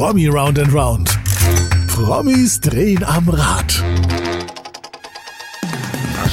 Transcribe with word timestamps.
Promi 0.00 0.32
Round 0.32 0.58
and 0.58 0.72
Round. 0.72 1.08
Promis 1.86 2.58
drehen 2.58 3.04
am 3.04 3.28
Rad. 3.28 3.70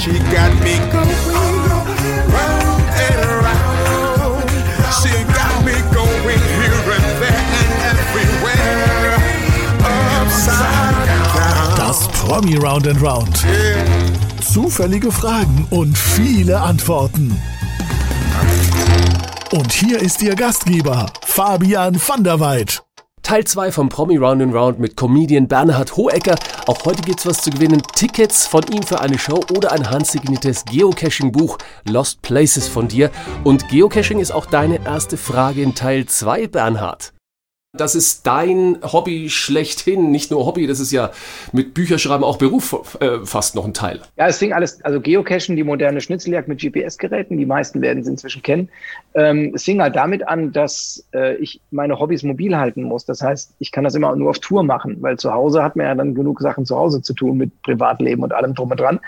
She 0.00 0.12
got 0.32 0.54
me 0.64 0.78
going 0.90 1.12
round 2.32 2.82
and 2.96 3.24
round. 3.44 4.50
She 5.02 5.12
got 5.36 5.62
me 5.66 5.76
going 5.92 6.40
here 6.56 6.80
and 6.96 7.08
there 7.20 7.44
and 7.60 7.74
everywhere. 7.92 9.18
Upside 10.16 11.06
down. 11.06 11.76
Das 11.76 12.08
Promi 12.08 12.56
Round 12.56 12.88
and 12.88 13.02
Round. 13.02 13.44
Zufällige 14.40 15.12
Fragen 15.12 15.66
und 15.68 15.98
viele 15.98 16.58
Antworten. 16.62 17.38
Und 19.50 19.70
hier 19.72 20.00
ist 20.00 20.22
Ihr 20.22 20.36
Gastgeber, 20.36 21.12
Fabian 21.22 22.00
van 22.00 22.24
der 22.24 22.40
Weid. 22.40 22.82
Teil 23.28 23.44
2 23.44 23.72
vom 23.72 23.90
Promi 23.90 24.16
Round 24.16 24.40
and 24.40 24.54
Round 24.54 24.78
mit 24.78 24.96
Comedian 24.96 25.48
Bernhard 25.48 25.94
Hohecker. 25.98 26.34
Auch 26.66 26.86
heute 26.86 27.02
gibt's 27.02 27.26
was 27.26 27.42
zu 27.42 27.50
gewinnen. 27.50 27.82
Tickets 27.94 28.46
von 28.46 28.62
ihm 28.72 28.82
für 28.82 29.02
eine 29.02 29.18
Show 29.18 29.44
oder 29.54 29.70
ein 29.72 29.90
handsigniertes 29.90 30.64
Geocaching-Buch 30.64 31.58
Lost 31.84 32.22
Places 32.22 32.68
von 32.68 32.88
dir. 32.88 33.10
Und 33.44 33.68
Geocaching 33.68 34.18
ist 34.18 34.30
auch 34.30 34.46
deine 34.46 34.82
erste 34.82 35.18
Frage 35.18 35.60
in 35.60 35.74
Teil 35.74 36.06
2, 36.06 36.46
Bernhard. 36.46 37.12
Das 37.76 37.94
ist 37.94 38.26
dein 38.26 38.78
Hobby 38.82 39.28
schlechthin. 39.28 40.10
Nicht 40.10 40.30
nur 40.30 40.46
Hobby, 40.46 40.66
das 40.66 40.80
ist 40.80 40.90
ja 40.90 41.10
mit 41.52 41.74
Bücherschreiben 41.74 42.24
auch 42.24 42.38
Beruf 42.38 42.96
äh, 43.00 43.18
fast 43.26 43.54
noch 43.54 43.66
ein 43.66 43.74
Teil. 43.74 44.00
Ja, 44.16 44.26
es 44.26 44.38
fing 44.38 44.54
alles, 44.54 44.82
also 44.86 45.02
Geocachen, 45.02 45.54
die 45.54 45.64
moderne 45.64 46.00
Schnitzeljagd 46.00 46.48
mit 46.48 46.62
GPS-Geräten, 46.62 47.36
die 47.36 47.44
meisten 47.44 47.82
werden 47.82 47.98
es 48.00 48.08
inzwischen 48.08 48.40
kennen. 48.40 48.70
Ähm, 49.12 49.52
es 49.54 49.64
fing 49.64 49.82
halt 49.82 49.96
damit 49.96 50.26
an, 50.26 50.50
dass 50.50 51.06
äh, 51.12 51.34
ich 51.36 51.60
meine 51.70 52.00
Hobbys 52.00 52.22
mobil 52.22 52.56
halten 52.56 52.84
muss. 52.84 53.04
Das 53.04 53.20
heißt, 53.20 53.54
ich 53.58 53.70
kann 53.70 53.84
das 53.84 53.94
immer 53.94 54.16
nur 54.16 54.30
auf 54.30 54.38
Tour 54.38 54.62
machen, 54.62 54.96
weil 55.02 55.18
zu 55.18 55.30
Hause 55.34 55.62
hat 55.62 55.76
man 55.76 55.84
ja 55.84 55.94
dann 55.94 56.14
genug 56.14 56.40
Sachen 56.40 56.64
zu 56.64 56.74
Hause 56.74 57.02
zu 57.02 57.12
tun 57.12 57.36
mit 57.36 57.60
Privatleben 57.60 58.22
und 58.22 58.32
allem 58.32 58.54
drum 58.54 58.70
und 58.70 58.80
dran. 58.80 58.98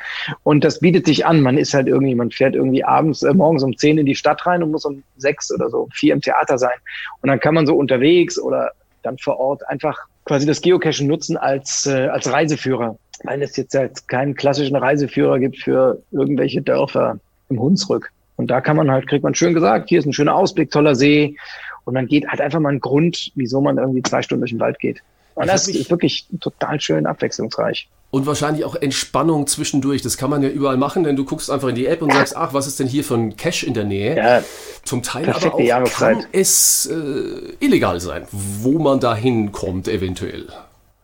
Und 0.43 0.65
das 0.65 0.81
bietet 0.81 1.07
sich 1.07 1.25
an. 1.25 1.41
Man 1.41 1.57
ist 1.57 1.73
halt 1.73 1.87
irgendwie, 1.87 2.15
man 2.15 2.31
fährt 2.31 2.55
irgendwie 2.55 2.85
abends, 2.85 3.23
äh, 3.23 3.33
morgens 3.33 3.63
um 3.63 3.75
zehn 3.75 3.97
in 3.97 4.05
die 4.05 4.15
Stadt 4.15 4.45
rein 4.45 4.63
und 4.63 4.71
muss 4.71 4.85
um 4.85 5.03
sechs 5.17 5.51
oder 5.51 5.71
so, 5.71 5.89
vier 5.95 6.13
im 6.13 6.21
Theater 6.21 6.59
sein. 6.59 6.77
Und 7.23 7.29
dann 7.29 7.41
kann 7.41 7.55
man 7.55 7.67
so 7.67 7.75
unterwegs 7.75 8.39
oder 8.51 8.73
dann 9.03 9.17
vor 9.19 9.39
Ort 9.39 9.67
einfach 9.69 9.97
quasi 10.25 10.47
das 10.47 10.61
Geocachen 10.61 11.07
nutzen 11.07 11.37
als, 11.37 11.87
äh, 11.87 12.09
als 12.09 12.31
Reiseführer, 12.31 12.97
weil 13.25 13.43
es 13.43 13.57
jetzt 13.57 13.75
halt 13.75 14.07
keinen 14.09 14.35
klassischen 14.35 14.77
Reiseführer 14.77 15.39
gibt 15.39 15.59
für 15.59 16.03
irgendwelche 16.11 16.61
Dörfer 16.61 17.19
im 17.49 17.61
Hunsrück. 17.61 18.13
Und 18.37 18.51
da 18.51 18.61
kann 18.61 18.77
man 18.77 18.91
halt, 18.91 19.07
kriegt 19.07 19.25
man 19.25 19.35
schön 19.35 19.55
gesagt, 19.55 19.89
hier 19.89 19.99
ist 19.99 20.07
ein 20.07 20.13
schöner 20.13 20.35
Ausblick, 20.35 20.71
toller 20.71 20.95
See. 20.95 21.37
Und 21.85 21.95
man 21.95 22.07
geht, 22.07 22.27
hat 22.29 22.41
einfach 22.41 22.61
mal 22.61 22.71
einen 22.71 22.81
Grund, 22.81 23.33
wieso 23.35 23.61
man 23.61 23.79
irgendwie 23.79 24.03
zwei 24.03 24.23
Stunden 24.23 24.43
durch 24.43 24.53
den 24.53 24.61
Wald 24.61 24.79
geht. 24.79 25.03
Und 25.41 25.49
das 25.49 25.69
ist 25.69 25.91
wirklich 25.91 26.27
total 26.41 26.81
schön 26.81 27.07
abwechslungsreich. 27.07 27.89
Und 28.11 28.27
wahrscheinlich 28.27 28.65
auch 28.65 28.75
Entspannung 28.75 29.47
zwischendurch. 29.47 30.03
Das 30.03 30.17
kann 30.17 30.31
man 30.31 30.43
ja 30.43 30.49
überall 30.49 30.77
machen, 30.77 31.05
denn 31.05 31.17
du 31.17 31.25
guckst 31.25 31.51
einfach 31.51 31.69
in 31.69 31.77
die 31.77 31.87
App 31.87 32.03
und 32.03 32.13
sagst, 32.13 32.37
ach, 32.37 32.53
was 32.53 32.67
ist 32.67 32.81
denn 32.81 32.89
hier 32.89 33.05
für 33.05 33.15
ein 33.15 33.37
Cache 33.37 33.65
in 33.67 33.75
der 33.75 33.85
Nähe? 33.85 34.17
Ja, 34.17 34.43
Zum 34.85 35.03
Teil 35.03 35.31
aber 35.31 35.55
auch 35.55 35.61
Jahreszeit. 35.61 36.19
kann 36.19 36.27
es 36.33 36.87
äh, 36.87 37.55
illegal 37.65 38.01
sein, 38.01 38.27
wo 38.33 38.79
man 38.79 38.99
da 38.99 39.15
hinkommt 39.15 39.87
eventuell. 39.87 40.49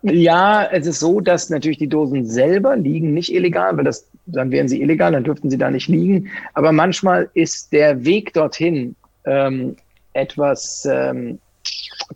Ja, 0.02 0.64
es 0.64 0.86
ist 0.86 1.00
so, 1.00 1.20
dass 1.20 1.48
natürlich 1.48 1.78
die 1.78 1.88
Dosen 1.88 2.26
selber 2.26 2.76
liegen 2.76 3.14
nicht 3.14 3.32
illegal, 3.32 3.76
weil 3.76 3.84
das, 3.84 4.06
dann 4.26 4.50
wären 4.50 4.68
sie 4.68 4.82
illegal, 4.82 5.12
dann 5.12 5.24
dürften 5.24 5.48
sie 5.48 5.58
da 5.58 5.70
nicht 5.70 5.88
liegen. 5.88 6.30
Aber 6.54 6.72
manchmal 6.72 7.30
ist 7.34 7.72
der 7.72 8.04
Weg 8.04 8.32
dorthin 8.34 8.94
ähm, 9.24 9.76
etwas 10.12 10.86
ähm, 10.90 11.38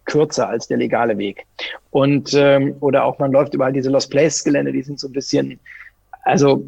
kürzer 0.05 0.49
als 0.49 0.69
der 0.69 0.79
legale 0.79 1.17
Weg. 1.19 1.47
Und 1.91 2.33
ähm, 2.35 2.77
oder 2.81 3.05
auch 3.05 3.19
man 3.19 3.33
läuft 3.33 3.55
über 3.55 3.71
diese 3.73 3.91
Lost 3.91 4.11
Place 4.11 4.45
Gelände, 4.45 4.73
die 4.73 4.83
sind 4.83 4.99
so 4.99 5.09
ein 5.09 5.13
bisschen, 5.13 5.59
also 6.25 6.65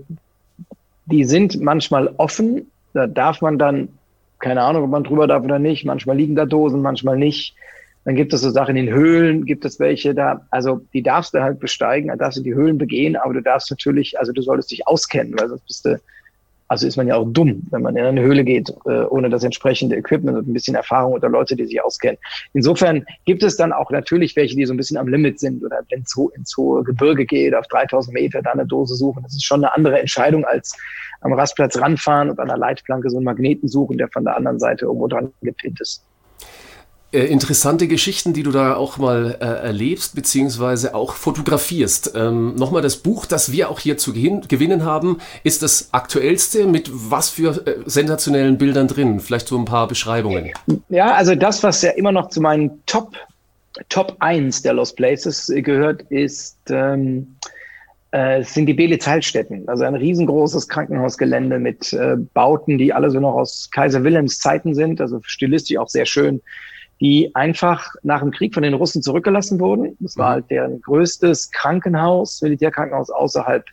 die 1.06 1.24
sind 1.24 1.60
manchmal 1.60 2.08
offen. 2.16 2.70
Da 2.94 3.06
darf 3.06 3.40
man 3.40 3.58
dann, 3.58 3.88
keine 4.38 4.62
Ahnung, 4.62 4.84
ob 4.84 4.90
man 4.90 5.04
drüber 5.04 5.26
darf 5.26 5.44
oder 5.44 5.58
nicht. 5.58 5.84
Manchmal 5.84 6.16
liegen 6.16 6.34
da 6.34 6.46
Dosen, 6.46 6.82
manchmal 6.82 7.16
nicht. 7.16 7.54
Dann 8.04 8.16
gibt 8.16 8.32
es 8.32 8.40
so 8.40 8.50
Sachen 8.50 8.76
in 8.76 8.88
Höhlen, 8.88 9.44
gibt 9.44 9.64
es 9.64 9.78
welche 9.78 10.12
da, 10.12 10.44
also 10.50 10.80
die 10.92 11.02
darfst 11.02 11.34
du 11.34 11.40
halt 11.40 11.60
besteigen, 11.60 12.08
da 12.08 12.16
darfst 12.16 12.38
du 12.38 12.42
die 12.42 12.54
Höhlen 12.54 12.76
begehen, 12.76 13.14
aber 13.14 13.34
du 13.34 13.42
darfst 13.42 13.70
natürlich, 13.70 14.18
also 14.18 14.32
du 14.32 14.42
solltest 14.42 14.72
dich 14.72 14.88
auskennen, 14.88 15.38
weil 15.38 15.48
sonst 15.48 15.66
bist 15.66 15.84
du, 15.84 16.00
also 16.72 16.86
ist 16.86 16.96
man 16.96 17.06
ja 17.06 17.16
auch 17.16 17.26
dumm, 17.26 17.64
wenn 17.70 17.82
man 17.82 17.94
in 17.98 18.06
eine 18.06 18.22
Höhle 18.22 18.44
geht, 18.44 18.70
äh, 18.86 19.02
ohne 19.02 19.28
das 19.28 19.44
entsprechende 19.44 19.94
Equipment 19.94 20.38
und 20.38 20.48
ein 20.48 20.54
bisschen 20.54 20.74
Erfahrung 20.74 21.12
oder 21.12 21.28
Leute, 21.28 21.54
die 21.54 21.66
sich 21.66 21.84
auskennen. 21.84 22.16
Insofern 22.54 23.04
gibt 23.26 23.42
es 23.42 23.58
dann 23.58 23.74
auch 23.74 23.90
natürlich 23.90 24.34
welche, 24.36 24.56
die 24.56 24.64
so 24.64 24.72
ein 24.72 24.78
bisschen 24.78 24.96
am 24.96 25.06
Limit 25.06 25.38
sind 25.38 25.62
oder 25.62 25.80
wenn 25.90 26.00
es 26.00 26.16
ins 26.34 26.56
hohe 26.56 26.82
Gebirge 26.82 27.26
geht, 27.26 27.54
auf 27.54 27.66
3000 27.66 28.14
Meter, 28.14 28.40
da 28.40 28.52
eine 28.52 28.64
Dose 28.64 28.94
suchen. 28.94 29.22
Das 29.22 29.34
ist 29.34 29.44
schon 29.44 29.62
eine 29.62 29.74
andere 29.76 30.00
Entscheidung 30.00 30.46
als 30.46 30.74
am 31.20 31.34
Rastplatz 31.34 31.78
ranfahren 31.78 32.30
und 32.30 32.40
an 32.40 32.48
der 32.48 32.56
Leitplanke 32.56 33.10
so 33.10 33.18
einen 33.18 33.26
Magneten 33.26 33.68
suchen, 33.68 33.98
der 33.98 34.08
von 34.08 34.24
der 34.24 34.34
anderen 34.38 34.58
Seite 34.58 34.86
irgendwo 34.86 35.08
dran 35.08 35.30
gepinnt 35.42 35.78
ist. 35.78 36.02
Äh, 37.12 37.26
interessante 37.26 37.88
Geschichten, 37.88 38.32
die 38.32 38.42
du 38.42 38.50
da 38.52 38.74
auch 38.74 38.96
mal 38.96 39.36
äh, 39.38 39.44
erlebst, 39.44 40.14
beziehungsweise 40.14 40.94
auch 40.94 41.12
fotografierst. 41.14 42.12
Ähm, 42.16 42.54
Nochmal 42.54 42.80
das 42.80 42.96
Buch, 42.96 43.26
das 43.26 43.52
wir 43.52 43.68
auch 43.68 43.80
hier 43.80 43.98
zu 43.98 44.14
gewinnen 44.14 44.84
haben, 44.84 45.18
ist 45.44 45.62
das 45.62 45.92
aktuellste 45.92 46.66
mit 46.66 46.90
was 46.90 47.28
für 47.28 47.66
äh, 47.66 47.74
sensationellen 47.84 48.56
Bildern 48.56 48.88
drin? 48.88 49.20
Vielleicht 49.20 49.46
so 49.46 49.58
ein 49.58 49.66
paar 49.66 49.88
Beschreibungen. 49.88 50.52
Ja, 50.88 51.12
also 51.12 51.34
das, 51.34 51.62
was 51.62 51.82
ja 51.82 51.90
immer 51.90 52.12
noch 52.12 52.30
zu 52.30 52.40
meinen 52.40 52.82
Top, 52.86 53.14
Top 53.90 54.16
1 54.20 54.62
der 54.62 54.72
Lost 54.72 54.96
Places 54.96 55.52
gehört, 55.54 56.02
ist, 56.08 56.56
ähm, 56.70 57.36
äh, 58.12 58.42
sind 58.42 58.64
die 58.66 58.74
Belitz 58.74 59.06
Heilstätten. 59.06 59.68
Also 59.68 59.84
ein 59.84 59.96
riesengroßes 59.96 60.66
Krankenhausgelände 60.66 61.58
mit 61.58 61.92
äh, 61.92 62.16
Bauten, 62.32 62.78
die 62.78 62.94
alle 62.94 63.10
so 63.10 63.20
noch 63.20 63.34
aus 63.34 63.68
Kaiser 63.70 64.02
Wilhelms 64.02 64.38
Zeiten 64.38 64.74
sind, 64.74 65.02
also 65.02 65.20
stilistisch 65.24 65.76
auch 65.76 65.90
sehr 65.90 66.06
schön, 66.06 66.40
die 67.02 67.34
einfach 67.34 67.84
nach 68.04 68.20
dem 68.20 68.30
Krieg 68.30 68.54
von 68.54 68.62
den 68.62 68.74
Russen 68.74 69.02
zurückgelassen 69.02 69.58
wurden. 69.58 69.96
Das 69.98 70.16
war 70.16 70.30
halt 70.30 70.48
deren 70.50 70.80
größtes 70.80 71.50
Krankenhaus, 71.50 72.40
Militärkrankenhaus 72.42 73.10
außerhalb 73.10 73.64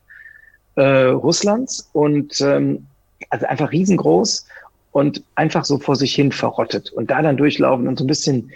äh, 0.76 1.04
Russlands 1.10 1.92
und 1.94 2.42
ähm, 2.42 2.88
also 3.30 3.46
einfach 3.46 3.72
riesengroß 3.72 4.48
und 4.94 5.24
einfach 5.36 5.64
so 5.64 5.78
vor 5.78 5.96
sich 5.96 6.16
hin 6.16 6.32
verrottet 6.32 6.92
und 6.92 7.12
da 7.12 7.22
dann 7.22 7.38
durchlaufen 7.38 7.88
und 7.88 8.00
so 8.00 8.04
ein 8.04 8.08
bisschen 8.08 8.50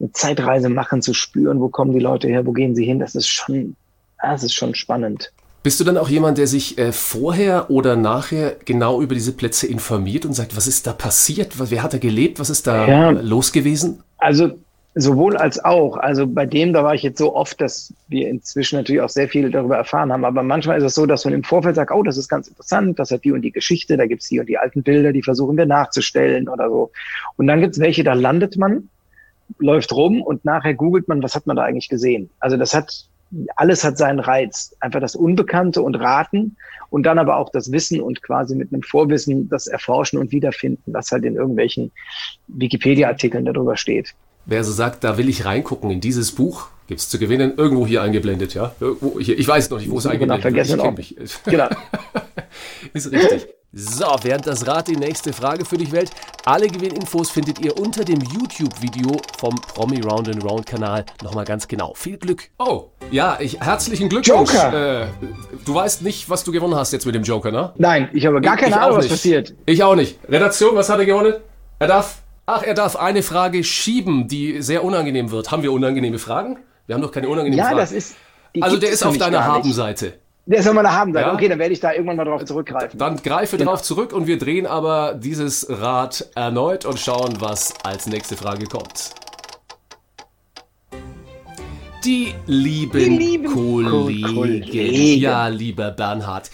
eine 0.00 0.10
Zeitreise 0.12 0.70
machen, 0.70 1.02
zu 1.02 1.12
spüren, 1.12 1.60
wo 1.60 1.68
kommen 1.68 1.92
die 1.92 2.00
Leute 2.00 2.28
her, 2.28 2.46
wo 2.46 2.52
gehen 2.52 2.74
sie 2.74 2.86
hin, 2.86 3.00
das 3.00 3.14
ist 3.14 3.28
schon, 3.28 3.76
das 4.22 4.42
ist 4.42 4.54
schon 4.54 4.74
spannend. 4.74 5.32
Bist 5.64 5.80
du 5.80 5.84
dann 5.84 5.96
auch 5.96 6.10
jemand, 6.10 6.36
der 6.36 6.46
sich 6.46 6.76
äh, 6.76 6.92
vorher 6.92 7.70
oder 7.70 7.96
nachher 7.96 8.56
genau 8.66 9.00
über 9.00 9.14
diese 9.14 9.32
Plätze 9.32 9.66
informiert 9.66 10.26
und 10.26 10.34
sagt, 10.34 10.56
was 10.56 10.66
ist 10.66 10.86
da 10.86 10.92
passiert? 10.92 11.54
Wer 11.58 11.82
hat 11.82 11.94
da 11.94 11.98
gelebt? 11.98 12.38
Was 12.38 12.50
ist 12.50 12.66
da 12.66 12.86
Ja. 12.86 13.10
los 13.10 13.50
gewesen? 13.50 14.03
Also 14.24 14.58
sowohl 14.94 15.36
als 15.36 15.62
auch. 15.62 15.98
Also 15.98 16.26
bei 16.26 16.46
dem, 16.46 16.72
da 16.72 16.82
war 16.82 16.94
ich 16.94 17.02
jetzt 17.02 17.18
so 17.18 17.36
oft, 17.36 17.60
dass 17.60 17.92
wir 18.08 18.26
inzwischen 18.28 18.76
natürlich 18.76 19.02
auch 19.02 19.10
sehr 19.10 19.28
viel 19.28 19.50
darüber 19.50 19.76
erfahren 19.76 20.10
haben. 20.10 20.24
Aber 20.24 20.42
manchmal 20.42 20.78
ist 20.78 20.84
es 20.84 20.94
so, 20.94 21.04
dass 21.04 21.26
man 21.26 21.34
im 21.34 21.44
Vorfeld 21.44 21.76
sagt, 21.76 21.90
oh, 21.90 22.02
das 22.02 22.16
ist 22.16 22.30
ganz 22.30 22.48
interessant, 22.48 22.98
das 22.98 23.10
hat 23.10 23.22
die 23.24 23.32
und 23.32 23.42
die 23.42 23.50
Geschichte, 23.50 23.98
da 23.98 24.06
gibt's 24.06 24.28
die 24.30 24.40
und 24.40 24.48
die 24.48 24.56
alten 24.56 24.82
Bilder, 24.82 25.12
die 25.12 25.22
versuchen 25.22 25.58
wir 25.58 25.66
nachzustellen 25.66 26.48
oder 26.48 26.70
so. 26.70 26.90
Und 27.36 27.48
dann 27.48 27.60
gibt's 27.60 27.78
welche, 27.80 28.02
da 28.02 28.14
landet 28.14 28.56
man, 28.56 28.88
läuft 29.58 29.92
rum 29.92 30.22
und 30.22 30.46
nachher 30.46 30.72
googelt 30.72 31.06
man, 31.06 31.22
was 31.22 31.34
hat 31.34 31.46
man 31.46 31.56
da 31.56 31.64
eigentlich 31.64 31.90
gesehen. 31.90 32.30
Also 32.40 32.56
das 32.56 32.72
hat, 32.72 33.04
alles 33.56 33.84
hat 33.84 33.98
seinen 33.98 34.20
Reiz. 34.20 34.74
Einfach 34.80 35.00
das 35.00 35.16
Unbekannte 35.16 35.82
und 35.82 35.96
Raten 35.96 36.56
und 36.90 37.04
dann 37.04 37.18
aber 37.18 37.36
auch 37.36 37.50
das 37.50 37.72
Wissen 37.72 38.00
und 38.00 38.22
quasi 38.22 38.54
mit 38.54 38.72
einem 38.72 38.82
Vorwissen 38.82 39.48
das 39.48 39.66
Erforschen 39.66 40.18
und 40.18 40.32
Wiederfinden, 40.32 40.92
was 40.92 41.10
halt 41.10 41.24
in 41.24 41.36
irgendwelchen 41.36 41.90
Wikipedia-Artikeln 42.48 43.44
darüber 43.44 43.76
steht. 43.76 44.14
Wer 44.46 44.62
so 44.62 44.72
sagt, 44.72 45.04
da 45.04 45.16
will 45.16 45.28
ich 45.28 45.44
reingucken 45.44 45.90
in 45.90 46.00
dieses 46.00 46.32
Buch, 46.32 46.68
gibt's 46.86 47.08
zu 47.08 47.18
gewinnen, 47.18 47.54
irgendwo 47.56 47.86
hier 47.86 48.02
eingeblendet, 48.02 48.54
ja? 48.54 48.74
Irgendwo 48.78 49.18
hier, 49.18 49.38
ich 49.38 49.48
weiß 49.48 49.70
noch 49.70 49.78
nicht, 49.78 49.90
wo 49.90 49.98
es 49.98 50.04
nach 50.04 50.12
eingeblendet 50.12 50.96
mich. 50.96 51.16
Genau. 51.46 51.68
Ist 52.92 53.10
richtig. 53.10 53.48
So, 53.76 54.06
während 54.22 54.46
das 54.46 54.68
Rad 54.68 54.86
die 54.86 54.94
nächste 54.96 55.32
Frage 55.32 55.64
für 55.64 55.76
dich 55.76 55.90
wählt, 55.90 56.10
alle 56.44 56.68
Gewinninfos 56.68 57.30
findet 57.30 57.58
ihr 57.58 57.76
unter 57.76 58.04
dem 58.04 58.20
YouTube-Video 58.20 59.16
vom 59.36 59.56
Promi 59.56 60.00
Round 60.00 60.28
and 60.28 60.44
Round 60.44 60.64
Kanal. 60.64 61.04
Nochmal 61.24 61.44
ganz 61.44 61.66
genau. 61.66 61.92
Viel 61.96 62.16
Glück. 62.16 62.50
Oh, 62.60 62.90
ja, 63.10 63.36
ich, 63.40 63.58
herzlichen 63.60 64.08
Glückwunsch. 64.08 64.52
Joker! 64.52 65.02
Äh, 65.02 65.06
du 65.64 65.74
weißt 65.74 66.02
nicht, 66.02 66.30
was 66.30 66.44
du 66.44 66.52
gewonnen 66.52 66.76
hast 66.76 66.92
jetzt 66.92 67.04
mit 67.04 67.16
dem 67.16 67.24
Joker, 67.24 67.50
ne? 67.50 67.72
Nein, 67.76 68.10
ich 68.12 68.24
habe 68.26 68.40
gar 68.40 68.56
keine 68.56 68.70
ich 68.70 68.76
Ahnung, 68.76 68.98
was 68.98 69.04
nicht. 69.06 69.12
passiert. 69.12 69.54
Ich 69.66 69.82
auch 69.82 69.96
nicht. 69.96 70.20
Redaktion, 70.28 70.76
was 70.76 70.88
hat 70.88 71.00
er 71.00 71.06
gewonnen? 71.06 71.34
Er 71.80 71.88
darf. 71.88 72.22
Ach, 72.46 72.62
er 72.62 72.74
darf 72.74 72.94
eine 72.94 73.22
Frage 73.24 73.64
schieben, 73.64 74.28
die 74.28 74.62
sehr 74.62 74.84
unangenehm 74.84 75.32
wird. 75.32 75.50
Haben 75.50 75.64
wir 75.64 75.72
unangenehme 75.72 76.20
Fragen? 76.20 76.58
Wir 76.86 76.94
haben 76.94 77.02
doch 77.02 77.10
keine 77.10 77.28
unangenehmen 77.28 77.58
Ja, 77.58 77.64
Fragen. 77.70 77.78
das 77.78 77.90
ist. 77.90 78.14
also 78.60 78.76
der 78.76 78.90
ist 78.90 79.04
auf 79.04 79.18
deiner. 79.18 79.44
Habenseite. 79.44 80.20
Der 80.46 80.58
ist 80.58 80.68
auf 80.68 80.74
meiner 80.74 80.92
Habenseite. 80.92 81.26
Ja? 81.28 81.32
Okay, 81.34 81.48
dann 81.48 81.58
werde 81.58 81.72
ich 81.72 81.80
da 81.80 81.92
irgendwann 81.92 82.16
mal 82.16 82.24
drauf 82.24 82.44
zurückgreifen. 82.44 82.98
Dann 82.98 83.16
greife 83.22 83.56
Genau. 83.56 83.70
drauf 83.72 83.82
zurück 83.82 84.12
und 84.12 84.26
wir 84.26 84.38
drehen 84.38 84.66
aber 84.66 85.14
dieses 85.14 85.66
Rad 85.70 86.28
erneut 86.34 86.84
und 86.84 86.98
schauen, 86.98 87.34
was 87.40 87.72
als 87.82 88.06
nächste 88.06 88.36
Frage 88.36 88.66
kommt. 88.66 89.10
Die 92.04 92.34
lieben, 92.46 92.92
Die 92.98 93.16
lieben 93.16 93.52
Kollegen. 93.54 94.34
Kollegen. 94.34 95.20
Ja, 95.20 95.48
lieber 95.48 95.90
Bernhard. 95.90 96.50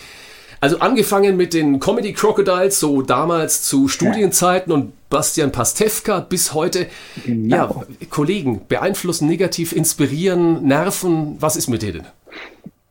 Also 0.61 0.79
angefangen 0.79 1.37
mit 1.37 1.55
den 1.55 1.81
Comedy 1.81 2.13
Crocodiles, 2.13 2.79
so 2.79 3.03
damals 3.03 3.63
zu 3.63 3.89
Studienzeiten 3.89 4.73
und 4.73 4.93
Bastian 5.09 5.51
Pastewka 5.51 6.21
bis 6.21 6.55
heute. 6.55 6.87
Genau. 7.25 7.57
Ja, 7.57 7.75
Kollegen 8.11 8.61
beeinflussen, 8.69 9.27
negativ 9.27 9.73
inspirieren, 9.73 10.63
nerven. 10.65 11.37
Was 11.41 11.57
ist 11.57 11.69
mit 11.69 11.83
denen? 11.83 12.07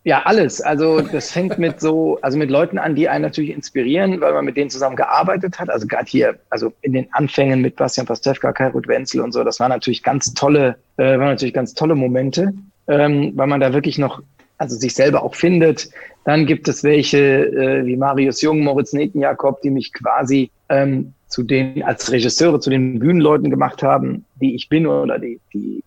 Ja, 0.05 0.21
alles. 0.23 0.61
Also 0.61 1.01
das 1.01 1.31
fängt 1.31 1.59
mit 1.59 1.81
so, 1.81 2.19
also 2.21 2.37
mit 2.37 2.49
Leuten 2.49 2.77
an, 2.77 2.95
die 2.95 3.09
einen 3.09 3.23
natürlich 3.23 3.51
inspirieren, 3.51 4.21
weil 4.21 4.33
man 4.33 4.45
mit 4.45 4.55
denen 4.55 4.69
zusammen 4.69 4.95
gearbeitet 4.95 5.59
hat. 5.59 5.69
Also 5.69 5.87
gerade 5.87 6.05
hier, 6.05 6.39
also 6.49 6.71
in 6.81 6.93
den 6.93 7.07
Anfängen 7.11 7.61
mit 7.61 7.75
Bastian 7.75 8.07
Pastewka, 8.07 8.53
Kai 8.53 8.67
Ruth 8.67 8.87
Wenzel 8.87 9.21
und 9.21 9.33
so, 9.33 9.43
das 9.43 9.59
waren 9.59 9.69
natürlich 9.69 10.01
ganz 10.01 10.33
tolle, 10.33 10.77
äh, 10.97 11.03
waren 11.03 11.27
natürlich 11.27 11.53
ganz 11.53 11.73
tolle 11.73 11.95
Momente, 11.95 12.53
ähm, 12.87 13.33
weil 13.35 13.47
man 13.47 13.59
da 13.59 13.73
wirklich 13.73 13.97
noch, 13.97 14.21
also 14.57 14.77
sich 14.77 14.93
selber 14.93 15.21
auch 15.21 15.35
findet. 15.35 15.89
Dann 16.23 16.45
gibt 16.45 16.69
es 16.69 16.83
welche 16.83 17.47
äh, 17.47 17.85
wie 17.85 17.97
Marius 17.97 18.41
Jung, 18.41 18.61
Moritz 18.61 18.93
Netenjakob, 18.93 19.61
die 19.61 19.69
mich 19.69 19.91
quasi 19.91 20.49
ähm, 20.69 21.13
zu 21.27 21.43
den 21.43 21.83
als 21.83 22.09
Regisseure, 22.09 22.61
zu 22.61 22.69
den 22.69 22.99
Bühnenleuten 22.99 23.49
gemacht 23.49 23.83
haben, 23.83 24.25
die 24.39 24.55
ich 24.55 24.69
bin 24.69 24.87
oder 24.87 25.19
die, 25.19 25.41
die 25.53 25.83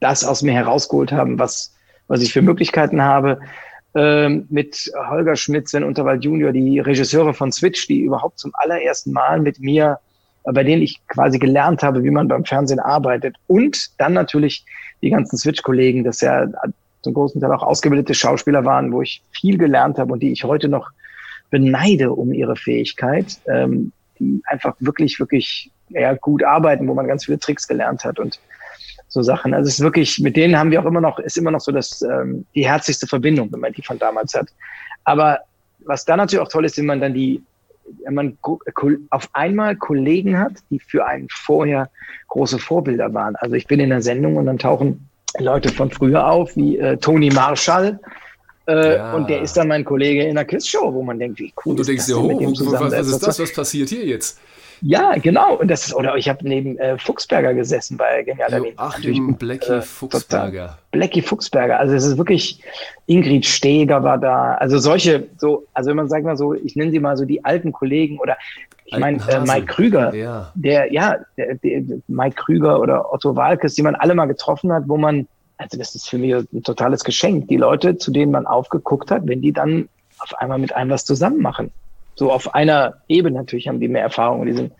das 0.00 0.24
aus 0.24 0.42
mir 0.42 0.52
herausgeholt 0.52 1.12
haben, 1.12 1.38
was 1.38 1.74
was 2.10 2.22
ich 2.22 2.32
für 2.32 2.42
Möglichkeiten 2.42 3.00
habe. 3.00 3.38
Ähm, 3.94 4.46
mit 4.50 4.90
Holger 5.08 5.36
Schmidt, 5.36 5.68
Sven 5.68 5.84
Unterwald 5.84 6.24
Junior, 6.24 6.52
die 6.52 6.80
Regisseure 6.80 7.32
von 7.32 7.52
Switch, 7.52 7.86
die 7.86 8.00
überhaupt 8.00 8.38
zum 8.38 8.50
allerersten 8.54 9.12
Mal 9.12 9.40
mit 9.40 9.60
mir, 9.60 9.98
äh, 10.44 10.52
bei 10.52 10.64
denen 10.64 10.82
ich 10.82 11.00
quasi 11.06 11.38
gelernt 11.38 11.82
habe, 11.82 12.02
wie 12.02 12.10
man 12.10 12.26
beim 12.26 12.44
Fernsehen 12.44 12.80
arbeitet. 12.80 13.36
Und 13.46 13.90
dann 13.98 14.12
natürlich 14.12 14.64
die 15.02 15.10
ganzen 15.10 15.38
Switch-Kollegen, 15.38 16.02
das 16.02 16.20
ja 16.20 16.48
zum 17.02 17.14
großen 17.14 17.40
Teil 17.40 17.52
auch 17.52 17.62
ausgebildete 17.62 18.14
Schauspieler 18.14 18.64
waren, 18.64 18.92
wo 18.92 19.02
ich 19.02 19.22
viel 19.30 19.56
gelernt 19.56 19.98
habe 19.98 20.12
und 20.12 20.20
die 20.20 20.32
ich 20.32 20.42
heute 20.42 20.68
noch 20.68 20.90
beneide 21.50 22.10
um 22.12 22.32
ihre 22.32 22.56
Fähigkeit, 22.56 23.38
ähm, 23.46 23.92
die 24.18 24.42
einfach 24.46 24.74
wirklich, 24.80 25.20
wirklich 25.20 25.70
ja, 25.88 26.14
gut 26.14 26.42
arbeiten, 26.42 26.88
wo 26.88 26.94
man 26.94 27.06
ganz 27.06 27.24
viele 27.26 27.38
Tricks 27.38 27.68
gelernt 27.68 28.04
hat. 28.04 28.18
Und 28.18 28.40
so 29.10 29.22
Sachen. 29.22 29.52
Also 29.52 29.68
es 29.68 29.74
ist 29.74 29.80
wirklich, 29.80 30.18
mit 30.20 30.36
denen 30.36 30.56
haben 30.56 30.70
wir 30.70 30.80
auch 30.80 30.86
immer 30.86 31.00
noch, 31.00 31.18
ist 31.18 31.36
immer 31.36 31.50
noch 31.50 31.60
so 31.60 31.72
das, 31.72 32.00
ähm, 32.02 32.46
die 32.54 32.66
herzlichste 32.66 33.06
Verbindung, 33.06 33.52
wenn 33.52 33.60
man 33.60 33.72
die 33.72 33.82
von 33.82 33.98
damals 33.98 34.34
hat. 34.34 34.48
Aber 35.04 35.40
was 35.84 36.04
da 36.04 36.16
natürlich 36.16 36.44
auch 36.44 36.50
toll 36.50 36.64
ist, 36.64 36.78
wenn 36.78 36.86
man 36.86 37.00
dann 37.00 37.12
die, 37.12 37.42
wenn 38.04 38.14
man 38.14 38.38
auf 39.10 39.28
einmal 39.32 39.74
Kollegen 39.76 40.38
hat, 40.38 40.52
die 40.70 40.78
für 40.78 41.04
einen 41.04 41.26
vorher 41.28 41.90
große 42.28 42.58
Vorbilder 42.58 43.12
waren. 43.12 43.34
Also 43.36 43.56
ich 43.56 43.66
bin 43.66 43.80
in 43.80 43.90
der 43.90 44.00
Sendung 44.00 44.36
und 44.36 44.46
dann 44.46 44.58
tauchen 44.58 45.08
Leute 45.38 45.70
von 45.70 45.90
früher 45.90 46.26
auf, 46.26 46.54
wie 46.56 46.78
äh, 46.78 46.96
Tony 46.96 47.30
Marshall. 47.30 47.98
Äh, 48.68 48.96
Ja. 48.96 49.14
Und 49.14 49.28
der 49.28 49.42
ist 49.42 49.56
dann 49.56 49.66
mein 49.66 49.84
Kollege 49.84 50.22
in 50.22 50.36
der 50.36 50.44
Quizshow, 50.44 50.94
wo 50.94 51.02
man 51.02 51.18
denkt, 51.18 51.40
wie 51.40 51.52
cool 51.64 51.72
Und 51.72 51.80
du 51.80 51.82
denkst 51.82 52.06
dir, 52.06 52.16
oh, 52.16 52.28
was, 52.28 52.92
was 52.92 53.08
ist 53.08 53.26
das? 53.26 53.40
Was 53.40 53.52
passiert 53.52 53.88
hier 53.88 54.06
jetzt? 54.06 54.38
Ja, 54.82 55.14
genau. 55.14 55.56
Und 55.56 55.68
das 55.68 55.86
ist, 55.86 55.94
oder 55.94 56.16
ich 56.16 56.28
habe 56.28 56.46
neben 56.48 56.78
äh, 56.78 56.96
Fuchsberger 56.98 57.54
gesessen 57.54 57.96
bei 57.96 58.22
Genial 58.22 58.48
Daneben. 58.50 58.76
Natürlich, 58.76 59.18
Joachim 59.18 59.34
Blackie 59.34 59.72
äh, 59.72 59.82
Fuchsberger. 59.82 60.78
Blackie 60.90 61.22
Fuchsberger. 61.22 61.78
Also 61.78 61.94
es 61.94 62.04
ist 62.06 62.18
wirklich, 62.18 62.62
Ingrid 63.06 63.46
Steger 63.46 64.02
war 64.02 64.18
da. 64.18 64.54
Also 64.54 64.78
solche, 64.78 65.26
so, 65.38 65.66
also 65.74 65.90
wenn 65.90 65.96
man 65.96 66.08
sagt 66.08 66.24
mal 66.24 66.36
so, 66.36 66.54
ich 66.54 66.76
nenne 66.76 66.90
sie 66.90 67.00
mal 67.00 67.16
so 67.16 67.24
die 67.24 67.44
alten 67.44 67.72
Kollegen 67.72 68.18
oder 68.18 68.36
ich 68.86 68.98
meine 68.98 69.18
äh. 69.28 69.40
Mike 69.40 69.66
Krüger, 69.66 70.14
Ja. 70.14 70.52
der, 70.54 70.92
ja, 70.92 71.16
der, 71.36 71.54
der, 71.56 71.82
Mike 72.08 72.36
Krüger 72.36 72.80
oder 72.80 73.12
Otto 73.12 73.36
Walkes, 73.36 73.74
die 73.74 73.82
man 73.82 73.94
alle 73.94 74.14
mal 74.14 74.26
getroffen 74.26 74.72
hat, 74.72 74.84
wo 74.86 74.96
man, 74.96 75.28
also 75.58 75.78
das 75.78 75.94
ist 75.94 76.08
für 76.08 76.18
mich 76.18 76.34
ein 76.34 76.62
totales 76.62 77.04
Geschenk. 77.04 77.48
Die 77.48 77.56
Leute, 77.56 77.98
zu 77.98 78.10
denen 78.10 78.32
man 78.32 78.46
aufgeguckt 78.46 79.10
hat, 79.10 79.26
wenn 79.26 79.42
die 79.42 79.52
dann 79.52 79.88
auf 80.18 80.34
einmal 80.38 80.58
mit 80.58 80.74
einem 80.74 80.90
was 80.90 81.04
zusammen 81.04 81.40
machen. 81.40 81.70
So 82.14 82.30
auf 82.30 82.54
einer 82.54 82.94
Ebene 83.08 83.38
natürlich 83.38 83.68
haben 83.68 83.80
die 83.80 83.88
mehr 83.88 84.02
Erfahrung. 84.02 84.44
Die 84.44 84.52
sind, 84.52 84.72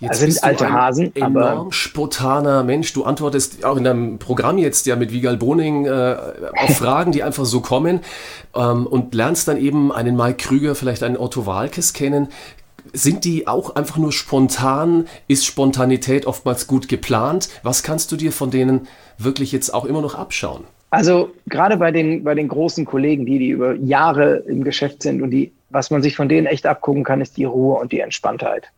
Jetzt 0.00 0.18
sind 0.18 0.28
bist 0.28 0.42
du 0.42 0.46
alte 0.46 0.66
ein 0.66 0.72
Hasen, 0.72 1.14
enorm 1.14 1.36
aber 1.36 1.66
spontaner 1.70 2.62
Mensch. 2.64 2.92
Du 2.92 3.04
antwortest 3.04 3.64
auch 3.64 3.76
in 3.76 3.84
deinem 3.84 4.18
Programm 4.18 4.58
jetzt 4.58 4.86
ja 4.86 4.96
mit 4.96 5.12
Vigal 5.12 5.36
Boning 5.36 5.86
äh, 5.86 6.16
auf 6.58 6.76
Fragen, 6.76 7.12
die 7.12 7.22
einfach 7.22 7.44
so 7.44 7.60
kommen 7.60 8.00
ähm, 8.54 8.86
und 8.86 9.14
lernst 9.14 9.48
dann 9.48 9.58
eben 9.58 9.92
einen 9.92 10.16
Mike 10.16 10.38
Krüger, 10.38 10.74
vielleicht 10.74 11.02
einen 11.02 11.16
Otto 11.16 11.46
Walkes 11.46 11.92
kennen. 11.92 12.28
Sind 12.92 13.24
die 13.24 13.48
auch 13.48 13.74
einfach 13.74 13.96
nur 13.96 14.12
spontan? 14.12 15.06
Ist 15.28 15.44
Spontanität 15.44 16.24
oftmals 16.24 16.66
gut 16.66 16.88
geplant? 16.88 17.48
Was 17.62 17.82
kannst 17.82 18.12
du 18.12 18.16
dir 18.16 18.32
von 18.32 18.50
denen 18.50 18.86
wirklich 19.18 19.52
jetzt 19.52 19.74
auch 19.74 19.84
immer 19.84 20.00
noch 20.00 20.14
abschauen? 20.14 20.64
Also 20.90 21.30
gerade 21.46 21.76
bei 21.76 21.90
den, 21.90 22.22
bei 22.24 22.34
den 22.34 22.48
großen 22.48 22.84
Kollegen, 22.84 23.26
die, 23.26 23.38
die 23.38 23.48
über 23.48 23.74
Jahre 23.74 24.36
im 24.46 24.62
Geschäft 24.62 25.02
sind 25.02 25.20
und 25.20 25.30
die, 25.30 25.52
was 25.76 25.90
man 25.90 26.00
sich 26.00 26.16
von 26.16 26.30
denen 26.30 26.46
echt 26.46 26.64
abgucken 26.64 27.04
kann, 27.04 27.20
ist 27.20 27.36
die 27.36 27.44
Ruhe 27.44 27.78
und 27.78 27.92
die 27.92 28.00
Entspanntheit. 28.00 28.72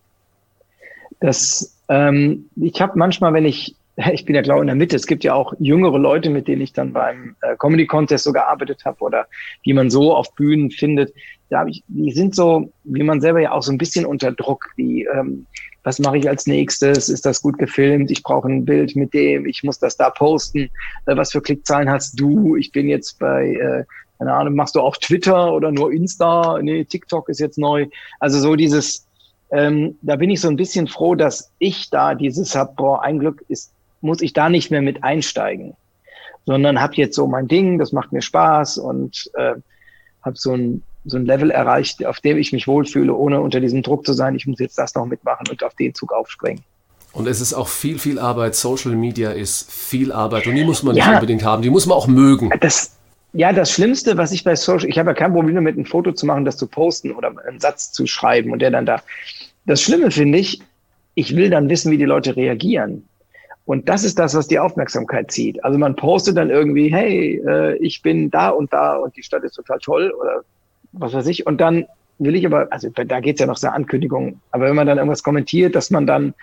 Das, 1.21 1.79
ähm, 1.89 2.47
ich 2.56 2.81
habe 2.81 2.99
manchmal, 2.99 3.33
wenn 3.35 3.45
ich, 3.45 3.77
ich 4.12 4.25
bin 4.25 4.35
ja 4.35 4.43
glaube 4.43 4.62
in 4.62 4.67
der 4.67 4.75
Mitte, 4.75 4.97
es 4.97 5.06
gibt 5.06 5.23
ja 5.23 5.33
auch 5.33 5.55
jüngere 5.61 5.97
Leute, 5.97 6.29
mit 6.29 6.49
denen 6.49 6.61
ich 6.61 6.73
dann 6.73 6.93
beim 6.93 7.37
äh, 7.43 7.55
Comedy 7.56 7.87
Contest 7.87 8.25
so 8.25 8.33
gearbeitet 8.33 8.85
habe 8.85 8.99
oder 8.99 9.29
die 9.65 9.75
man 9.75 9.91
so 9.91 10.12
auf 10.12 10.35
Bühnen 10.35 10.73
findet. 10.73 11.15
Da 11.50 11.65
ich, 11.67 11.85
die 11.87 12.11
sind 12.11 12.35
so, 12.35 12.73
wie 12.83 13.05
man 13.05 13.21
selber 13.21 13.39
ja 13.39 13.53
auch 13.53 13.62
so 13.62 13.71
ein 13.71 13.79
bisschen 13.79 14.05
unter 14.05 14.33
Druck, 14.33 14.73
wie 14.75 15.05
ähm, 15.05 15.47
was 15.85 16.00
mache 16.00 16.19
ich 16.19 16.29
als 16.29 16.49
nächstes? 16.49 17.09
Ist 17.09 17.25
das 17.25 17.41
gut 17.43 17.59
gefilmt? 17.59 18.11
Ich 18.11 18.25
brauche 18.25 18.49
ein 18.49 18.65
Bild 18.65 18.97
mit 18.97 19.15
dem, 19.15 19.47
ich 19.47 19.62
muss 19.62 19.79
das 19.79 19.97
da 19.97 20.11
posten. 20.11 20.69
Äh, 21.06 21.17
was 21.17 21.31
für 21.31 21.43
Klickzahlen 21.43 21.89
hast 21.89 22.19
du? 22.19 22.56
Ich 22.56 22.73
bin 22.73 22.89
jetzt 22.89 23.21
bei, 23.21 23.55
äh, 23.55 23.85
keine 24.19 24.35
Ahnung, 24.35 24.55
machst 24.55 24.75
du 24.75 24.81
auch 24.81 24.97
Twitter 24.97 25.53
oder 25.53 25.70
nur 25.70 25.93
Insta? 25.93 26.59
Nee, 26.61 26.85
TikTok 26.85 27.29
ist 27.29 27.41
jetzt 27.41 27.59
neu. 27.59 27.87
Also 28.19 28.41
so 28.41 28.56
dieses, 28.56 29.06
ähm, 29.50 29.97
da 30.03 30.17
bin 30.17 30.31
ich 30.31 30.41
so 30.41 30.49
ein 30.49 30.56
bisschen 30.56 30.88
froh, 30.88 31.15
dass 31.15 31.53
ich 31.59 31.88
da 31.91 32.15
dieses 32.15 32.55
hab, 32.55 32.76
boah, 32.76 33.03
ein 33.03 33.19
Glück 33.20 33.44
ist, 33.49 33.73
muss 34.00 34.20
ich 34.20 34.32
da 34.32 34.49
nicht 34.49 34.70
mehr 34.70 34.82
mit 34.82 35.05
einsteigen, 35.05 35.75
sondern 36.47 36.81
habe 36.81 36.94
jetzt 36.97 37.15
so 37.15 37.26
mein 37.26 37.49
Ding, 37.49 37.79
das 37.79 37.93
macht 37.93 38.12
mir 38.12 38.23
Spaß 38.23 38.79
und 38.79 39.31
äh, 39.35 39.55
habe 40.23 40.37
so 40.37 40.53
ein 40.55 40.82
so 41.05 41.17
ein 41.17 41.25
Level 41.25 41.50
erreicht, 41.50 42.05
auf 42.05 42.21
dem 42.21 42.37
ich 42.37 42.53
mich 42.53 42.67
wohlfühle, 42.67 43.14
ohne 43.14 43.41
unter 43.41 43.61
diesem 43.61 43.82
Druck 43.82 44.05
zu 44.05 44.12
sein, 44.12 44.35
ich 44.35 44.47
muss 44.47 44.59
jetzt 44.59 44.76
das 44.76 44.94
noch 44.94 45.06
mitmachen 45.06 45.47
und 45.49 45.62
auf 45.64 45.75
den 45.75 45.94
Zug 45.94 46.12
aufspringen. 46.12 46.62
Und 47.12 47.26
es 47.26 47.40
ist 47.40 47.54
auch 47.54 47.69
viel, 47.69 47.99
viel 47.99 48.19
Arbeit. 48.19 48.54
Social 48.54 48.95
Media 48.95 49.31
ist 49.31 49.71
viel 49.71 50.12
Arbeit 50.12 50.47
und 50.47 50.54
die 50.54 50.64
muss 50.64 50.83
man 50.83 50.95
nicht 50.95 51.07
Ja. 51.07 51.14
unbedingt 51.14 51.45
haben. 51.45 51.62
Die 51.62 51.71
muss 51.71 51.87
man 51.87 51.97
auch 51.97 52.07
mögen. 52.07 52.50
Das, 52.61 52.98
ja, 53.32 53.52
das 53.52 53.70
Schlimmste, 53.70 54.16
was 54.16 54.32
ich 54.32 54.44
bei 54.44 54.56
Social, 54.56 54.88
ich 54.88 54.99
habe 54.99 55.11
ja 55.11 55.14
kein 55.14 55.32
Problem 55.32 55.54
damit, 55.54 55.76
ein 55.76 55.87
Foto 55.87 56.12
zu 56.12 56.26
machen, 56.26 56.44
das 56.44 56.56
zu 56.56 56.66
posten 56.66 57.12
oder 57.12 57.32
einen 57.47 57.61
Satz 57.61 57.92
zu 57.92 58.06
schreiben 58.06 58.52
und 58.52 58.61
der 58.61 58.70
dann 58.70 58.87
da. 58.87 59.02
Das 59.66 59.82
Schlimme 59.82 60.11
finde 60.11 60.38
ich, 60.38 60.62
ich 61.14 61.37
will 61.37 61.50
dann 61.50 61.68
wissen, 61.68 61.90
wie 61.90 61.99
die 61.99 62.04
Leute 62.04 62.37
reagieren. 62.37 63.06
Und 63.64 63.88
das 63.90 64.02
ist 64.02 64.18
das, 64.18 64.35
was 64.35 64.49
die 64.49 64.58
Aufmerksamkeit 64.58 65.30
zieht. 65.30 65.62
Also 65.62 65.78
man 65.78 65.94
postet 65.94 66.38
dann 66.38 66.49
irgendwie, 66.49 66.88
hey, 66.88 67.42
äh, 67.47 67.76
ich 67.78 68.00
bin 68.00 68.30
da 68.30 68.49
und 68.49 68.73
da 68.73 68.97
und 68.97 69.14
die 69.14 69.23
Stadt 69.23 69.44
ist 69.44 69.56
total 69.56 69.78
toll 69.78 70.11
oder 70.18 70.42
was 70.92 71.12
weiß 71.12 71.26
ich. 71.26 71.47
Und 71.47 71.61
dann 71.61 71.87
will 72.18 72.35
ich 72.35 72.47
aber, 72.47 72.68
also 72.70 72.88
da 72.88 73.20
geht's 73.20 73.40
ja 73.40 73.47
noch 73.47 73.58
so 73.58 73.68
Ankündigungen, 73.68 74.40
aber 74.52 74.66
wenn 74.66 74.76
man 74.76 74.87
dann 74.87 74.97
irgendwas 74.97 75.23
kommentiert, 75.23 75.75
dass 75.75 75.90
man 75.90 76.06
dann, 76.06 76.35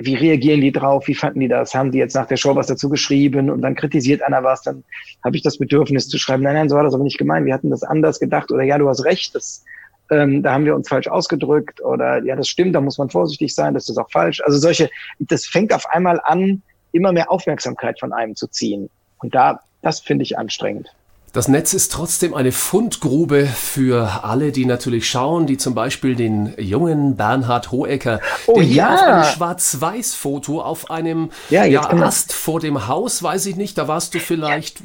wie 0.00 0.14
reagieren 0.14 0.60
die 0.60 0.72
drauf, 0.72 1.06
wie 1.06 1.14
fanden 1.14 1.40
die 1.40 1.48
das, 1.48 1.74
haben 1.74 1.92
die 1.92 1.98
jetzt 1.98 2.14
nach 2.14 2.26
der 2.26 2.36
Show 2.36 2.56
was 2.56 2.66
dazu 2.66 2.88
geschrieben? 2.88 3.50
Und 3.50 3.62
dann 3.62 3.74
kritisiert 3.74 4.22
einer 4.22 4.42
was, 4.42 4.62
dann 4.62 4.82
habe 5.24 5.36
ich 5.36 5.42
das 5.42 5.58
Bedürfnis 5.58 6.08
zu 6.08 6.18
schreiben, 6.18 6.42
nein, 6.42 6.54
nein, 6.54 6.68
so 6.68 6.76
war 6.76 6.82
das 6.82 6.94
aber 6.94 7.04
nicht 7.04 7.18
gemeint, 7.18 7.46
wir 7.46 7.54
hatten 7.54 7.70
das 7.70 7.84
anders 7.84 8.18
gedacht. 8.18 8.50
Oder 8.50 8.64
ja, 8.64 8.78
du 8.78 8.88
hast 8.88 9.04
recht, 9.04 9.34
das, 9.34 9.64
ähm, 10.10 10.42
da 10.42 10.52
haben 10.52 10.64
wir 10.64 10.74
uns 10.74 10.88
falsch 10.88 11.06
ausgedrückt. 11.06 11.80
Oder 11.82 12.22
ja, 12.24 12.34
das 12.34 12.48
stimmt, 12.48 12.74
da 12.74 12.80
muss 12.80 12.98
man 12.98 13.08
vorsichtig 13.08 13.54
sein, 13.54 13.74
das 13.74 13.88
ist 13.88 13.98
auch 13.98 14.10
falsch. 14.10 14.40
Also 14.44 14.58
solche, 14.58 14.90
das 15.20 15.46
fängt 15.46 15.72
auf 15.72 15.86
einmal 15.90 16.20
an, 16.24 16.62
immer 16.92 17.12
mehr 17.12 17.30
Aufmerksamkeit 17.30 18.00
von 18.00 18.12
einem 18.12 18.34
zu 18.34 18.48
ziehen. 18.48 18.90
Und 19.18 19.34
da, 19.34 19.60
das 19.82 20.00
finde 20.00 20.24
ich 20.24 20.36
anstrengend. 20.36 20.92
Das 21.34 21.48
Netz 21.48 21.74
ist 21.74 21.90
trotzdem 21.90 22.32
eine 22.32 22.52
Fundgrube 22.52 23.44
für 23.46 24.22
alle, 24.22 24.52
die 24.52 24.66
natürlich 24.66 25.08
schauen, 25.10 25.48
die 25.48 25.56
zum 25.56 25.74
Beispiel 25.74 26.14
den 26.14 26.54
jungen 26.58 27.16
Bernhard 27.16 27.72
Hohecker, 27.72 28.20
Oh 28.46 28.54
der 28.54 28.62
hier 28.62 28.76
ja. 28.76 28.94
auf 28.94 29.02
einem 29.02 29.24
Schwarz-Weiß-Foto 29.24 30.62
auf 30.62 30.92
einem 30.92 31.30
Ja, 31.50 31.64
ja, 31.64 31.90
Ast 31.90 32.32
vor 32.32 32.60
dem 32.60 32.86
Haus, 32.86 33.20
weiß 33.20 33.46
ich 33.46 33.56
nicht, 33.56 33.76
da 33.78 33.88
warst 33.88 34.14
du 34.14 34.20
vielleicht 34.20 34.78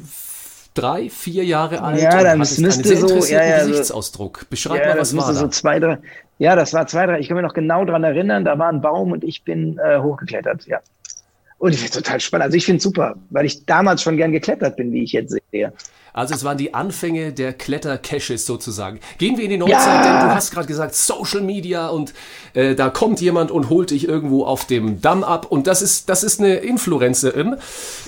drei, 0.74 1.08
vier 1.08 1.44
Jahre 1.44 1.82
alt 1.82 2.02
Ja, 2.02 2.20
dann 2.20 2.38
müsste 2.40 2.64
einen 2.64 2.72
sehr 2.82 2.96
so- 2.96 3.24
ja, 3.32 3.44
ja, 3.44 3.64
Gesichtsausdruck. 3.64 4.46
Beschreib 4.50 4.80
ja, 4.82 4.88
mal, 4.88 4.96
das 4.96 5.16
was 5.16 5.26
war 5.26 5.32
da? 5.32 5.38
so 5.38 5.46
zwei, 5.48 5.78
drei, 5.78 5.98
ja, 6.38 6.56
das 6.56 6.72
war 6.72 6.84
zwei, 6.88 7.06
drei, 7.06 7.20
ich 7.20 7.28
kann 7.28 7.36
mich 7.36 7.46
noch 7.46 7.54
genau 7.54 7.84
dran 7.84 8.02
erinnern, 8.02 8.44
da 8.44 8.58
war 8.58 8.70
ein 8.72 8.80
Baum 8.80 9.12
und 9.12 9.22
ich 9.22 9.44
bin 9.44 9.78
äh, 9.78 10.00
hochgeklettert, 10.00 10.66
ja. 10.66 10.80
Und 11.58 11.74
ich 11.74 11.78
finde 11.78 11.92
total 12.02 12.18
spannend. 12.18 12.46
Also 12.46 12.56
ich 12.56 12.64
finde 12.64 12.78
es 12.78 12.82
super, 12.82 13.14
weil 13.28 13.44
ich 13.44 13.66
damals 13.66 14.02
schon 14.02 14.16
gern 14.16 14.32
geklettert 14.32 14.76
bin, 14.76 14.90
wie 14.92 15.04
ich 15.04 15.12
jetzt 15.12 15.36
sehe. 15.52 15.72
Also 16.12 16.34
es 16.34 16.44
waren 16.44 16.58
die 16.58 16.74
Anfänge 16.74 17.32
der 17.32 17.52
Klettercaches 17.52 18.46
sozusagen. 18.46 19.00
Gehen 19.18 19.36
wir 19.36 19.44
in 19.44 19.50
die 19.50 19.58
Neuzeit, 19.58 19.86
ja. 19.86 20.02
denn 20.02 20.28
du 20.28 20.34
hast 20.34 20.50
gerade 20.50 20.66
gesagt 20.66 20.94
Social 20.94 21.40
Media 21.40 21.88
und 21.88 22.12
äh, 22.54 22.74
da 22.74 22.90
kommt 22.90 23.20
jemand 23.20 23.50
und 23.50 23.70
holt 23.70 23.90
dich 23.90 24.08
irgendwo 24.08 24.44
auf 24.44 24.66
dem 24.66 25.00
Damm 25.00 25.24
ab 25.24 25.46
und 25.50 25.66
das 25.66 25.82
ist 25.82 26.08
das 26.08 26.22
ist 26.22 26.40
eine 26.40 26.56
Influencerin. 26.56 27.56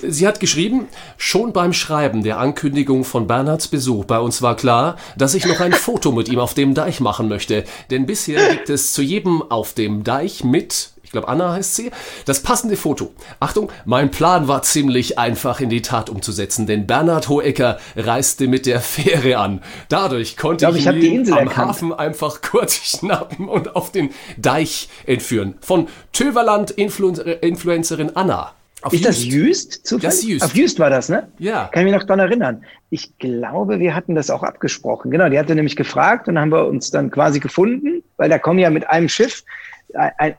Sie 0.07 0.27
hat 0.27 0.39
geschrieben, 0.39 0.87
schon 1.17 1.53
beim 1.53 1.73
Schreiben 1.73 2.23
der 2.23 2.39
Ankündigung 2.39 3.03
von 3.03 3.27
Bernhards 3.27 3.67
Besuch 3.67 4.05
bei 4.05 4.19
uns 4.19 4.41
war 4.41 4.55
klar, 4.55 4.97
dass 5.17 5.33
ich 5.33 5.45
noch 5.45 5.59
ein 5.59 5.73
Foto 5.73 6.11
mit 6.11 6.29
ihm 6.29 6.39
auf 6.39 6.53
dem 6.53 6.73
Deich 6.73 6.99
machen 6.99 7.27
möchte, 7.27 7.63
denn 7.89 8.05
bisher 8.05 8.49
gibt 8.49 8.69
es 8.69 8.93
zu 8.93 9.01
jedem 9.01 9.41
auf 9.41 9.73
dem 9.73 10.03
Deich 10.03 10.43
mit 10.43 10.92
glaube 11.13 11.29
Anna 11.29 11.53
heißt 11.53 11.75
sie, 11.75 11.91
das 12.25 12.41
passende 12.41 12.75
Foto. 12.75 13.13
Achtung, 13.39 13.71
mein 13.85 14.11
Plan 14.11 14.49
war 14.49 14.63
ziemlich 14.63 15.17
einfach 15.17 15.61
in 15.61 15.69
die 15.69 15.81
Tat 15.81 16.09
umzusetzen, 16.09 16.67
denn 16.67 16.85
Bernhard 16.85 17.29
Hohecker 17.29 17.77
reiste 17.95 18.47
mit 18.47 18.65
der 18.65 18.81
Fähre 18.81 19.37
an. 19.37 19.61
Dadurch 19.87 20.35
konnte 20.35 20.65
ich, 20.75 20.83
glaub, 20.83 20.95
ich, 20.95 21.03
ihn 21.03 21.31
am 21.31 21.39
erkannt. 21.39 21.67
Hafen 21.69 21.93
einfach 21.93 22.41
kurz 22.51 22.75
schnappen 22.75 23.47
und 23.47 23.75
auf 23.75 23.91
den 23.91 24.09
Deich 24.37 24.89
entführen. 25.05 25.55
Von 25.61 25.87
Töverland 26.11 26.71
Influ 26.71 27.13
Influencerin 27.41 28.15
Anna. 28.15 28.53
Auf 28.81 28.91
ist 28.91 29.05
Just. 29.05 29.17
das 29.17 29.25
Jüst? 29.25 29.87
Zufällig? 29.87 30.15
Das 30.15 30.23
Jüst. 30.23 30.43
Auf 30.43 30.55
Jüst 30.55 30.79
war 30.79 30.89
das, 30.89 31.07
ne? 31.07 31.29
Ja. 31.39 31.69
Kann 31.71 31.85
ich 31.85 31.91
mich 31.91 32.01
noch 32.01 32.07
daran 32.07 32.19
erinnern. 32.19 32.65
Ich 32.89 33.17
glaube, 33.17 33.79
wir 33.79 33.95
hatten 33.95 34.13
das 34.13 34.29
auch 34.29 34.43
abgesprochen. 34.43 35.09
Genau, 35.09 35.29
die 35.29 35.39
hatte 35.39 35.55
nämlich 35.55 35.77
gefragt 35.77 36.27
und 36.27 36.35
dann 36.35 36.43
haben 36.43 36.51
wir 36.51 36.67
uns 36.67 36.91
dann 36.91 37.09
quasi 37.09 37.39
gefunden, 37.39 38.03
weil 38.17 38.29
da 38.29 38.39
kommen 38.39 38.59
ja 38.59 38.69
mit 38.69 38.89
einem 38.89 39.07
Schiff 39.07 39.43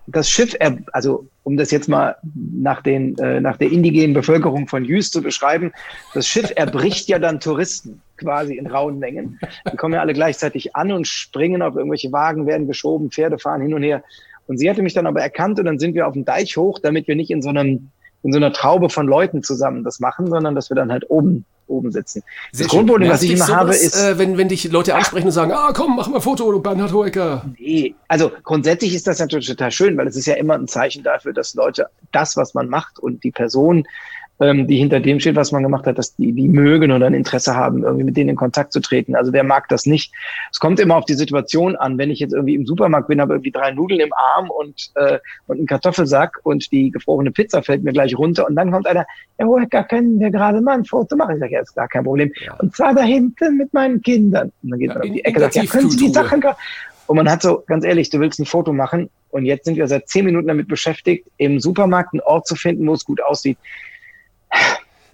das 0.06 0.28
Schiff, 0.28 0.56
also 0.92 1.26
um 1.42 1.56
das 1.56 1.70
jetzt 1.70 1.88
mal 1.88 2.16
nach, 2.34 2.82
den, 2.82 3.16
äh, 3.18 3.40
nach 3.40 3.56
der 3.56 3.70
indigenen 3.70 4.14
Bevölkerung 4.14 4.66
von 4.66 4.84
Jüst 4.84 5.12
zu 5.12 5.22
beschreiben, 5.22 5.72
das 6.12 6.26
Schiff 6.26 6.52
erbricht 6.56 7.08
ja 7.08 7.18
dann 7.18 7.40
Touristen 7.40 8.00
quasi 8.16 8.56
in 8.56 8.66
rauen 8.66 8.98
Mengen. 8.98 9.38
Die 9.70 9.76
kommen 9.76 9.94
ja 9.94 10.00
alle 10.00 10.14
gleichzeitig 10.14 10.74
an 10.74 10.92
und 10.92 11.06
springen 11.06 11.62
auf 11.62 11.76
irgendwelche 11.76 12.12
Wagen, 12.12 12.46
werden 12.46 12.66
geschoben, 12.66 13.10
Pferde 13.10 13.38
fahren 13.38 13.62
hin 13.62 13.74
und 13.74 13.82
her. 13.82 14.02
Und 14.46 14.58
sie 14.58 14.68
hatte 14.68 14.82
mich 14.82 14.94
dann 14.94 15.06
aber 15.06 15.20
erkannt 15.20 15.58
und 15.58 15.66
dann 15.66 15.78
sind 15.78 15.94
wir 15.94 16.06
auf 16.06 16.14
dem 16.14 16.24
Deich 16.24 16.56
hoch, 16.56 16.78
damit 16.78 17.08
wir 17.08 17.16
nicht 17.16 17.30
in 17.30 17.42
so 17.42 17.50
einem 17.50 17.90
in 18.22 18.32
so 18.32 18.38
einer 18.38 18.54
Traube 18.54 18.88
von 18.88 19.06
Leuten 19.06 19.42
zusammen 19.42 19.84
das 19.84 20.00
machen, 20.00 20.28
sondern 20.28 20.54
dass 20.54 20.70
wir 20.70 20.74
dann 20.74 20.90
halt 20.90 21.10
oben 21.10 21.44
oben 21.66 21.92
sitzen. 21.92 22.22
Sehr 22.52 22.66
das 22.66 22.72
Grundproblem, 22.72 23.10
was 23.10 23.22
ich 23.22 23.32
immer 23.32 23.46
sowas, 23.46 23.58
habe, 23.58 23.70
ist. 23.74 23.96
Äh, 23.96 24.18
wenn, 24.18 24.38
wenn 24.38 24.48
dich 24.48 24.70
Leute 24.70 24.94
ansprechen 24.94 25.26
und 25.26 25.32
sagen, 25.32 25.52
ah, 25.52 25.72
komm, 25.72 25.96
mach 25.96 26.08
mal 26.08 26.16
ein 26.16 26.22
Foto, 26.22 26.58
Bernhard 26.58 26.92
Hoeker. 26.92 27.44
Nee, 27.58 27.94
also 28.08 28.30
grundsätzlich 28.42 28.94
ist 28.94 29.06
das 29.06 29.18
natürlich 29.18 29.46
total 29.46 29.70
schön, 29.70 29.96
weil 29.96 30.06
es 30.06 30.16
ist 30.16 30.26
ja 30.26 30.34
immer 30.34 30.54
ein 30.54 30.68
Zeichen 30.68 31.02
dafür, 31.02 31.32
dass 31.32 31.54
Leute 31.54 31.88
das, 32.12 32.36
was 32.36 32.54
man 32.54 32.68
macht 32.68 32.98
und 32.98 33.24
die 33.24 33.30
Person 33.30 33.86
ähm, 34.40 34.66
die 34.66 34.76
hinter 34.76 35.00
dem 35.00 35.20
steht, 35.20 35.36
was 35.36 35.52
man 35.52 35.62
gemacht 35.62 35.86
hat, 35.86 35.98
dass 35.98 36.16
die, 36.16 36.32
die 36.32 36.48
mögen 36.48 36.90
oder 36.90 37.06
ein 37.06 37.14
Interesse 37.14 37.54
haben, 37.54 37.84
irgendwie 37.84 38.04
mit 38.04 38.16
denen 38.16 38.30
in 38.30 38.36
Kontakt 38.36 38.72
zu 38.72 38.80
treten. 38.80 39.14
Also 39.14 39.32
wer 39.32 39.44
mag 39.44 39.68
das 39.68 39.86
nicht? 39.86 40.12
Es 40.50 40.58
kommt 40.58 40.80
immer 40.80 40.96
auf 40.96 41.04
die 41.04 41.14
Situation 41.14 41.76
an. 41.76 41.98
Wenn 41.98 42.10
ich 42.10 42.18
jetzt 42.18 42.34
irgendwie 42.34 42.54
im 42.54 42.66
Supermarkt 42.66 43.08
bin, 43.08 43.20
habe 43.20 43.34
irgendwie 43.34 43.52
drei 43.52 43.70
Nudeln 43.72 44.00
im 44.00 44.12
Arm 44.12 44.50
und, 44.50 44.90
äh, 44.96 45.18
und 45.46 45.58
einen 45.58 45.66
Kartoffelsack 45.66 46.40
und 46.42 46.70
die 46.72 46.90
gefrorene 46.90 47.30
Pizza 47.30 47.62
fällt 47.62 47.84
mir 47.84 47.92
gleich 47.92 48.16
runter 48.18 48.46
und 48.46 48.56
dann 48.56 48.70
kommt 48.70 48.86
einer, 48.86 49.06
ja, 49.38 49.46
woher 49.46 49.66
können 49.66 50.18
wir 50.18 50.30
gerade 50.30 50.60
mal 50.60 50.74
ein 50.74 50.84
Foto 50.84 51.16
machen? 51.16 51.34
Ich 51.34 51.40
sage, 51.40 51.52
ja, 51.52 51.60
ist 51.60 51.74
gar 51.74 51.88
kein 51.88 52.04
Problem. 52.04 52.32
Ja. 52.44 52.54
Und 52.54 52.74
zwar 52.74 52.94
da 52.94 53.02
hinten 53.02 53.56
mit 53.56 53.72
meinen 53.72 54.02
Kindern. 54.02 54.52
Und 54.62 54.70
dann 54.70 54.78
geht 54.78 54.88
ja, 54.88 54.94
man 54.94 55.08
auf 55.08 55.14
die 55.14 55.24
Ecke 55.24 55.36
und 55.36 55.42
sagt, 55.42 55.54
ja, 55.56 55.64
können 55.64 55.90
Sie 55.90 55.98
die 55.98 56.10
Sachen 56.12 56.42
und 57.06 57.16
man 57.16 57.30
hat 57.30 57.42
so, 57.42 57.62
ganz 57.66 57.84
ehrlich, 57.84 58.10
du 58.10 58.20
willst 58.20 58.40
ein 58.40 58.46
Foto 58.46 58.72
machen 58.72 59.10
und 59.30 59.44
jetzt 59.44 59.64
sind 59.64 59.76
wir 59.76 59.86
seit 59.88 60.08
zehn 60.08 60.24
Minuten 60.24 60.48
damit 60.48 60.68
beschäftigt, 60.68 61.28
im 61.36 61.60
Supermarkt 61.60 62.14
einen 62.14 62.20
Ort 62.20 62.46
zu 62.46 62.54
finden, 62.54 62.86
wo 62.86 62.94
es 62.94 63.04
gut 63.04 63.22
aussieht. 63.22 63.58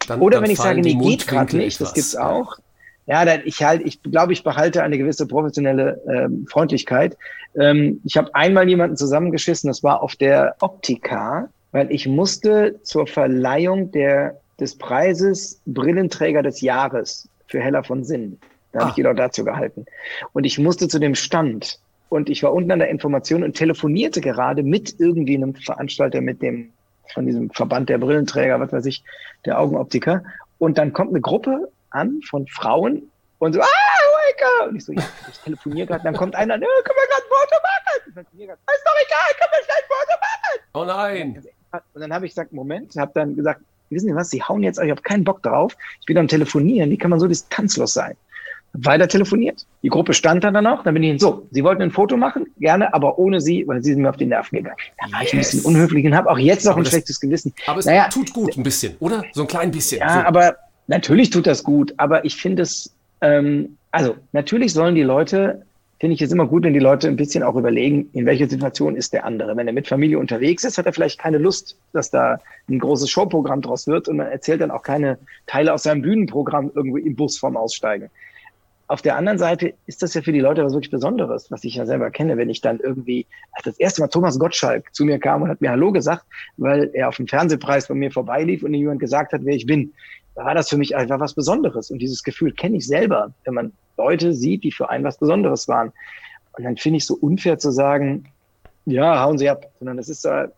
Dann, 0.07 0.21
Oder 0.21 0.37
dann 0.37 0.45
wenn 0.45 0.51
ich 0.51 0.59
sage, 0.59 0.81
nee, 0.81 0.95
geht 0.95 1.27
gerade 1.27 1.57
nicht, 1.57 1.81
das 1.81 1.95
gibt's 1.95 2.17
auch. 2.17 2.59
Ja, 3.07 3.25
dann 3.25 3.41
ich 3.45 3.63
halt, 3.63 3.83
ich 3.85 4.03
glaube, 4.03 4.33
ich 4.33 4.45
behalte 4.45 4.83
eine 4.83 4.97
gewisse 4.99 5.27
professionelle 5.27 6.01
ähm, 6.09 6.47
Freundlichkeit. 6.49 7.17
Ähm, 7.59 8.01
ich 8.05 8.17
habe 8.17 8.35
einmal 8.35 8.69
jemanden 8.69 8.97
zusammengeschissen, 8.97 9.69
das 9.69 9.83
war 9.83 10.03
auf 10.03 10.17
der 10.17 10.57
Optika, 10.61 11.49
weil 11.73 11.91
ich 11.91 12.07
musste 12.07 12.81
zur 12.83 13.07
Verleihung 13.07 13.91
der, 13.91 14.41
des 14.61 14.77
Preises 14.77 15.61
Brillenträger 15.67 16.43
des 16.43 16.61
Jahres 16.61 17.29
für 17.47 17.61
Heller 17.61 17.83
von 17.83 18.05
Sinn. 18.05 18.39
Da 18.73 18.79
ah. 18.79 18.83
habe 18.83 18.91
ich 18.91 18.97
jedoch 18.97 19.17
dazu 19.17 19.45
gehalten. 19.45 19.87
Und 20.33 20.45
ich 20.45 20.59
musste 20.59 20.89
zu 20.89 20.99
dem 20.99 21.15
Stand 21.15 21.81
und 22.09 22.29
ich 22.29 22.43
war 22.43 22.53
unten 22.53 22.71
an 22.73 22.81
der 22.81 22.91
Information 22.91 23.43
und 23.43 23.57
telefonierte 23.57 24.21
gerade 24.21 24.63
mit 24.63 24.97
irgendwie 24.99 25.37
einem 25.37 25.55
Veranstalter, 25.55 26.21
mit 26.21 26.43
dem 26.43 26.73
von 27.13 27.27
diesem 27.27 27.51
Verband 27.51 27.89
der 27.89 27.99
Brillenträger, 27.99 28.61
was 28.61 28.73
weiß 28.73 28.87
ich, 28.87 29.05
der 29.45 29.59
Augenoptiker. 29.59 30.23
Und 30.59 30.79
dann 30.79 30.93
kommt 30.93 31.11
eine 31.11 31.21
Gruppe 31.21 31.71
an 31.91 32.21
von 32.29 32.47
Frauen 32.47 33.11
und 33.39 33.55
so, 33.55 33.61
ah, 33.61 33.67
Heike! 34.31 34.69
Und 34.69 34.77
ich 34.77 34.85
so, 34.85 34.93
ja, 34.93 35.03
ich 35.31 35.39
telefoniere 35.39 35.87
gerade. 35.87 36.05
Dann 36.05 36.15
kommt 36.15 36.35
einer, 36.35 36.57
ne, 36.57 36.67
können 36.85 36.97
wir 36.97 37.09
gerade 37.09 37.23
ein 37.23 37.29
Foto 37.29 37.57
machen? 37.63 38.03
Ich 38.07 38.15
telefoniere 38.15 38.47
gerade, 38.49 38.61
ist 38.75 38.85
doch 38.85 38.95
egal, 39.07 39.31
können 39.39 39.51
wir 39.53 39.65
schnell 39.65 39.77
ein 39.77 39.89
Foto 39.89 40.15
machen? 40.21 40.61
Oh 40.75 40.85
nein! 40.85 41.45
Und 41.95 42.01
dann 42.01 42.13
habe 42.13 42.27
ich 42.27 42.33
gesagt, 42.33 42.53
Moment, 42.53 42.97
habe 42.97 43.13
dann 43.15 43.37
gesagt, 43.37 43.61
wissen 43.91 44.09
Sie 44.09 44.15
was, 44.15 44.31
Sie 44.31 44.43
hauen 44.43 44.63
jetzt, 44.63 44.81
ich 44.81 44.91
habe 44.91 45.03
keinen 45.03 45.25
Bock 45.25 45.43
drauf, 45.43 45.77
ich 46.01 46.07
bin 46.07 46.19
am 46.19 46.29
Telefonieren, 46.29 46.91
wie 46.91 46.99
kann 46.99 47.11
man 47.11 47.21
so 47.21 47.29
distanzlos 47.29 47.95
sein? 47.95 48.17
Weiter 48.73 49.09
telefoniert. 49.09 49.67
Die 49.83 49.89
Gruppe 49.89 50.15
stand 50.15 50.45
dann 50.45 50.63
noch. 50.63 50.85
Dann 50.85 50.95
bin 50.95 51.03
ich 51.03 51.21
so, 51.21 51.47
Sie 51.51 51.65
wollten 51.65 51.83
ein 51.83 51.91
Foto 51.91 52.17
machen? 52.17 52.47
Gerne, 52.59 52.93
aber 52.95 53.19
ohne 53.19 53.41
Sie, 53.41 53.67
weil 53.67 53.83
Sie 53.83 53.93
sind 53.93 54.03
mir 54.03 54.11
auf 54.11 54.17
die 54.17 54.27
Nerven 54.27 54.57
gegangen. 54.57 54.77
Da 54.99 55.13
war 55.13 55.21
yes. 55.21 55.29
ich 55.29 55.35
ein 55.35 55.39
bisschen 55.39 55.65
unhöflich 55.65 56.05
und 56.07 56.15
habe 56.15 56.31
auch 56.31 56.39
jetzt 56.39 56.65
noch 56.65 56.73
aber 56.73 56.81
ein 56.81 56.85
das, 56.85 56.93
schlechtes 56.93 57.21
Gewissen. 57.21 57.53
Aber 57.67 57.81
es 57.81 57.87
naja, 57.87 58.09
tut 58.09 58.33
gut 58.33 58.57
ein 58.57 58.63
bisschen, 58.63 58.95
oder? 59.01 59.25
So 59.33 59.43
ein 59.43 59.49
klein 59.49 59.71
bisschen. 59.71 60.01
Ja, 60.01 60.21
so. 60.21 60.27
aber 60.27 60.57
natürlich 60.87 61.31
tut 61.31 61.47
das 61.47 61.65
gut. 61.65 61.95
Aber 61.97 62.25
ich 62.25 62.37
finde 62.37 62.63
es, 62.63 62.93
ähm, 63.21 63.77
also 63.91 64.17
natürlich 64.33 64.73
sollen 64.73 64.95
die 64.95 65.03
Leute, 65.03 65.63
finde 65.99 66.15
ich 66.15 66.23
es 66.23 66.33
immer 66.33 66.47
gut, 66.47 66.63
wenn 66.63 66.73
die 66.73 66.79
Leute 66.81 67.09
ein 67.09 67.17
bisschen 67.17 67.43
auch 67.43 67.57
überlegen, 67.57 68.09
in 68.13 68.25
welcher 68.25 68.49
Situation 68.49 68.97
ist 68.97 69.13
der 69.13 69.25
andere. 69.25 69.57
Wenn 69.57 69.67
er 69.67 69.73
mit 69.73 69.89
Familie 69.89 70.19
unterwegs 70.19 70.65
ist, 70.65 70.79
hat 70.79 70.87
er 70.87 70.93
vielleicht 70.93 71.19
keine 71.19 71.39
Lust, 71.39 71.77
dass 71.93 72.11
da 72.11 72.39
ein 72.69 72.79
großes 72.79 73.11
Showprogramm 73.11 73.63
draus 73.63 73.87
wird 73.87 74.09
und 74.09 74.17
man 74.17 74.29
erzählt 74.29 74.61
dann 74.61 74.71
auch 74.71 74.83
keine 74.83 75.19
Teile 75.47 75.75
aus 75.75 75.83
seinem 75.83 76.03
Bühnenprogramm 76.03 76.71
irgendwie 76.75 77.03
im 77.03 77.17
Bus 77.17 77.39
vorm 77.39 77.57
Aussteigen. 77.57 78.11
Auf 78.91 79.03
der 79.03 79.15
anderen 79.15 79.39
Seite 79.39 79.75
ist 79.87 80.03
das 80.03 80.15
ja 80.15 80.21
für 80.21 80.33
die 80.33 80.41
Leute 80.41 80.65
was 80.65 80.73
wirklich 80.73 80.91
Besonderes, 80.91 81.49
was 81.49 81.63
ich 81.63 81.77
ja 81.77 81.87
selber 81.87 82.11
kenne, 82.11 82.37
wenn 82.37 82.51
ich 82.51 82.61
dann 82.61 82.81
irgendwie, 82.81 83.25
als 83.53 83.67
das 83.67 83.79
erste 83.79 84.01
Mal 84.01 84.09
Thomas 84.09 84.37
Gottschalk 84.37 84.93
zu 84.93 85.05
mir 85.05 85.21
kam 85.21 85.43
und 85.43 85.49
hat 85.49 85.61
mir 85.61 85.71
Hallo 85.71 85.93
gesagt, 85.93 86.25
weil 86.57 86.91
er 86.93 87.07
auf 87.07 87.15
dem 87.15 87.29
Fernsehpreis 87.29 87.87
bei 87.87 87.95
mir 87.95 88.11
vorbeilief 88.11 88.65
und 88.65 88.75
jemand 88.75 88.99
gesagt 88.99 89.33
hat, 89.33 89.43
wer 89.45 89.55
ich 89.55 89.65
bin. 89.65 89.93
Da 90.35 90.45
war 90.45 90.57
das 90.57 90.69
für 90.69 90.77
mich 90.77 90.97
einfach 90.97 91.21
was 91.21 91.35
Besonderes. 91.35 91.93
Und 91.93 92.01
dieses 92.01 92.25
Gefühl 92.25 92.53
kenne 92.53 92.79
ich 92.79 92.87
selber, 92.89 93.33
wenn 93.45 93.55
man 93.55 93.73
Leute 93.97 94.35
sieht, 94.35 94.65
die 94.65 94.73
für 94.73 94.91
einen 94.91 95.05
was 95.05 95.19
Besonderes 95.19 95.69
waren. 95.69 95.93
Und 96.59 96.65
dann 96.65 96.77
finde 96.77 96.97
ich 96.97 97.07
so 97.07 97.15
unfair 97.15 97.61
zu 97.61 97.71
sagen, 97.71 98.25
ja, 98.87 99.23
hauen 99.23 99.39
Sie 99.39 99.49
ab, 99.49 99.71
sondern 99.79 99.99
das 99.99 100.09
ist 100.09 100.25
da, 100.25 100.49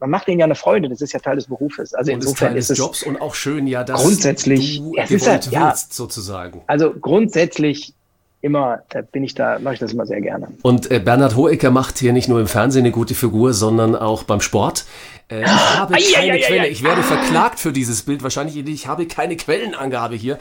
man 0.00 0.10
macht 0.10 0.28
ihnen 0.28 0.40
ja 0.40 0.44
eine 0.44 0.54
Freude, 0.54 0.88
das 0.88 1.00
ist 1.00 1.12
ja 1.12 1.20
Teil 1.20 1.36
des 1.36 1.46
Berufes. 1.46 1.94
Also 1.94 2.12
und 2.12 2.18
insofern 2.18 2.56
ist, 2.56 2.64
ist 2.64 2.70
es 2.70 2.78
Jobs 2.78 3.02
und 3.02 3.20
auch 3.20 3.34
schön 3.34 3.66
ja, 3.66 3.84
dass 3.84 4.02
grundsätzlich 4.02 4.78
du 4.78 4.94
es 4.96 5.10
ist 5.10 5.28
halt, 5.28 5.46
ja, 5.50 5.68
willst, 5.68 5.94
sozusagen. 5.94 6.62
Also 6.66 6.92
grundsätzlich 6.92 7.94
immer, 8.40 8.82
da 8.90 9.02
bin 9.02 9.24
ich 9.24 9.34
da, 9.34 9.58
mache 9.58 9.74
ich 9.74 9.80
das 9.80 9.92
immer 9.92 10.06
sehr 10.06 10.20
gerne. 10.20 10.48
Und 10.62 10.90
äh, 10.90 11.00
Bernhard 11.00 11.36
Hohecker 11.36 11.70
macht 11.70 11.98
hier 11.98 12.12
nicht 12.12 12.28
nur 12.28 12.40
im 12.40 12.46
Fernsehen 12.46 12.84
eine 12.84 12.92
gute 12.92 13.14
Figur, 13.14 13.52
sondern 13.52 13.96
auch 13.96 14.22
beim 14.22 14.40
Sport. 14.40 14.84
Äh, 15.28 15.42
ich 15.42 15.48
habe 15.48 15.94
ai, 15.94 16.00
keine 16.14 16.32
ai, 16.32 16.38
Quelle. 16.40 16.62
Ai, 16.62 16.68
ich 16.68 16.82
werde 16.82 17.02
verklagt 17.02 17.58
für 17.58 17.72
dieses 17.72 18.02
Bild. 18.02 18.22
Wahrscheinlich, 18.22 18.56
ich 18.56 18.86
habe 18.86 19.06
keine 19.06 19.36
Quellenangabe 19.36 20.14
hier. 20.14 20.38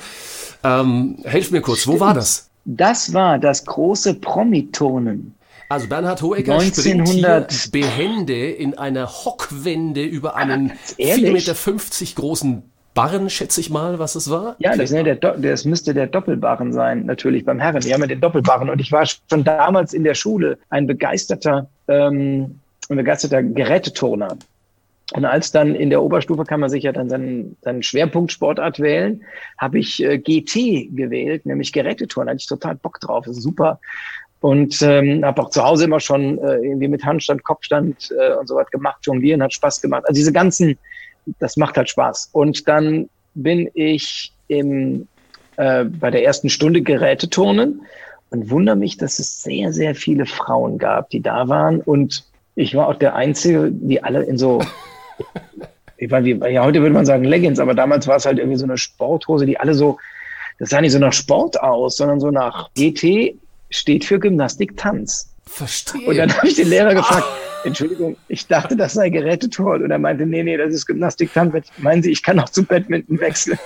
Ähm, 0.63 1.17
helf 1.23 1.51
mir 1.51 1.61
kurz, 1.61 1.87
wo 1.87 1.99
war 1.99 2.13
das? 2.13 2.49
Das 2.65 3.13
war 3.13 3.39
das 3.39 3.65
große 3.65 4.15
Promitonen. 4.15 5.35
Also 5.69 5.87
Bernhard 5.87 6.21
Hohecker 6.21 6.53
1900 6.53 7.51
springt 7.51 7.85
behende 7.85 8.51
in 8.51 8.77
einer 8.77 9.07
Hockwende 9.07 10.03
über 10.03 10.35
einen 10.35 10.71
4,50 10.71 11.31
Meter 11.31 12.15
großen 12.15 12.63
Barren, 12.93 13.29
schätze 13.29 13.59
ich 13.59 13.69
mal, 13.69 13.99
was 13.99 14.15
es 14.15 14.29
war. 14.29 14.55
Ja, 14.59 14.75
das, 14.75 14.91
ne, 14.91 15.03
der, 15.03 15.15
das 15.15 15.65
müsste 15.65 15.93
der 15.93 16.07
Doppelbarren 16.07 16.71
sein, 16.71 17.05
natürlich 17.05 17.43
beim 17.43 17.59
Herren. 17.59 17.83
Wir 17.83 17.93
haben 17.93 18.01
ja 18.01 18.07
den 18.07 18.21
Doppelbarren 18.21 18.69
und 18.69 18.79
ich 18.79 18.91
war 18.91 19.05
schon 19.05 19.43
damals 19.43 19.93
in 19.93 20.05
der 20.05 20.15
Schule 20.15 20.57
ein 20.69 20.87
begeisterter, 20.87 21.67
ähm, 21.89 22.59
ein 22.89 22.95
begeisterter 22.95 23.43
Geräteturner. 23.43 24.37
Und 25.13 25.25
als 25.25 25.51
dann 25.51 25.75
in 25.75 25.89
der 25.89 26.01
Oberstufe 26.01 26.45
kann 26.45 26.61
man 26.61 26.69
sich 26.69 26.83
ja 26.83 26.91
dann 26.91 27.09
seinen, 27.09 27.57
seinen 27.61 27.83
Schwerpunktsportart 27.83 28.79
wählen, 28.79 29.23
habe 29.57 29.77
ich 29.77 30.01
äh, 30.01 30.17
GT 30.17 30.95
gewählt, 30.95 31.45
nämlich 31.45 31.73
Geräteturnen. 31.73 32.27
Da 32.27 32.31
hatte 32.31 32.41
ich 32.41 32.47
total 32.47 32.75
Bock 32.75 32.99
drauf. 33.01 33.25
Das 33.25 33.37
ist 33.37 33.43
super. 33.43 33.79
Und 34.45 34.79
ähm, 34.83 35.25
habe 35.25 35.41
auch 35.41 35.49
zu 35.49 35.63
Hause 35.63 35.85
immer 35.85 35.99
schon 35.99 36.37
äh, 36.37 36.57
irgendwie 36.57 36.87
mit 36.87 37.03
Handstand, 37.03 37.43
Kopfstand 37.43 38.11
äh, 38.15 38.35
und 38.35 38.47
so 38.47 38.53
was 38.53 38.69
gemacht. 38.69 38.97
Jonglieren 39.01 39.41
hat 39.41 39.51
Spaß 39.51 39.81
gemacht. 39.81 40.03
Also 40.05 40.19
diese 40.19 40.31
ganzen, 40.31 40.77
das 41.39 41.57
macht 41.57 41.77
halt 41.77 41.89
Spaß. 41.89 42.29
Und 42.31 42.67
dann 42.67 43.09
bin 43.33 43.71
ich 43.73 44.31
im, 44.47 45.07
äh, 45.57 45.85
bei 45.85 46.11
der 46.11 46.23
ersten 46.23 46.51
Stunde 46.51 46.83
Geräteturnen 46.83 47.81
und 48.29 48.51
wundere 48.51 48.75
mich, 48.75 48.97
dass 48.97 49.17
es 49.17 49.41
sehr, 49.41 49.73
sehr 49.73 49.95
viele 49.95 50.27
Frauen 50.27 50.77
gab, 50.77 51.09
die 51.09 51.23
da 51.23 51.49
waren. 51.49 51.81
Und 51.81 52.23
ich 52.53 52.75
war 52.75 52.89
auch 52.89 52.99
der 52.99 53.15
Einzige, 53.15 53.71
die 53.71 54.03
alle 54.03 54.21
in 54.25 54.37
so, 54.37 54.61
ich 55.97 56.11
weiß, 56.11 56.23
wie, 56.23 56.39
ja, 56.51 56.63
heute 56.63 56.81
würde 56.81 56.93
man 56.93 57.07
sagen 57.07 57.23
Leggings, 57.23 57.57
aber 57.57 57.73
damals 57.73 58.05
war 58.05 58.17
es 58.17 58.27
halt 58.27 58.37
irgendwie 58.37 58.59
so 58.59 58.65
eine 58.65 58.77
Sporthose, 58.77 59.47
die 59.47 59.59
alle 59.59 59.73
so 59.73 59.97
das 60.57 60.69
sah 60.69 60.79
nicht 60.79 60.93
so 60.93 60.99
nach 60.99 61.11
Sport 61.11 61.59
aus, 61.59 61.97
sondern 61.97 62.19
so 62.21 62.31
nach 62.31 62.69
GT 62.75 63.35
steht 63.69 64.05
für 64.05 64.19
Gymnastik 64.19 64.77
Tanz. 64.77 65.31
Verstehe. 65.45 66.07
Und 66.07 66.17
dann 66.17 66.35
habe 66.35 66.47
ich 66.47 66.55
den 66.55 66.69
Lehrer 66.69 66.95
gefragt, 66.95 67.25
Entschuldigung, 67.63 68.17
ich 68.27 68.47
dachte, 68.47 68.75
das 68.75 68.93
sei 68.93 69.09
Gerätetor. 69.09 69.75
Und 69.75 69.91
er 69.91 69.99
meinte, 69.99 70.25
nee, 70.25 70.43
nee, 70.43 70.57
das 70.57 70.73
ist 70.73 70.85
Gymnastik 70.85 71.33
Tanz. 71.33 71.67
Meinen 71.77 72.03
Sie, 72.03 72.11
ich 72.11 72.23
kann 72.23 72.39
auch 72.39 72.49
zum 72.49 72.65
Badminton 72.65 73.19
wechseln? 73.19 73.59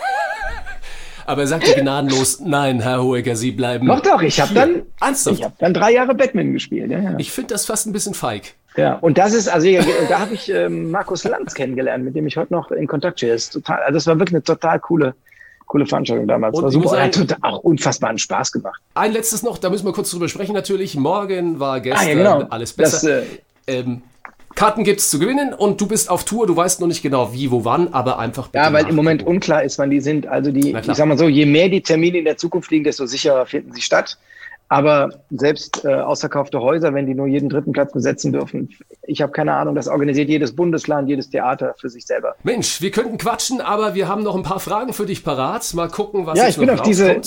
Aber 1.26 1.42
er 1.42 1.48
sagte 1.48 1.76
gnadenlos, 1.76 2.40
nein, 2.40 2.82
Herr 2.82 3.04
Hohecker, 3.04 3.36
Sie 3.36 3.52
bleiben. 3.52 3.86
Doch, 3.86 4.02
doch, 4.02 4.22
ich 4.24 4.42
habe 4.42 4.52
dann, 4.56 4.82
Ernsthaft? 5.00 5.38
ich 5.38 5.46
habe 5.46 5.54
dann 5.60 5.76
drei 5.76 5.92
Jahre 5.92 6.16
Badminton 6.16 6.54
gespielt. 6.54 6.90
Ja, 6.90 6.98
ja. 6.98 7.16
Ich 7.20 7.32
finde 7.32 7.54
das 7.54 7.68
fast 7.68 7.86
ein 7.86 7.94
bisschen 7.94 8.16
feig. 8.16 8.56
Ja, 8.76 8.94
und 8.96 9.20
das 9.20 9.34
ist, 9.34 9.48
also 9.48 9.68
ja, 9.68 9.84
da 10.10 10.20
habe 10.20 10.34
ich 10.34 10.50
ähm, 10.50 10.90
Markus 10.90 11.24
Lanz 11.26 11.54
kennengelernt, 11.54 12.04
mit 12.04 12.16
dem 12.16 12.26
ich 12.26 12.36
heute 12.36 12.52
noch 12.52 12.72
in 12.72 12.88
Kontakt 12.88 13.20
stehe. 13.20 13.34
Das, 13.34 13.44
ist 13.44 13.54
total, 13.54 13.80
also 13.80 13.94
das 13.94 14.08
war 14.08 14.18
wirklich 14.18 14.36
eine 14.36 14.44
total 14.44 14.80
coole, 14.80 15.14
coole 15.70 15.86
Veranstaltung 15.86 16.28
damals. 16.28 16.58
Und 16.58 16.64
war 16.64 16.72
super. 16.72 16.90
Hat 17.02 17.14
sagen- 17.14 17.28
total, 17.30 17.52
auch 17.52 17.60
unfassbaren 17.60 18.18
Spaß 18.18 18.52
gemacht. 18.52 18.82
Ein 18.96 19.14
letztes 19.14 19.44
noch, 19.44 19.58
da 19.58 19.70
müssen 19.70 19.86
wir 19.86 19.94
kurz 19.94 20.12
drüber 20.12 20.28
sprechen 20.28 20.54
natürlich. 20.54 20.96
Morgen 20.98 21.60
war 21.62 21.80
gestern 21.80 22.06
Ah, 22.06 22.10
ja, 22.10 22.16
genau. 22.16 22.48
alles 22.50 22.76
Das, 22.76 22.92
besser. 23.02 23.20
äh, 23.22 23.26
ähm, 23.68 24.02
Karten 24.56 24.84
gibt's 24.84 25.10
zu 25.12 25.20
gewinnen 25.20 25.54
und 25.54 25.80
du 25.80 25.88
bist 25.88 26.10
auf 26.10 26.26
Tour. 26.26 26.48
Du 26.48 26.56
weißt 26.58 26.82
noch 26.82 26.88
nicht 26.88 27.04
genau 27.04 27.32
wie, 27.32 27.52
wo, 27.52 27.64
wann, 27.66 27.94
aber 27.94 28.18
einfach 28.20 28.50
Ja, 28.54 28.74
weil 28.74 28.90
im 28.90 28.96
Moment 28.96 29.26
unklar 29.26 29.64
ist, 29.64 29.78
wann 29.78 29.92
die 29.92 30.02
sind. 30.02 30.26
Also 30.28 30.52
die, 30.52 30.72
ich 30.76 30.96
sag 30.96 31.06
mal 31.06 31.18
so, 31.18 31.30
je 31.30 31.46
mehr 31.46 31.70
die 31.70 31.82
Termine 31.82 32.18
in 32.18 32.26
der 32.26 32.36
Zukunft 32.36 32.70
liegen, 32.72 32.84
desto 32.84 33.06
sicherer 33.06 33.46
finden 33.46 33.72
sie 33.72 33.82
statt. 33.82 34.18
Aber 34.70 35.10
selbst 35.32 35.84
äh, 35.84 35.96
ausverkaufte 35.96 36.62
Häuser, 36.62 36.94
wenn 36.94 37.08
die 37.08 37.16
nur 37.16 37.26
jeden 37.26 37.50
dritten 37.50 37.72
Platz 37.72 37.92
besetzen 37.92 38.32
dürfen, 38.32 38.70
ich 39.08 39.22
habe 39.24 39.32
keine 39.32 39.54
Ahnung, 39.56 39.74
das 39.74 39.88
organisiert 39.88 40.30
jedes 40.30 40.56
Bundesland, 40.56 41.10
jedes 41.10 41.32
Theater 41.32 41.74
für 41.80 41.90
sich 41.90 42.06
selber. 42.06 42.36
Mensch, 42.44 42.80
wir 42.80 42.92
könnten 42.92 43.18
quatschen, 43.18 43.62
aber 43.62 43.96
wir 43.96 44.08
haben 44.08 44.22
noch 44.22 44.36
ein 44.36 44.44
paar 44.44 44.60
Fragen 44.60 44.94
für 44.94 45.08
dich 45.08 45.24
parat. 45.24 45.74
Mal 45.74 45.90
gucken, 45.90 46.28
was 46.28 46.38
Ja, 46.38 46.48
ich 46.48 46.58
bin 46.58 46.70
auf 46.70 46.84
diese, 46.84 47.20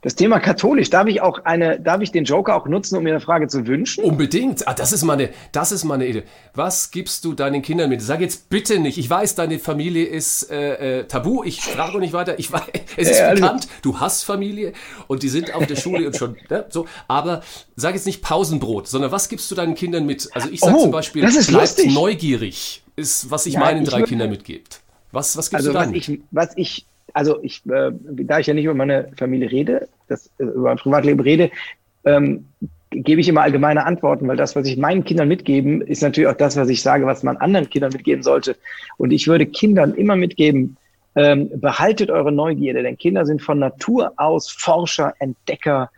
das 0.00 0.14
Thema 0.14 0.40
katholisch. 0.40 0.88
Darf 0.88 1.06
ich 1.08 1.20
auch 1.20 1.44
eine, 1.44 1.78
darf 1.78 2.00
ich 2.00 2.10
den 2.10 2.24
Joker 2.24 2.56
auch 2.56 2.66
nutzen, 2.66 2.96
um 2.96 3.02
mir 3.02 3.10
eine 3.10 3.20
Frage 3.20 3.48
zu 3.48 3.66
wünschen? 3.66 4.02
Unbedingt. 4.04 4.66
Ah, 4.66 4.72
das 4.72 4.92
ist 4.92 5.04
meine, 5.04 5.28
das 5.52 5.72
ist 5.72 5.84
meine 5.84 6.06
Idee. 6.06 6.22
Was 6.54 6.90
gibst 6.90 7.24
du 7.26 7.34
deinen 7.34 7.60
Kindern 7.60 7.90
mit? 7.90 8.00
Sag 8.00 8.22
jetzt 8.22 8.48
bitte 8.48 8.78
nicht. 8.78 8.96
Ich 8.96 9.10
weiß, 9.10 9.34
deine 9.34 9.58
Familie 9.58 10.06
ist 10.06 10.50
äh, 10.50 11.00
äh, 11.00 11.04
tabu. 11.04 11.44
Ich 11.44 11.60
frage 11.60 11.98
nicht 11.98 12.14
weiter. 12.14 12.38
Ich 12.38 12.50
weiß, 12.50 12.62
es 12.96 13.10
ist 13.10 13.20
Ja, 13.20 13.26
also- 13.28 13.42
bekannt. 13.42 13.68
Du 13.82 14.00
hast 14.00 14.24
Familie 14.24 14.72
und 15.06 15.22
die 15.22 15.28
sind 15.28 15.54
auf 15.54 15.66
der 15.66 15.76
Schule 15.76 16.06
und 16.06 16.16
schon 16.16 16.36
ne, 16.48 16.64
so. 16.70 16.77
Aber 17.08 17.42
sag 17.76 17.94
jetzt 17.94 18.06
nicht 18.06 18.22
Pausenbrot, 18.22 18.88
sondern 18.88 19.10
was 19.12 19.28
gibst 19.28 19.50
du 19.50 19.54
deinen 19.54 19.74
Kindern 19.74 20.06
mit? 20.06 20.28
Also 20.34 20.48
ich 20.50 20.62
sag 20.62 20.74
Oh, 20.74 20.82
zum 20.82 20.90
Beispiel, 20.90 21.22
das 21.22 21.36
ist 21.36 21.48
bleibt 21.48 21.60
lustig. 21.78 21.94
neugierig. 21.94 22.82
Ist 22.96 23.30
was 23.30 23.46
ich 23.46 23.54
Ja, 23.54 23.60
meinen 23.60 23.84
ich 23.84 23.90
drei 23.90 24.02
Kindern 24.02 24.30
mitgebt. 24.30 24.82
Was 25.12 25.36
was 25.36 25.50
gibst 25.50 25.66
Also 25.66 25.72
du 25.72 25.74
was 25.74 25.86
dann? 25.86 25.94
ich, 25.94 26.20
was 26.30 26.56
ich, 26.56 26.86
also 27.14 27.42
ich, 27.42 27.64
äh, 27.66 27.92
da 27.92 28.38
ich 28.38 28.46
ja 28.46 28.54
nicht 28.54 28.64
über 28.64 28.74
meine 28.74 29.10
Familie 29.16 29.50
rede, 29.50 29.88
das, 30.08 30.26
äh, 30.38 30.44
über 30.44 30.68
mein 30.70 30.76
Privatleben 30.78 31.20
rede, 31.20 31.50
ähm, 32.04 32.46
gebe 32.90 33.20
ich 33.20 33.28
immer 33.28 33.42
allgemeine 33.42 33.84
Antworten, 33.84 34.26
weil 34.28 34.36
das, 34.36 34.56
was 34.56 34.66
ich 34.66 34.76
meinen 34.78 35.04
Kindern 35.04 35.28
mitgeben, 35.28 35.82
ist 35.82 36.02
natürlich 36.02 36.28
auch 36.28 36.36
das, 36.36 36.56
was 36.56 36.68
ich 36.68 36.82
sage, 36.82 37.06
was 37.06 37.22
man 37.22 37.36
anderen 37.36 37.68
Kindern 37.68 37.92
mitgeben 37.92 38.22
sollte. 38.22 38.56
Und 38.96 39.10
ich 39.12 39.26
würde 39.28 39.46
Kindern 39.46 39.94
immer 39.94 40.16
mitgeben, 40.16 40.76
ähm, 41.14 41.50
behaltet 41.60 42.10
eure 42.10 42.32
Neugierde, 42.32 42.82
denn 42.82 42.96
Kinder 42.96 43.26
sind 43.26 43.42
von 43.42 43.58
Natur 43.58 44.12
aus 44.16 44.50
Forscher, 44.50 45.14
Entdecker, 45.18 45.90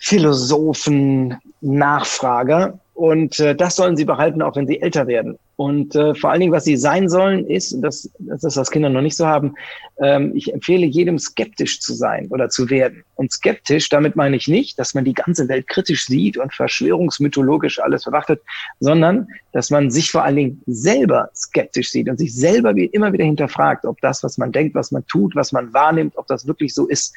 Philosophen, 0.00 1.36
Nachfrager. 1.60 2.78
Und 2.94 3.38
äh, 3.40 3.54
das 3.54 3.76
sollen 3.76 3.96
sie 3.96 4.04
behalten, 4.04 4.42
auch 4.42 4.56
wenn 4.56 4.66
sie 4.66 4.80
älter 4.80 5.06
werden. 5.06 5.38
Und 5.56 5.94
äh, 5.94 6.14
vor 6.14 6.30
allen 6.30 6.40
Dingen, 6.40 6.52
was 6.52 6.64
sie 6.64 6.76
sein 6.76 7.08
sollen, 7.10 7.46
ist, 7.46 7.74
und 7.74 7.82
das, 7.82 8.10
das 8.18 8.56
was 8.56 8.70
Kinder 8.70 8.88
noch 8.88 9.02
nicht 9.02 9.16
so 9.16 9.26
haben, 9.26 9.54
ähm, 9.98 10.32
ich 10.34 10.52
empfehle 10.52 10.86
jedem 10.86 11.18
skeptisch 11.18 11.80
zu 11.80 11.92
sein 11.92 12.28
oder 12.30 12.48
zu 12.48 12.70
werden. 12.70 13.04
Und 13.14 13.30
skeptisch, 13.30 13.90
damit 13.90 14.16
meine 14.16 14.36
ich 14.36 14.48
nicht, 14.48 14.78
dass 14.78 14.94
man 14.94 15.04
die 15.04 15.12
ganze 15.12 15.48
Welt 15.48 15.66
kritisch 15.66 16.06
sieht 16.06 16.38
und 16.38 16.54
verschwörungsmythologisch 16.54 17.78
alles 17.78 18.04
verwachtet, 18.04 18.40
sondern 18.80 19.28
dass 19.52 19.70
man 19.70 19.90
sich 19.90 20.10
vor 20.10 20.24
allen 20.24 20.36
Dingen 20.36 20.62
selber 20.66 21.28
skeptisch 21.34 21.90
sieht 21.90 22.08
und 22.08 22.18
sich 22.18 22.34
selber 22.34 22.74
wie 22.74 22.86
immer 22.86 23.12
wieder 23.12 23.24
hinterfragt, 23.24 23.84
ob 23.84 24.00
das, 24.00 24.22
was 24.22 24.38
man 24.38 24.52
denkt, 24.52 24.74
was 24.74 24.92
man 24.92 25.06
tut, 25.06 25.34
was 25.36 25.52
man 25.52 25.74
wahrnimmt, 25.74 26.16
ob 26.16 26.26
das 26.26 26.46
wirklich 26.46 26.72
so 26.74 26.86
ist 26.86 27.14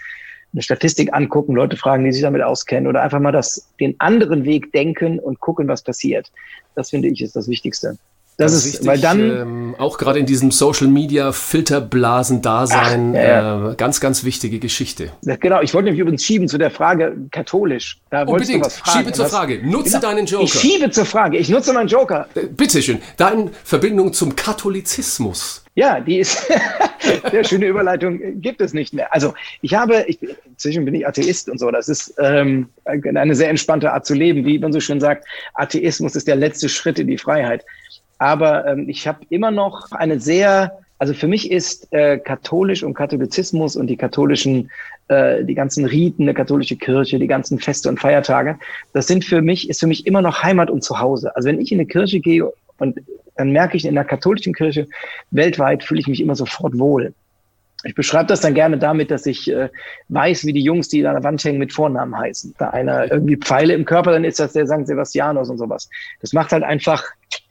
eine 0.54 0.62
Statistik 0.62 1.14
angucken, 1.14 1.56
Leute 1.56 1.78
fragen, 1.78 2.06
die 2.06 2.12
sich 2.12 2.22
damit 2.22 2.44
auskennen 2.44 2.88
oder 2.88 3.02
einfach 3.02 3.20
mal 3.20 3.32
das, 3.32 3.70
den 3.80 3.96
anderen 4.00 4.46
Weg 4.46 4.72
denken 4.72 5.20
und 5.20 5.40
gucken, 5.40 5.68
was 5.68 5.84
passiert. 5.84 6.32
Das 6.76 6.92
finde 6.92 7.08
ich 7.10 7.22
ist 7.22 7.36
das 7.36 7.48
Wichtigste. 7.48 7.98
Das, 8.38 8.54
ist, 8.54 8.66
wichtig, 8.66 8.88
weil 8.88 9.00
dann, 9.00 9.20
ähm, 9.20 9.76
auch 9.78 9.98
gerade 9.98 10.20
in 10.20 10.26
diesem 10.26 10.52
Social 10.52 10.88
Media 10.88 11.32
Filterblasen-Dasein 11.32 13.14
Ach, 13.16 13.20
ja, 13.20 13.72
äh, 13.72 13.76
ganz, 13.76 14.00
ganz 14.00 14.24
wichtige 14.24 14.60
Geschichte. 14.60 15.12
genau, 15.40 15.62
ich 15.62 15.74
wollte 15.74 15.92
mich 15.92 16.00
übrigens 16.00 16.24
schieben 16.24 16.48
zu 16.48 16.58
der 16.58 16.72
Frage 16.72 17.16
katholisch. 17.32 18.00
Da 18.10 18.24
Unbedingt. 18.24 18.66
was 18.66 18.78
fragen. 18.78 18.98
Schiebe 19.00 19.12
zur 19.12 19.26
Frage. 19.28 19.68
Nutze 19.68 20.00
Genau. 20.00 20.02
deinen 20.02 20.26
Joker. 20.26 20.44
Ich 20.46 20.54
schiebe 20.54 20.90
zur 20.90 21.06
Frage. 21.06 21.38
Ich 21.38 21.50
nutze 21.50 21.74
meinen 21.74 21.88
Joker. 21.88 22.28
Äh, 22.36 22.48
Bitteschön, 22.48 23.00
deine 23.18 23.52
Verbindung 23.64 24.14
zum 24.14 24.36
Katholizismus. 24.36 25.64
Ja, 25.76 26.00
die 26.00 26.20
ist 26.20 26.48
sehr 27.32 27.44
schöne 27.44 27.66
Überleitung 27.66 28.42
gibt 28.42 28.62
es 28.62 28.74
nicht 28.74 28.94
mehr. 28.94 29.14
Also 29.14 29.34
ich 29.62 29.74
habe, 29.74 30.06
ich, 30.08 30.20
inzwischen 30.46 30.86
bin 30.86 30.94
ich 30.94 31.08
Atheist 31.08 31.50
und 31.50 31.60
so. 31.60 31.72
Das 31.72 31.90
ist 31.90 32.14
ähm, 32.20 32.70
eine 32.86 33.36
sehr 33.36 33.50
entspannte 33.50 33.92
Art 33.92 34.06
zu 34.06 34.14
leben, 34.14 34.46
wie 34.46 34.60
man 34.60 34.72
so 34.72 34.80
schön 34.80 35.00
sagt. 35.00 35.26
Atheismus 35.56 36.16
ist 36.16 36.28
der 36.28 36.36
letzte 36.36 36.70
Schritt 36.70 37.00
in 37.00 37.08
die 37.08 37.18
Freiheit. 37.18 37.66
Aber 38.24 38.66
ähm, 38.66 38.88
ich 38.88 39.06
habe 39.06 39.20
immer 39.28 39.52
noch 39.52 39.92
eine 39.92 40.18
sehr, 40.18 40.80
also 40.98 41.14
für 41.14 41.28
mich 41.28 41.52
ist 41.52 41.92
äh, 41.92 42.18
katholisch 42.18 42.82
und 42.82 42.94
Katholizismus 42.94 43.76
und 43.76 43.88
die 43.88 43.98
katholischen, 43.98 44.72
äh, 45.10 45.44
die 45.44 45.56
ganzen 45.56 45.84
Riten, 45.84 46.24
der 46.24 46.34
katholische 46.34 46.78
Kirche, 46.78 47.20
die 47.20 47.28
ganzen 47.28 47.60
Feste 47.60 47.90
und 47.90 48.00
Feiertage, 48.00 48.58
das 48.94 49.08
sind 49.08 49.26
für 49.26 49.42
mich, 49.42 49.70
ist 49.70 49.82
für 49.82 49.88
mich 49.88 50.08
immer 50.08 50.22
noch 50.22 50.42
Heimat 50.42 50.72
und 50.72 50.86
Zuhause. 50.86 51.36
Also 51.36 51.50
wenn 51.50 51.60
ich 51.60 51.74
in 51.74 51.80
eine 51.80 51.86
Kirche 51.86 52.22
gehe 52.22 52.50
und 52.78 52.98
dann 53.36 53.52
merke 53.52 53.76
ich 53.76 53.84
in 53.84 53.94
der 53.94 54.06
katholischen 54.06 54.54
Kirche 54.54 54.88
weltweit 55.32 55.84
fühle 55.84 56.00
ich 56.00 56.08
mich 56.08 56.22
immer 56.22 56.38
sofort 56.38 56.80
wohl. 56.80 57.14
Ich 57.84 57.94
beschreibe 57.94 58.28
das 58.28 58.40
dann 58.40 58.54
gerne 58.54 58.78
damit, 58.78 59.12
dass 59.12 59.26
ich 59.26 59.52
äh, 59.52 59.68
weiß, 60.08 60.46
wie 60.46 60.54
die 60.54 60.64
Jungs, 60.64 60.88
die 60.88 61.06
an 61.06 61.16
der 61.16 61.26
Wand 61.26 61.44
hängen, 61.44 61.60
mit 61.60 61.74
Vornamen 61.74 62.18
heißen. 62.18 62.56
Da 62.58 62.70
einer 62.70 63.12
irgendwie 63.12 63.36
Pfeile 63.36 63.74
im 63.74 63.84
Körper, 63.84 64.14
dann 64.14 64.24
ist 64.24 64.40
das 64.40 64.54
der 64.54 64.66
St. 64.66 64.88
Sebastianus 64.88 65.50
und 65.50 65.58
sowas. 65.58 65.90
Das 66.22 66.32
macht 66.32 66.54
halt 66.54 66.64
einfach, 66.64 67.04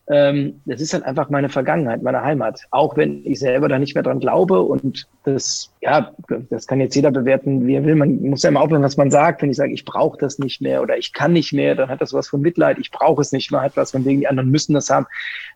ähm, 0.09 0.61
das 0.65 0.81
ist 0.81 0.93
halt 0.95 1.05
einfach 1.05 1.31
meine 1.31 1.49
Vergangenheit, 1.49 2.03
meine 2.03 2.23
Heimat. 2.23 2.61
Auch 2.71 2.97
wenn 2.97 3.25
ich 3.25 3.39
selber 3.39 3.69
da 3.69 3.79
nicht 3.79 3.95
mehr 3.95 4.03
dran 4.03 4.19
glaube 4.19 4.61
und 4.61 5.07
das, 5.25 5.73
ja, 5.81 6.13
das 6.51 6.67
kann 6.67 6.81
jetzt 6.81 6.97
jeder 6.97 7.13
bewerten, 7.13 7.67
wie 7.67 7.77
er 7.77 7.85
will. 7.85 7.95
Man 7.95 8.21
muss 8.21 8.43
ja 8.43 8.51
immer 8.51 8.63
aufhören, 8.63 8.83
was 8.83 8.97
man 8.97 9.13
sagt. 9.13 9.43
Wenn 9.43 9.51
ich 9.51 9.57
sage, 9.57 9.73
ich 9.73 9.85
brauche 9.85 10.19
das 10.19 10.41
nicht 10.41 10.61
mehr 10.61 10.83
oder 10.83 10.99
ich 10.99 11.13
kann 11.13 11.33
nicht 11.33 11.53
mehr, 11.53 11.77
dann 11.77 11.89
hat 11.89 12.01
das 12.01 12.13
was 12.13 12.29
von 12.29 12.41
Mitleid. 12.41 12.79
Ich 12.79 12.91
brauche 12.91 13.23
es 13.23 13.31
nicht 13.31 13.53
mehr, 13.53 13.63
hat 13.63 13.77
was 13.77 13.93
von 13.93 14.05
wegen, 14.05 14.21
die 14.21 14.27
anderen 14.27 14.51
müssen 14.51 14.75
das 14.75 14.91
haben. 14.91 15.07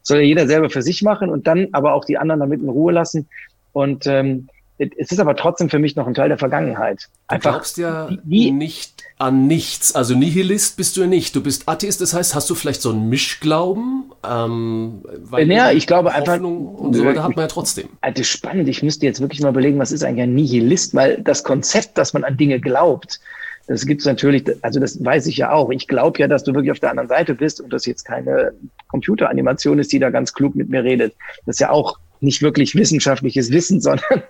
Soll 0.02 0.18
ja 0.18 0.24
jeder 0.24 0.46
selber 0.46 0.70
für 0.70 0.82
sich 0.82 1.02
machen 1.02 1.28
und 1.28 1.48
dann 1.48 1.68
aber 1.72 1.94
auch 1.94 2.04
die 2.04 2.18
anderen 2.18 2.40
damit 2.40 2.62
in 2.62 2.68
Ruhe 2.68 2.92
lassen. 2.92 3.28
Und 3.72 4.06
ähm, 4.06 4.48
es 4.78 5.10
ist 5.10 5.18
aber 5.20 5.36
trotzdem 5.36 5.68
für 5.70 5.78
mich 5.78 5.96
noch 5.96 6.06
ein 6.06 6.14
Teil 6.14 6.28
der 6.28 6.38
Vergangenheit. 6.38 7.08
Du 7.28 7.34
Einfach 7.34 7.50
glaubst 7.52 7.78
ja 7.78 8.08
wie- 8.24 8.50
nicht 8.50 9.04
an 9.18 9.46
nichts. 9.46 9.94
Also 9.94 10.14
Nihilist 10.14 10.76
bist 10.76 10.96
du 10.96 11.00
ja 11.02 11.06
nicht. 11.06 11.34
Du 11.34 11.42
bist 11.42 11.68
Atheist, 11.68 12.00
das 12.00 12.12
heißt, 12.12 12.34
hast 12.34 12.50
du 12.50 12.54
vielleicht 12.54 12.82
so 12.82 12.90
einen 12.90 13.08
Mischglauben? 13.08 14.12
Ähm, 14.28 15.02
weil 15.22 15.50
Ja, 15.50 15.70
ich 15.70 15.86
glaube 15.86 16.12
einfach- 16.12 16.34
Hoffnung 16.34 16.66
und 16.74 16.94
so 16.94 17.04
weiter 17.04 17.22
hat 17.22 17.30
man 17.36 17.44
ja 17.44 17.48
trotzdem. 17.48 17.88
Das 18.02 18.20
ist 18.20 18.28
spannend. 18.28 18.68
Ich 18.68 18.82
müsste 18.82 19.06
jetzt 19.06 19.20
wirklich 19.20 19.40
mal 19.40 19.48
überlegen, 19.50 19.78
was 19.78 19.92
ist 19.92 20.04
eigentlich 20.04 20.24
ein 20.24 20.34
Nihilist? 20.34 20.94
Weil 20.94 21.22
das 21.22 21.42
Konzept, 21.44 21.96
dass 21.96 22.12
man 22.12 22.24
an 22.24 22.36
Dinge 22.36 22.60
glaubt, 22.60 23.20
das 23.68 23.84
gibt 23.84 24.00
es 24.02 24.06
natürlich, 24.06 24.44
also 24.62 24.78
das 24.78 25.02
weiß 25.04 25.26
ich 25.26 25.38
ja 25.38 25.50
auch. 25.50 25.70
Ich 25.70 25.88
glaube 25.88 26.20
ja, 26.20 26.28
dass 26.28 26.44
du 26.44 26.52
wirklich 26.54 26.70
auf 26.70 26.78
der 26.78 26.90
anderen 26.90 27.08
Seite 27.08 27.34
bist 27.34 27.60
und 27.60 27.72
das 27.72 27.84
jetzt 27.86 28.04
keine 28.04 28.52
Computeranimation 28.88 29.78
ist, 29.78 29.92
die 29.92 29.98
da 29.98 30.10
ganz 30.10 30.32
klug 30.34 30.54
mit 30.54 30.68
mir 30.68 30.84
redet. 30.84 31.14
Das 31.46 31.56
ist 31.56 31.60
ja 31.60 31.70
auch 31.70 31.98
nicht 32.20 32.42
wirklich 32.42 32.74
wissenschaftliches 32.74 33.50
Wissen, 33.50 33.80
sondern 33.80 34.22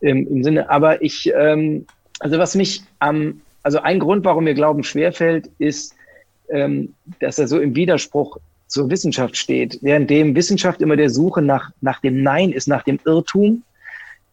im, 0.00 0.26
im 0.28 0.44
Sinne, 0.44 0.70
aber 0.70 1.02
ich, 1.02 1.30
ähm, 1.34 1.86
also 2.20 2.38
was 2.38 2.54
mich 2.54 2.82
am, 2.98 3.40
also 3.62 3.80
ein 3.80 3.98
Grund, 3.98 4.24
warum 4.24 4.44
mir 4.44 4.54
Glauben 4.54 4.82
schwerfällt, 4.84 5.50
ist, 5.58 5.94
ähm, 6.50 6.94
dass 7.20 7.38
er 7.38 7.48
so 7.48 7.60
im 7.60 7.74
Widerspruch 7.74 8.38
zur 8.66 8.88
Wissenschaft 8.88 9.36
steht. 9.36 9.82
Währenddem 9.82 10.34
Wissenschaft 10.34 10.80
immer 10.80 10.96
der 10.96 11.10
Suche 11.10 11.42
nach, 11.42 11.70
nach 11.80 12.00
dem 12.00 12.22
Nein 12.22 12.52
ist, 12.52 12.68
nach 12.68 12.84
dem 12.84 12.98
Irrtum, 13.04 13.62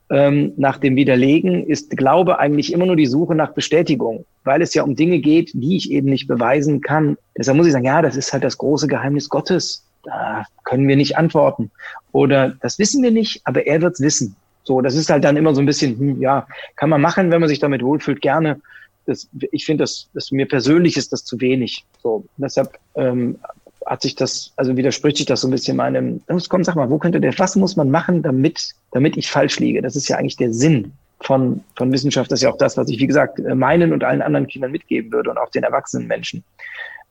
ähm, 0.09 0.53
nach 0.57 0.77
dem 0.77 0.95
Widerlegen, 0.95 1.65
ist 1.65 1.97
Glaube 1.97 2.39
eigentlich 2.39 2.71
immer 2.71 2.85
nur 2.85 2.95
die 2.95 3.07
Suche 3.07 3.35
nach 3.35 3.53
Bestätigung, 3.53 4.25
weil 4.43 4.61
es 4.61 4.73
ja 4.73 4.83
um 4.83 4.95
Dinge 4.95 5.19
geht, 5.19 5.51
die 5.53 5.75
ich 5.75 5.91
eben 5.91 6.09
nicht 6.09 6.27
beweisen 6.27 6.81
kann. 6.81 7.17
Deshalb 7.37 7.57
muss 7.57 7.67
ich 7.67 7.73
sagen, 7.73 7.85
ja, 7.85 8.01
das 8.01 8.15
ist 8.15 8.31
halt 8.31 8.43
das 8.43 8.57
große 8.57 8.87
Geheimnis 8.87 9.27
Gottes. 9.27 9.86
Da 10.07 10.45
können 10.63 10.87
wir 10.87 10.95
nicht 10.95 11.17
antworten. 11.17 11.69
Oder 12.13 12.55
das 12.61 12.79
wissen 12.79 13.03
wir 13.03 13.11
nicht, 13.11 13.41
aber 13.43 13.67
er 13.67 13.81
wird's 13.81 13.99
wissen. 13.99 14.37
So, 14.63 14.79
das 14.79 14.95
ist 14.95 15.09
halt 15.09 15.25
dann 15.25 15.35
immer 15.35 15.53
so 15.53 15.61
ein 15.61 15.65
bisschen, 15.65 15.99
hm, 15.99 16.21
ja, 16.21 16.47
kann 16.77 16.89
man 16.89 17.01
machen, 17.01 17.29
wenn 17.29 17.41
man 17.41 17.49
sich 17.49 17.59
damit 17.59 17.83
wohlfühlt, 17.83 18.21
gerne. 18.21 18.61
Das, 19.05 19.27
ich 19.51 19.65
finde, 19.65 19.83
das, 19.83 20.07
das 20.13 20.31
mir 20.31 20.47
persönlich 20.47 20.95
ist 20.95 21.11
das 21.11 21.25
zu 21.25 21.41
wenig. 21.41 21.85
So, 22.01 22.25
deshalb 22.37 22.77
ähm, 22.95 23.37
hat 23.85 24.01
sich 24.01 24.15
das, 24.15 24.53
also 24.55 24.77
widerspricht 24.77 25.17
sich 25.17 25.25
das 25.25 25.41
so 25.41 25.49
ein 25.49 25.51
bisschen 25.51 25.75
meinem, 25.75 26.21
komm, 26.47 26.63
sag 26.63 26.75
mal, 26.75 26.89
wo 26.89 26.99
könnte 26.99 27.19
der, 27.19 27.37
was 27.37 27.57
muss 27.57 27.75
man 27.75 27.91
machen, 27.91 28.23
damit, 28.23 28.75
damit 28.91 29.17
ich 29.17 29.29
falsch 29.29 29.59
liege? 29.59 29.81
Das 29.81 29.97
ist 29.97 30.07
ja 30.07 30.17
eigentlich 30.17 30.37
der 30.37 30.53
Sinn 30.53 30.93
von, 31.19 31.63
von 31.75 31.91
Wissenschaft. 31.91 32.31
Das 32.31 32.39
ist 32.39 32.43
ja 32.43 32.51
auch 32.51 32.57
das, 32.57 32.77
was 32.77 32.89
ich, 32.89 32.99
wie 32.99 33.07
gesagt, 33.07 33.39
meinen 33.39 33.91
und 33.91 34.05
allen 34.05 34.21
anderen 34.21 34.47
Kindern 34.47 34.71
mitgeben 34.71 35.11
würde 35.11 35.31
und 35.31 35.37
auch 35.37 35.49
den 35.49 35.63
erwachsenen 35.63 36.07
Menschen. 36.07 36.45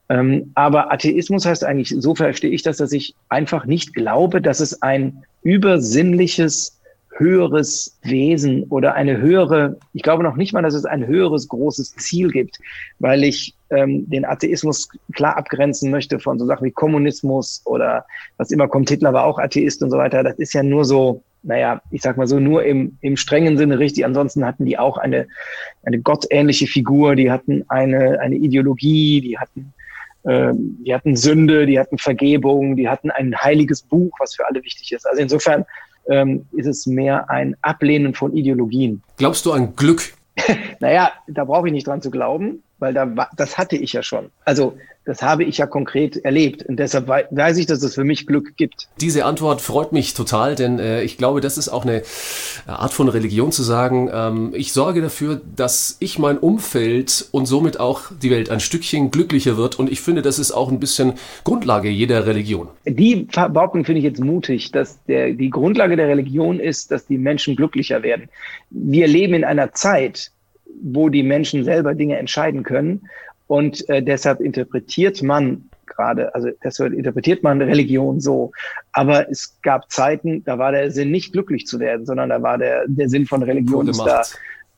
Ähm, 0.08 0.52
aber 0.54 0.92
Atheismus 0.92 1.46
heißt 1.46 1.64
eigentlich, 1.64 1.94
so 1.98 2.14
verstehe 2.14 2.50
ich 2.50 2.62
das, 2.62 2.76
dass 2.76 2.92
ich 2.92 3.14
einfach 3.28 3.66
nicht 3.66 3.94
glaube, 3.94 4.40
dass 4.40 4.60
es 4.60 4.82
ein 4.82 5.24
übersinnliches 5.42 6.76
höheres 7.18 7.98
Wesen 8.02 8.64
oder 8.64 8.94
eine 8.94 9.18
höhere, 9.18 9.78
ich 9.94 10.02
glaube 10.02 10.22
noch 10.22 10.36
nicht 10.36 10.52
mal, 10.52 10.62
dass 10.62 10.74
es 10.74 10.84
ein 10.84 11.06
höheres 11.06 11.48
großes 11.48 11.96
Ziel 11.96 12.30
gibt, 12.30 12.58
weil 12.98 13.24
ich 13.24 13.54
ähm, 13.70 14.08
den 14.08 14.24
Atheismus 14.24 14.88
klar 15.12 15.36
abgrenzen 15.36 15.90
möchte 15.90 16.18
von 16.18 16.38
so 16.38 16.46
Sachen 16.46 16.66
wie 16.66 16.72
Kommunismus 16.72 17.62
oder 17.64 18.04
was 18.36 18.50
immer 18.50 18.68
kommt, 18.68 18.90
Hitler 18.90 19.12
war 19.12 19.24
auch 19.24 19.38
Atheist 19.38 19.82
und 19.82 19.90
so 19.90 19.98
weiter. 19.98 20.22
Das 20.22 20.38
ist 20.38 20.52
ja 20.52 20.62
nur 20.62 20.84
so, 20.84 21.22
naja, 21.42 21.80
ich 21.90 22.02
sag 22.02 22.16
mal 22.16 22.26
so, 22.26 22.38
nur 22.38 22.64
im, 22.64 22.98
im 23.00 23.16
strengen 23.16 23.56
Sinne 23.56 23.78
richtig. 23.78 24.04
Ansonsten 24.04 24.44
hatten 24.44 24.66
die 24.66 24.78
auch 24.78 24.98
eine, 24.98 25.26
eine 25.84 26.00
gottähnliche 26.00 26.66
Figur, 26.66 27.16
die 27.16 27.30
hatten 27.30 27.64
eine, 27.68 28.20
eine 28.20 28.36
Ideologie, 28.36 29.20
die 29.20 29.38
hatten 29.38 29.72
ähm, 30.28 30.78
die 30.84 30.94
hatten 30.94 31.16
Sünde, 31.16 31.66
die 31.66 31.78
hatten 31.78 31.98
Vergebung, 31.98 32.76
die 32.76 32.88
hatten 32.88 33.10
ein 33.10 33.34
heiliges 33.36 33.82
Buch, 33.82 34.12
was 34.18 34.34
für 34.34 34.46
alle 34.46 34.62
wichtig 34.64 34.92
ist. 34.92 35.06
Also 35.06 35.22
insofern 35.22 35.64
ähm, 36.08 36.46
ist 36.52 36.66
es 36.66 36.86
mehr 36.86 37.30
ein 37.30 37.56
Ablehnen 37.62 38.14
von 38.14 38.36
Ideologien. 38.36 39.02
Glaubst 39.16 39.46
du 39.46 39.52
an 39.52 39.74
Glück? 39.76 40.14
naja, 40.80 41.12
da 41.28 41.44
brauche 41.44 41.68
ich 41.68 41.72
nicht 41.72 41.86
dran 41.86 42.02
zu 42.02 42.10
glauben 42.10 42.62
weil 42.78 42.94
da 42.94 43.28
das 43.36 43.58
hatte 43.58 43.76
ich 43.76 43.92
ja 43.92 44.02
schon. 44.02 44.30
Also 44.44 44.76
das 45.06 45.22
habe 45.22 45.44
ich 45.44 45.58
ja 45.58 45.66
konkret 45.66 46.16
erlebt 46.16 46.64
und 46.64 46.78
deshalb 46.78 47.08
weiß 47.08 47.58
ich, 47.58 47.66
dass 47.66 47.82
es 47.82 47.94
für 47.94 48.02
mich 48.02 48.26
Glück 48.26 48.56
gibt. 48.56 48.88
Diese 49.00 49.24
Antwort 49.24 49.60
freut 49.60 49.92
mich 49.92 50.14
total, 50.14 50.56
denn 50.56 50.80
äh, 50.80 51.02
ich 51.04 51.16
glaube, 51.16 51.40
das 51.40 51.56
ist 51.56 51.68
auch 51.68 51.84
eine 51.84 52.02
Art 52.66 52.92
von 52.92 53.08
Religion 53.08 53.52
zu 53.52 53.62
sagen, 53.62 54.10
ähm, 54.12 54.52
ich 54.54 54.72
sorge 54.72 55.00
dafür, 55.00 55.40
dass 55.54 55.96
ich 56.00 56.18
mein 56.18 56.38
Umfeld 56.38 57.28
und 57.30 57.46
somit 57.46 57.78
auch 57.78 58.10
die 58.20 58.32
Welt 58.32 58.50
ein 58.50 58.58
Stückchen 58.58 59.12
glücklicher 59.12 59.56
wird 59.56 59.78
und 59.78 59.90
ich 59.90 60.00
finde, 60.00 60.22
das 60.22 60.40
ist 60.40 60.50
auch 60.50 60.70
ein 60.72 60.80
bisschen 60.80 61.14
Grundlage 61.44 61.88
jeder 61.88 62.26
Religion. 62.26 62.68
Die 62.84 63.28
Behauptung 63.32 63.84
finde 63.84 64.00
ich 64.00 64.04
jetzt 64.04 64.20
mutig, 64.20 64.72
dass 64.72 65.02
der, 65.04 65.32
die 65.32 65.50
Grundlage 65.50 65.96
der 65.96 66.08
Religion 66.08 66.58
ist, 66.58 66.90
dass 66.90 67.06
die 67.06 67.18
Menschen 67.18 67.54
glücklicher 67.54 68.02
werden. 68.02 68.28
Wir 68.70 69.06
leben 69.06 69.34
in 69.34 69.44
einer 69.44 69.72
Zeit, 69.72 70.32
wo 70.82 71.08
die 71.08 71.22
Menschen 71.22 71.64
selber 71.64 71.94
Dinge 71.94 72.18
entscheiden 72.18 72.62
können. 72.62 73.08
Und 73.46 73.88
äh, 73.88 74.02
deshalb 74.02 74.40
interpretiert 74.40 75.22
man 75.22 75.68
gerade, 75.86 76.34
also 76.34 76.48
deshalb 76.62 76.92
interpretiert 76.92 77.42
man 77.42 77.62
Religion 77.62 78.20
so. 78.20 78.52
Aber 78.92 79.30
es 79.30 79.58
gab 79.62 79.90
Zeiten, 79.90 80.44
da 80.44 80.58
war 80.58 80.72
der 80.72 80.90
Sinn 80.90 81.10
nicht 81.10 81.32
glücklich 81.32 81.66
zu 81.66 81.80
werden, 81.80 82.06
sondern 82.06 82.28
da 82.28 82.42
war 82.42 82.58
der, 82.58 82.84
der 82.86 83.08
Sinn 83.08 83.26
von 83.26 83.42
Religion 83.42 83.88
ist 83.88 83.98
da, 84.04 84.22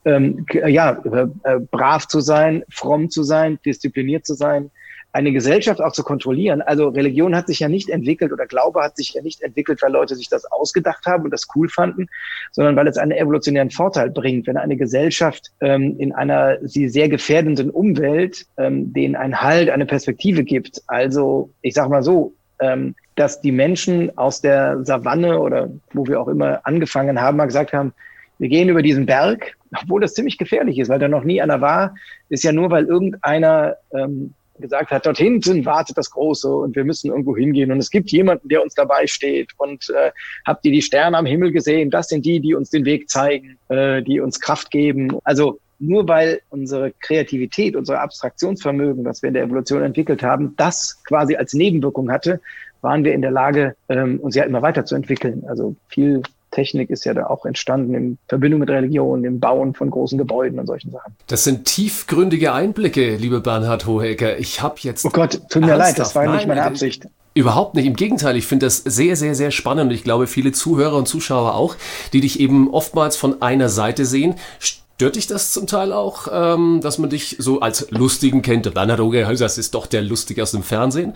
ähm, 0.04 0.46
ja, 0.66 1.02
äh, 1.44 1.58
brav 1.70 2.06
zu 2.06 2.20
sein, 2.20 2.62
fromm 2.70 3.10
zu 3.10 3.22
sein, 3.22 3.58
diszipliniert 3.64 4.26
zu 4.26 4.34
sein, 4.34 4.70
eine 5.12 5.32
Gesellschaft 5.32 5.80
auch 5.80 5.92
zu 5.92 6.02
kontrollieren. 6.02 6.60
Also 6.62 6.88
Religion 6.88 7.34
hat 7.34 7.46
sich 7.46 7.60
ja 7.60 7.68
nicht 7.68 7.88
entwickelt 7.88 8.32
oder 8.32 8.46
Glaube 8.46 8.82
hat 8.82 8.96
sich 8.96 9.14
ja 9.14 9.22
nicht 9.22 9.40
entwickelt, 9.40 9.80
weil 9.82 9.92
Leute 9.92 10.14
sich 10.14 10.28
das 10.28 10.44
ausgedacht 10.44 11.06
haben 11.06 11.24
und 11.24 11.30
das 11.30 11.46
cool 11.54 11.68
fanden, 11.68 12.08
sondern 12.52 12.76
weil 12.76 12.86
es 12.86 12.98
einen 12.98 13.12
evolutionären 13.12 13.70
Vorteil 13.70 14.10
bringt, 14.10 14.46
wenn 14.46 14.56
eine 14.56 14.76
Gesellschaft 14.76 15.50
ähm, 15.60 15.96
in 15.98 16.12
einer 16.12 16.58
sie 16.62 16.88
sehr 16.88 17.08
gefährdenden 17.08 17.70
Umwelt 17.70 18.46
ähm, 18.58 18.92
denen 18.92 19.16
ein 19.16 19.40
Halt, 19.40 19.70
eine 19.70 19.86
Perspektive 19.86 20.44
gibt. 20.44 20.82
Also 20.86 21.50
ich 21.62 21.74
sage 21.74 21.90
mal 21.90 22.02
so, 22.02 22.34
ähm, 22.60 22.94
dass 23.14 23.40
die 23.40 23.52
Menschen 23.52 24.16
aus 24.18 24.40
der 24.40 24.84
Savanne 24.84 25.40
oder 25.40 25.70
wo 25.92 26.06
wir 26.06 26.20
auch 26.20 26.28
immer 26.28 26.60
angefangen 26.64 27.20
haben, 27.20 27.36
mal 27.36 27.46
gesagt 27.46 27.72
haben, 27.72 27.92
wir 28.38 28.48
gehen 28.48 28.68
über 28.68 28.82
diesen 28.82 29.06
Berg, 29.06 29.56
obwohl 29.82 30.00
das 30.00 30.14
ziemlich 30.14 30.38
gefährlich 30.38 30.78
ist, 30.78 30.88
weil 30.88 31.00
da 31.00 31.08
noch 31.08 31.24
nie 31.24 31.42
einer 31.42 31.60
war, 31.60 31.94
ist 32.28 32.44
ja 32.44 32.52
nur, 32.52 32.70
weil 32.70 32.84
irgendeiner 32.84 33.76
ähm, 33.92 34.34
gesagt 34.60 34.90
hat, 34.90 35.06
dort 35.06 35.18
hinten 35.18 35.64
wartet 35.64 35.96
das 35.96 36.10
Große 36.10 36.48
und 36.48 36.76
wir 36.76 36.84
müssen 36.84 37.10
irgendwo 37.10 37.36
hingehen 37.36 37.72
und 37.72 37.78
es 37.78 37.90
gibt 37.90 38.10
jemanden, 38.10 38.48
der 38.48 38.62
uns 38.62 38.74
dabei 38.74 39.06
steht 39.06 39.52
und 39.56 39.88
äh, 39.90 40.10
habt 40.46 40.64
ihr 40.64 40.72
die 40.72 40.82
Sterne 40.82 41.16
am 41.16 41.26
Himmel 41.26 41.52
gesehen? 41.52 41.90
Das 41.90 42.08
sind 42.08 42.24
die, 42.24 42.40
die 42.40 42.54
uns 42.54 42.70
den 42.70 42.84
Weg 42.84 43.08
zeigen, 43.08 43.58
äh, 43.68 44.02
die 44.02 44.20
uns 44.20 44.40
Kraft 44.40 44.70
geben. 44.70 45.18
Also 45.24 45.60
nur 45.78 46.08
weil 46.08 46.40
unsere 46.50 46.92
Kreativität, 47.00 47.76
unser 47.76 48.00
Abstraktionsvermögen, 48.00 49.04
was 49.04 49.22
wir 49.22 49.28
in 49.28 49.34
der 49.34 49.44
Evolution 49.44 49.82
entwickelt 49.82 50.22
haben, 50.22 50.54
das 50.56 51.02
quasi 51.04 51.36
als 51.36 51.52
Nebenwirkung 51.54 52.10
hatte, 52.10 52.40
waren 52.80 53.04
wir 53.04 53.12
in 53.12 53.22
der 53.22 53.30
Lage, 53.30 53.76
ähm, 53.88 54.20
uns 54.20 54.34
ja 54.34 54.44
immer 54.44 54.62
weiterzuentwickeln. 54.62 55.44
Also 55.48 55.76
viel 55.88 56.22
Technik 56.58 56.90
ist 56.90 57.04
ja 57.04 57.14
da 57.14 57.26
auch 57.26 57.44
entstanden 57.44 57.94
in 57.94 58.18
Verbindung 58.26 58.58
mit 58.58 58.68
Religion, 58.68 59.22
im 59.22 59.38
Bauen 59.38 59.74
von 59.74 59.90
großen 59.90 60.18
Gebäuden 60.18 60.58
und 60.58 60.66
solchen 60.66 60.90
Sachen. 60.90 61.14
Das 61.28 61.44
sind 61.44 61.66
tiefgründige 61.66 62.52
Einblicke, 62.52 63.14
liebe 63.14 63.40
Bernhard 63.40 63.86
Hohecker. 63.86 64.40
Ich 64.40 64.60
habe 64.60 64.74
jetzt. 64.80 65.04
Oh 65.04 65.10
Gott, 65.10 65.40
tut 65.50 65.64
mir 65.64 65.76
leid, 65.76 66.00
das 66.00 66.16
war 66.16 66.24
Nein, 66.24 66.34
nicht 66.34 66.48
meine 66.48 66.64
Absicht. 66.64 67.06
Überhaupt 67.34 67.76
nicht. 67.76 67.86
Im 67.86 67.94
Gegenteil, 67.94 68.36
ich 68.36 68.46
finde 68.46 68.66
das 68.66 68.78
sehr, 68.78 69.14
sehr, 69.14 69.36
sehr 69.36 69.52
spannend 69.52 69.90
und 69.90 69.94
ich 69.94 70.02
glaube, 70.02 70.26
viele 70.26 70.50
Zuhörer 70.50 70.96
und 70.96 71.06
Zuschauer 71.06 71.54
auch, 71.54 71.76
die 72.12 72.20
dich 72.20 72.40
eben 72.40 72.68
oftmals 72.70 73.16
von 73.16 73.40
einer 73.40 73.68
Seite 73.68 74.04
sehen. 74.04 74.34
Stört 74.58 75.14
dich 75.14 75.28
das 75.28 75.52
zum 75.52 75.68
Teil 75.68 75.92
auch, 75.92 76.26
ähm, 76.32 76.80
dass 76.82 76.98
man 76.98 77.08
dich 77.08 77.36
so 77.38 77.60
als 77.60 77.88
Lustigen 77.92 78.42
kennt? 78.42 78.74
Bernhard 78.74 78.98
Hohecker, 78.98 79.32
das 79.32 79.58
ist 79.58 79.76
doch 79.76 79.86
der 79.86 80.02
Lustige 80.02 80.42
aus 80.42 80.50
dem 80.50 80.64
Fernsehen. 80.64 81.14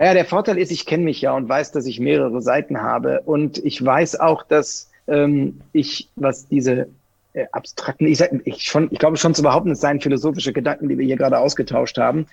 Ja, 0.00 0.14
der 0.14 0.24
Vorteil 0.24 0.58
ist, 0.58 0.70
ich 0.70 0.86
kenne 0.86 1.04
mich 1.04 1.20
ja 1.20 1.32
und 1.32 1.48
weiß, 1.48 1.72
dass 1.72 1.86
ich 1.86 1.98
mehrere 1.98 2.40
Seiten 2.40 2.80
habe. 2.80 3.22
Und 3.24 3.58
ich 3.58 3.84
weiß 3.84 4.20
auch, 4.20 4.44
dass 4.44 4.90
ähm, 5.08 5.60
ich, 5.72 6.08
was 6.14 6.46
diese 6.46 6.88
äh, 7.32 7.46
abstrakten, 7.50 8.06
ich, 8.06 8.18
sag, 8.18 8.30
ich, 8.44 8.62
schon, 8.62 8.88
ich 8.92 8.98
glaube 9.00 9.16
schon 9.16 9.34
zu 9.34 9.42
behaupten, 9.42 9.72
es 9.72 9.80
seien 9.80 10.00
philosophische 10.00 10.52
Gedanken, 10.52 10.88
die 10.88 10.98
wir 10.98 11.04
hier 11.04 11.16
gerade 11.16 11.38
ausgetauscht 11.38 11.98
haben. 11.98 12.26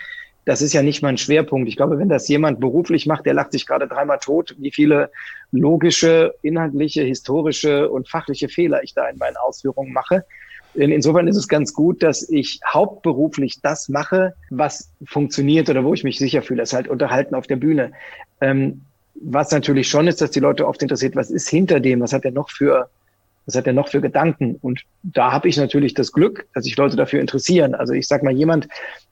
Das 0.46 0.62
ist 0.62 0.74
ja 0.74 0.84
nicht 0.84 1.02
mein 1.02 1.18
Schwerpunkt. 1.18 1.68
Ich 1.68 1.76
glaube, 1.76 1.98
wenn 1.98 2.08
das 2.08 2.28
jemand 2.28 2.60
beruflich 2.60 3.08
macht, 3.08 3.26
der 3.26 3.34
lacht 3.34 3.52
sich 3.52 3.66
gerade 3.66 3.88
dreimal 3.88 4.20
tot, 4.20 4.56
wie 4.60 4.72
viele 4.72 5.10
logische, 5.52 6.36
inhaltliche, 6.44 7.02
historische 7.02 7.90
und 7.90 8.08
fachliche 8.08 8.48
Fehler 8.48 8.84
ich 8.84 8.94
da 8.94 9.10
in 9.10 9.18
meinen 9.18 9.38
Ausführungen 9.38 9.92
mache. 9.92 10.24
Insofern 10.76 11.28
ist 11.28 11.38
es 11.38 11.48
ganz 11.48 11.74
gut, 11.74 12.04
dass 12.04 12.28
ich 12.30 12.60
hauptberuflich 12.68 13.62
das 13.62 13.88
mache, 13.90 14.34
was 14.50 14.90
funktioniert 15.06 15.70
oder 15.70 15.84
wo 15.84 15.94
ich 15.94 16.04
mich 16.04 16.18
sicher 16.18 16.42
fühle. 16.42 16.62
Das 16.62 16.70
ist 16.70 16.76
halt 16.76 16.88
Unterhalten 16.88 17.34
auf 17.34 17.48
der 17.48 17.56
Bühne. 17.56 17.92
Ähm, 18.42 18.82
was 19.16 19.52
natürlich 19.52 19.88
schon 19.88 20.08
ist, 20.08 20.22
dass 20.22 20.32
die 20.32 20.42
Leute 20.42 20.68
oft 20.68 20.82
interessiert, 20.82 21.16
was 21.16 21.32
ist 21.32 21.48
hinter 21.48 21.80
dem, 21.80 22.02
was 22.02 22.12
hat 22.12 22.26
er 22.26 22.32
noch 22.32 22.50
für, 22.50 22.90
was 23.46 23.56
hat 23.56 23.68
er 23.68 23.74
noch 23.74 23.88
für 23.88 24.02
Gedanken? 24.02 24.58
Und 24.62 24.82
da 25.04 25.32
habe 25.32 25.48
ich 25.48 25.56
natürlich 25.56 25.94
das 25.94 26.12
Glück, 26.12 26.46
dass 26.54 26.66
sich 26.66 26.76
Leute 26.76 26.98
dafür 26.98 27.22
interessieren. 27.22 27.76
Also 27.76 27.94
ich 27.94 28.08
sag 28.08 28.24
mal, 28.24 28.34
jemand, 28.34 28.68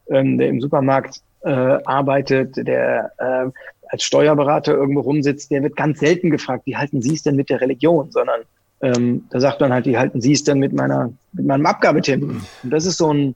ähm, 0.10 0.38
der 0.38 0.50
im 0.50 0.60
Supermarkt 0.60 1.22
äh, 1.44 1.50
arbeitet, 1.50 2.58
der 2.68 3.12
äh, 3.18 3.50
als 3.88 4.04
Steuerberater 4.04 4.74
irgendwo 4.74 5.02
rumsitzt, 5.02 5.52
der 5.52 5.64
wird 5.64 5.76
ganz 5.76 6.00
selten 6.00 6.32
gefragt, 6.32 6.66
wie 6.66 6.76
halten 6.76 7.02
Sie 7.02 7.14
es 7.14 7.24
denn 7.24 7.36
mit 7.36 7.50
der 7.50 7.62
Religion, 7.62 8.12
sondern 8.12 8.42
ähm, 8.84 9.24
da 9.30 9.40
sagt 9.40 9.62
man 9.62 9.72
halt, 9.72 9.86
die 9.86 9.98
halten 9.98 10.20
Sie 10.20 10.34
es 10.34 10.44
denn 10.44 10.60
mit 10.60 10.74
meiner, 10.74 11.12
mit 11.32 11.46
meinem 11.46 11.66
Abgabetermin. 11.66 12.42
Und 12.64 12.70
das 12.70 12.86
ist 12.86 12.98
so 12.98 13.14
ein, 13.14 13.34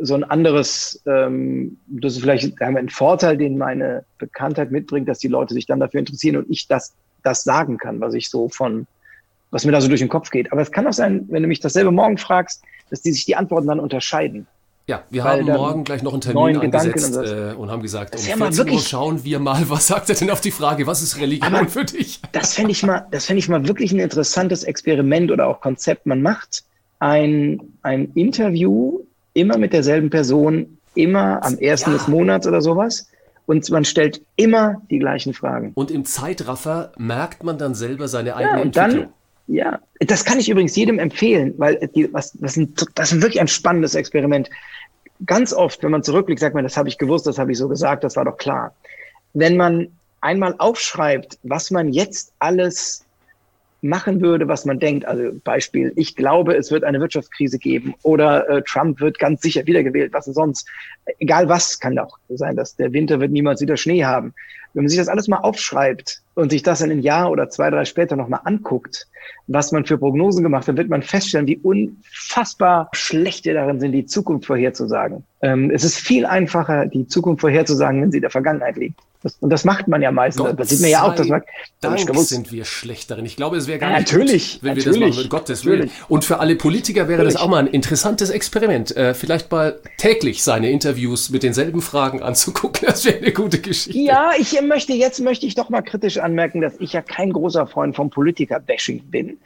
so 0.00 0.14
ein 0.14 0.24
anderes, 0.24 1.02
ähm, 1.06 1.76
das 1.86 2.14
ist 2.14 2.22
vielleicht 2.22 2.60
ein 2.60 2.88
Vorteil, 2.88 3.36
den 3.36 3.58
meine 3.58 4.04
Bekanntheit 4.16 4.70
mitbringt, 4.70 5.08
dass 5.08 5.18
die 5.18 5.28
Leute 5.28 5.52
sich 5.52 5.66
dann 5.66 5.78
dafür 5.78 6.00
interessieren 6.00 6.36
und 6.36 6.50
ich 6.50 6.68
das, 6.68 6.94
das 7.22 7.44
sagen 7.44 7.76
kann, 7.76 8.00
was 8.00 8.14
ich 8.14 8.30
so 8.30 8.48
von, 8.48 8.86
was 9.50 9.66
mir 9.66 9.72
da 9.72 9.80
so 9.82 9.88
durch 9.88 10.00
den 10.00 10.08
Kopf 10.08 10.30
geht. 10.30 10.50
Aber 10.50 10.62
es 10.62 10.72
kann 10.72 10.86
auch 10.86 10.94
sein, 10.94 11.26
wenn 11.28 11.42
du 11.42 11.48
mich 11.48 11.60
dasselbe 11.60 11.90
morgen 11.90 12.16
fragst, 12.16 12.64
dass 12.88 13.02
die 13.02 13.12
sich 13.12 13.26
die 13.26 13.36
Antworten 13.36 13.66
dann 13.66 13.78
unterscheiden. 13.78 14.46
Ja, 14.88 15.04
wir 15.10 15.22
haben 15.22 15.46
morgen 15.46 15.84
gleich 15.84 16.02
noch 16.02 16.12
einen 16.12 16.22
Termin 16.22 16.56
angesetzt 16.56 17.16
und, 17.16 17.24
äh, 17.24 17.54
und, 17.56 17.70
haben 17.70 17.82
gesagt, 17.82 18.16
um 18.16 18.20
14 18.20 18.68
Uhr 18.68 18.80
schauen 18.80 19.22
wir 19.24 19.38
mal, 19.38 19.62
was 19.68 19.86
sagt 19.86 20.10
er 20.10 20.16
denn 20.16 20.30
auf 20.30 20.40
die 20.40 20.50
Frage, 20.50 20.86
was 20.86 21.02
ist 21.02 21.20
Religion 21.20 21.54
Aber 21.54 21.68
für 21.68 21.84
dich? 21.84 22.20
Das 22.32 22.54
fände 22.54 22.72
ich 22.72 22.82
mal, 22.82 23.06
das 23.12 23.26
fände 23.26 23.38
ich 23.38 23.48
mal 23.48 23.66
wirklich 23.68 23.92
ein 23.92 24.00
interessantes 24.00 24.64
Experiment 24.64 25.30
oder 25.30 25.46
auch 25.46 25.60
Konzept. 25.60 26.06
Man 26.06 26.20
macht 26.20 26.64
ein, 26.98 27.60
ein 27.82 28.12
Interview 28.14 29.00
immer 29.34 29.56
mit 29.56 29.72
derselben 29.72 30.10
Person, 30.10 30.78
immer 30.94 31.44
am 31.44 31.58
ersten 31.58 31.90
ja. 31.92 31.98
des 31.98 32.08
Monats 32.08 32.46
oder 32.46 32.60
sowas. 32.60 33.08
Und 33.46 33.68
man 33.70 33.84
stellt 33.84 34.22
immer 34.36 34.82
die 34.90 34.98
gleichen 34.98 35.34
Fragen. 35.34 35.72
Und 35.74 35.90
im 35.90 36.04
Zeitraffer 36.04 36.92
merkt 36.96 37.42
man 37.44 37.58
dann 37.58 37.74
selber 37.74 38.08
seine 38.08 38.36
eigene 38.36 38.56
ja, 38.56 38.62
und 38.62 38.76
Entwicklung. 38.76 39.04
Dann, 39.04 39.12
ja, 39.52 39.80
das 40.00 40.24
kann 40.24 40.40
ich 40.40 40.48
übrigens 40.48 40.74
jedem 40.74 40.98
empfehlen, 40.98 41.52
weil 41.58 41.76
die, 41.94 42.12
was, 42.12 42.32
das, 42.32 42.56
ein, 42.56 42.74
das 42.94 43.12
ist 43.12 43.20
wirklich 43.20 43.40
ein 43.40 43.48
spannendes 43.48 43.94
Experiment. 43.94 44.48
Ganz 45.26 45.52
oft, 45.52 45.82
wenn 45.82 45.90
man 45.90 46.02
zurückblickt, 46.02 46.40
sagt 46.40 46.54
man, 46.54 46.64
das 46.64 46.78
habe 46.78 46.88
ich 46.88 46.96
gewusst, 46.96 47.26
das 47.26 47.38
habe 47.38 47.52
ich 47.52 47.58
so 47.58 47.68
gesagt, 47.68 48.02
das 48.02 48.16
war 48.16 48.24
doch 48.24 48.38
klar. 48.38 48.74
Wenn 49.34 49.58
man 49.58 49.88
einmal 50.22 50.54
aufschreibt, 50.56 51.38
was 51.42 51.70
man 51.70 51.92
jetzt 51.92 52.32
alles 52.38 53.04
machen 53.82 54.22
würde, 54.22 54.48
was 54.48 54.64
man 54.64 54.78
denkt. 54.78 55.04
Also 55.04 55.32
Beispiel, 55.44 55.92
ich 55.96 56.16
glaube, 56.16 56.56
es 56.56 56.70
wird 56.70 56.84
eine 56.84 57.00
Wirtschaftskrise 57.00 57.58
geben 57.58 57.94
oder 58.02 58.48
äh, 58.48 58.62
Trump 58.62 59.00
wird 59.00 59.18
ganz 59.18 59.42
sicher 59.42 59.66
wiedergewählt, 59.66 60.12
was 60.12 60.24
denn 60.24 60.34
sonst. 60.34 60.66
Egal 61.18 61.48
was, 61.48 61.78
kann 61.78 61.98
auch 61.98 62.16
sein, 62.28 62.56
dass 62.56 62.76
der 62.76 62.92
Winter 62.92 63.20
wird 63.20 63.32
niemals 63.32 63.60
wieder 63.60 63.76
Schnee 63.76 64.04
haben. 64.04 64.34
Wenn 64.72 64.84
man 64.84 64.88
sich 64.88 64.98
das 64.98 65.08
alles 65.08 65.28
mal 65.28 65.38
aufschreibt, 65.38 66.21
und 66.34 66.50
sich 66.50 66.62
das 66.62 66.80
in 66.80 66.90
ein 66.90 67.00
Jahr 67.00 67.30
oder 67.30 67.50
zwei, 67.50 67.70
drei 67.70 67.84
später 67.84 68.16
nochmal 68.16 68.40
anguckt, 68.44 69.08
was 69.46 69.72
man 69.72 69.84
für 69.84 69.98
Prognosen 69.98 70.42
gemacht 70.42 70.68
hat, 70.68 70.76
wird 70.76 70.88
man 70.88 71.02
feststellen, 71.02 71.46
wie 71.46 71.58
unfassbar 71.58 72.88
schlecht 72.92 73.44
wir 73.44 73.54
darin 73.54 73.80
sind, 73.80 73.92
die 73.92 74.06
Zukunft 74.06 74.46
vorherzusagen. 74.46 75.24
Ähm, 75.42 75.70
es 75.70 75.84
ist 75.84 75.98
viel 75.98 76.26
einfacher, 76.26 76.86
die 76.86 77.06
Zukunft 77.06 77.42
vorherzusagen, 77.42 78.00
wenn 78.00 78.10
sie 78.10 78.18
in 78.18 78.22
der 78.22 78.30
Vergangenheit 78.30 78.76
liegt. 78.76 79.00
Das, 79.22 79.36
und 79.40 79.50
das 79.50 79.64
macht 79.64 79.88
man 79.88 80.02
ja 80.02 80.10
meistens. 80.10 80.44
Gott 80.44 80.58
das 80.58 80.68
sieht 80.70 80.80
man 80.80 80.90
ja 80.90 81.02
auch. 81.02 81.14
Das 81.14 81.28
war, 81.28 81.42
Dank 81.80 82.06
gewusst. 82.06 82.30
sind 82.30 82.50
wir 82.52 82.64
schlecht 82.64 83.10
darin. 83.10 83.24
Ich 83.24 83.36
glaube, 83.36 83.56
es 83.56 83.66
wäre 83.66 83.78
gar 83.78 83.90
Ja, 83.90 83.98
nicht 83.98 84.12
natürlich, 84.12 84.54
gut, 84.54 84.62
wenn 84.62 84.76
wir 84.76 84.84
natürlich, 84.84 84.98
das 85.00 85.08
machen 85.08 85.16
würden. 85.16 85.28
Gottes 85.28 85.64
Willen. 85.64 85.90
Und 86.08 86.24
für 86.24 86.40
alle 86.40 86.56
Politiker 86.56 87.08
wäre 87.08 87.24
das 87.24 87.34
Natürlich. 87.34 87.46
auch 87.46 87.50
mal 87.50 87.58
ein 87.58 87.66
interessantes 87.68 88.30
Experiment. 88.30 88.96
Äh, 88.96 89.14
vielleicht 89.14 89.50
mal 89.50 89.78
täglich 89.98 90.42
seine 90.42 90.70
Interviews 90.70 91.30
mit 91.30 91.42
denselben 91.42 91.82
Fragen 91.82 92.22
anzugucken. 92.22 92.86
Das 92.86 93.04
wäre 93.04 93.18
eine 93.18 93.32
gute 93.32 93.60
Geschichte. 93.60 93.98
Ja, 93.98 94.32
ich 94.38 94.60
möchte, 94.60 94.92
jetzt 94.92 95.20
möchte 95.20 95.46
ich 95.46 95.54
doch 95.54 95.68
mal 95.70 95.82
kritisch 95.82 96.18
anmerken, 96.18 96.60
dass 96.60 96.74
ich 96.80 96.92
ja 96.92 97.02
kein 97.02 97.32
großer 97.32 97.66
Freund 97.66 97.94
vom 97.96 98.10
Politiker-Bashing 98.10 99.04
bin, 99.04 99.38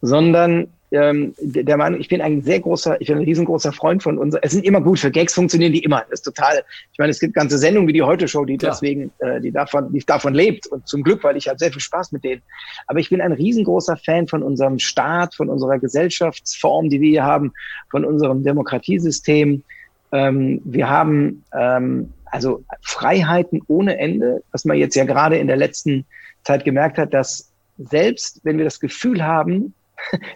sondern 0.00 0.68
ähm, 0.94 1.34
der 1.40 1.76
Meinung, 1.76 2.00
ich 2.00 2.08
bin 2.08 2.20
ein 2.20 2.42
sehr 2.42 2.60
großer, 2.60 3.00
ich 3.00 3.08
bin 3.08 3.18
ein 3.18 3.24
riesengroßer 3.24 3.72
Freund 3.72 4.02
von 4.02 4.18
uns. 4.18 4.36
Es 4.42 4.52
sind 4.52 4.64
immer 4.64 4.80
gut, 4.80 4.98
für 4.98 5.10
Gags 5.10 5.34
funktionieren 5.34 5.72
die 5.72 5.82
immer. 5.82 6.00
Das 6.10 6.20
ist 6.20 6.22
total, 6.22 6.62
ich 6.92 6.98
meine, 6.98 7.10
es 7.10 7.20
gibt 7.20 7.34
ganze 7.34 7.58
Sendungen 7.58 7.88
wie 7.88 7.92
die 7.92 8.02
Heute-Show, 8.02 8.44
die 8.44 8.56
Klar. 8.56 8.72
deswegen, 8.72 9.10
äh, 9.18 9.40
die 9.40 9.50
davon, 9.50 9.92
die 9.92 10.00
davon 10.00 10.34
lebt. 10.34 10.66
Und 10.68 10.86
zum 10.86 11.02
Glück, 11.02 11.24
weil 11.24 11.36
ich 11.36 11.48
habe 11.48 11.58
sehr 11.58 11.72
viel 11.72 11.80
Spaß 11.80 12.12
mit 12.12 12.24
denen. 12.24 12.42
Aber 12.86 13.00
ich 13.00 13.10
bin 13.10 13.20
ein 13.20 13.32
riesengroßer 13.32 13.96
Fan 13.96 14.28
von 14.28 14.42
unserem 14.42 14.78
Staat, 14.78 15.34
von 15.34 15.48
unserer 15.48 15.78
Gesellschaftsform, 15.78 16.88
die 16.88 17.00
wir 17.00 17.10
hier 17.10 17.24
haben, 17.24 17.52
von 17.90 18.04
unserem 18.04 18.44
Demokratiesystem. 18.44 19.62
Ähm, 20.12 20.60
wir 20.64 20.88
haben 20.88 21.44
ähm, 21.52 22.12
also 22.26 22.64
Freiheiten 22.82 23.62
ohne 23.68 23.98
Ende, 23.98 24.42
was 24.52 24.64
man 24.64 24.76
jetzt 24.76 24.96
ja 24.96 25.04
gerade 25.04 25.38
in 25.38 25.46
der 25.46 25.56
letzten 25.56 26.04
Zeit 26.42 26.64
gemerkt 26.64 26.98
hat, 26.98 27.14
dass 27.14 27.50
selbst 27.78 28.40
wenn 28.44 28.58
wir 28.58 28.64
das 28.64 28.80
Gefühl 28.80 29.24
haben, 29.24 29.74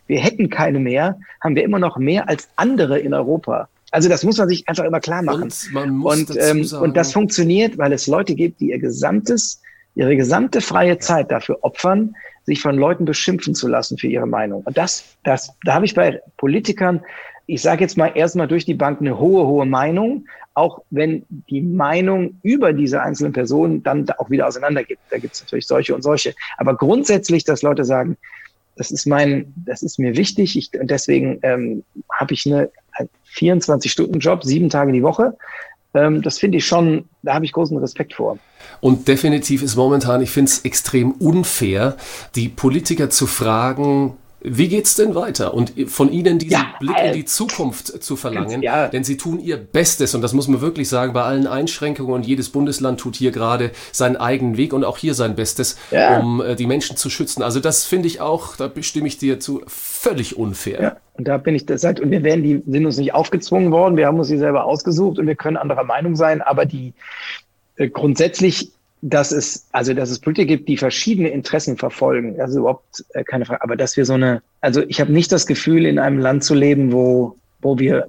wir 0.06 0.20
hätten 0.20 0.50
keine 0.50 0.78
mehr, 0.78 1.18
haben 1.40 1.56
wir 1.56 1.64
immer 1.64 1.78
noch 1.78 1.96
mehr 1.96 2.28
als 2.28 2.48
andere 2.56 2.98
in 2.98 3.14
Europa. 3.14 3.68
Also 3.90 4.08
das 4.08 4.22
muss 4.22 4.38
man 4.38 4.48
sich 4.48 4.68
einfach 4.68 4.84
immer 4.84 5.00
klar 5.00 5.22
machen. 5.22 5.44
Und 5.44 5.70
Und, 6.04 6.36
ähm, 6.38 6.64
sagen, 6.64 6.84
und 6.84 6.96
das 6.96 7.12
funktioniert, 7.12 7.78
weil 7.78 7.92
es 7.92 8.06
Leute 8.06 8.34
gibt, 8.34 8.60
die 8.60 8.70
ihr 8.70 8.78
gesamtes, 8.78 9.62
ihre 9.94 10.16
gesamte 10.16 10.60
freie 10.60 10.98
Zeit 10.98 11.30
dafür 11.30 11.58
opfern, 11.62 12.14
sich 12.44 12.60
von 12.60 12.76
Leuten 12.76 13.04
beschimpfen 13.04 13.54
zu 13.54 13.68
lassen 13.68 13.98
für 13.98 14.08
ihre 14.08 14.26
Meinung. 14.26 14.62
Und 14.64 14.76
das, 14.76 15.16
das, 15.24 15.54
da 15.64 15.74
habe 15.74 15.84
ich 15.84 15.94
bei 15.94 16.20
Politikern, 16.36 17.02
ich 17.46 17.62
sage 17.62 17.82
jetzt 17.82 17.96
mal 17.96 18.12
erstmal 18.14 18.46
durch 18.46 18.66
die 18.66 18.74
Bank 18.74 19.00
eine 19.00 19.18
hohe, 19.18 19.46
hohe 19.46 19.64
Meinung, 19.64 20.26
auch 20.54 20.82
wenn 20.90 21.24
die 21.48 21.62
Meinung 21.62 22.40
über 22.42 22.72
diese 22.72 23.00
einzelnen 23.00 23.32
Personen 23.32 23.82
dann 23.82 24.06
da 24.06 24.16
auch 24.18 24.28
wieder 24.28 24.46
auseinander 24.46 24.82
gibt. 24.82 25.00
Da 25.10 25.18
gibt 25.18 25.34
es 25.34 25.42
natürlich 25.42 25.66
solche 25.66 25.94
und 25.94 26.02
solche. 26.02 26.34
Aber 26.56 26.76
grundsätzlich, 26.76 27.44
dass 27.44 27.62
Leute 27.62 27.84
sagen, 27.84 28.16
das 28.78 28.90
ist 28.90 29.06
mein, 29.06 29.52
das 29.56 29.82
ist 29.82 29.98
mir 29.98 30.16
wichtig. 30.16 30.56
Ich, 30.56 30.70
und 30.78 30.90
deswegen 30.90 31.38
ähm, 31.42 31.84
habe 32.18 32.32
ich 32.32 32.46
eine 32.46 32.70
24-Stunden-Job, 33.34 34.44
sieben 34.44 34.70
Tage 34.70 34.92
die 34.92 35.02
Woche. 35.02 35.36
Ähm, 35.94 36.22
das 36.22 36.38
finde 36.38 36.58
ich 36.58 36.66
schon, 36.66 37.04
da 37.22 37.34
habe 37.34 37.44
ich 37.44 37.52
großen 37.52 37.76
Respekt 37.78 38.14
vor. 38.14 38.38
Und 38.80 39.08
definitiv 39.08 39.62
ist 39.62 39.76
momentan, 39.76 40.22
ich 40.22 40.30
finde 40.30 40.50
es 40.50 40.64
extrem 40.64 41.12
unfair, 41.12 41.96
die 42.34 42.48
Politiker 42.48 43.10
zu 43.10 43.26
fragen, 43.26 44.16
wie 44.40 44.68
geht's 44.68 44.94
denn 44.94 45.14
weiter? 45.14 45.54
Und 45.54 45.72
von 45.88 46.12
ihnen 46.12 46.38
diesen 46.38 46.52
Ja, 46.52 46.74
Blick 46.78 46.96
in 46.98 47.06
äh, 47.06 47.12
die 47.12 47.24
Zukunft 47.24 48.02
zu 48.02 48.16
verlangen, 48.16 48.62
ja. 48.62 48.88
denn 48.88 49.02
sie 49.02 49.16
tun 49.16 49.40
ihr 49.40 49.56
Bestes 49.56 50.14
und 50.14 50.22
das 50.22 50.32
muss 50.32 50.46
man 50.48 50.60
wirklich 50.60 50.88
sagen, 50.88 51.12
bei 51.12 51.22
allen 51.22 51.46
Einschränkungen 51.46 52.12
und 52.12 52.26
jedes 52.26 52.50
Bundesland 52.50 53.00
tut 53.00 53.16
hier 53.16 53.32
gerade 53.32 53.72
seinen 53.92 54.16
eigenen 54.16 54.56
Weg 54.56 54.72
und 54.72 54.84
auch 54.84 54.98
hier 54.98 55.14
sein 55.14 55.34
Bestes, 55.34 55.76
Ja. 55.90 56.20
um 56.20 56.40
äh, 56.40 56.54
die 56.54 56.66
Menschen 56.66 56.96
zu 56.96 57.10
schützen. 57.10 57.42
Also 57.42 57.58
das 57.60 57.84
finde 57.84 58.06
ich 58.06 58.20
auch, 58.20 58.56
da 58.56 58.68
bestimme 58.68 59.08
ich 59.08 59.18
dir 59.18 59.40
zu, 59.40 59.62
völlig 59.66 60.36
unfair. 60.36 60.80
Ja, 60.82 60.96
und 61.14 61.26
da 61.26 61.36
bin 61.38 61.54
ich 61.56 61.66
deshalb, 61.66 61.98
und 62.00 62.10
wir 62.10 62.22
werden 62.22 62.42
die, 62.44 62.62
sind 62.66 62.86
uns 62.86 62.96
nicht 62.96 63.14
aufgezwungen 63.14 63.72
worden, 63.72 63.96
wir 63.96 64.06
haben 64.06 64.18
uns 64.18 64.28
die 64.28 64.38
selber 64.38 64.64
ausgesucht 64.64 65.18
und 65.18 65.26
wir 65.26 65.34
können 65.34 65.56
anderer 65.56 65.84
Meinung 65.84 66.14
sein, 66.14 66.42
aber 66.42 66.64
die 66.64 66.92
äh, 67.76 67.88
grundsätzlich, 67.88 68.70
dass 69.00 69.32
es, 69.32 69.68
also 69.72 69.94
dass 69.94 70.10
es 70.10 70.18
Politiker 70.18 70.48
gibt, 70.48 70.68
die 70.68 70.76
verschiedene 70.76 71.28
Interessen 71.28 71.76
verfolgen, 71.76 72.36
das 72.36 72.50
ist 72.50 72.56
überhaupt 72.56 73.04
äh, 73.14 73.24
keine 73.24 73.44
Frage. 73.44 73.62
Aber 73.62 73.76
dass 73.76 73.96
wir 73.96 74.04
so 74.04 74.14
eine, 74.14 74.42
also 74.60 74.82
ich 74.88 75.00
habe 75.00 75.12
nicht 75.12 75.30
das 75.30 75.46
Gefühl, 75.46 75.86
in 75.86 75.98
einem 75.98 76.18
Land 76.18 76.44
zu 76.44 76.54
leben, 76.54 76.92
wo, 76.92 77.36
wo 77.60 77.78
wir, 77.78 78.08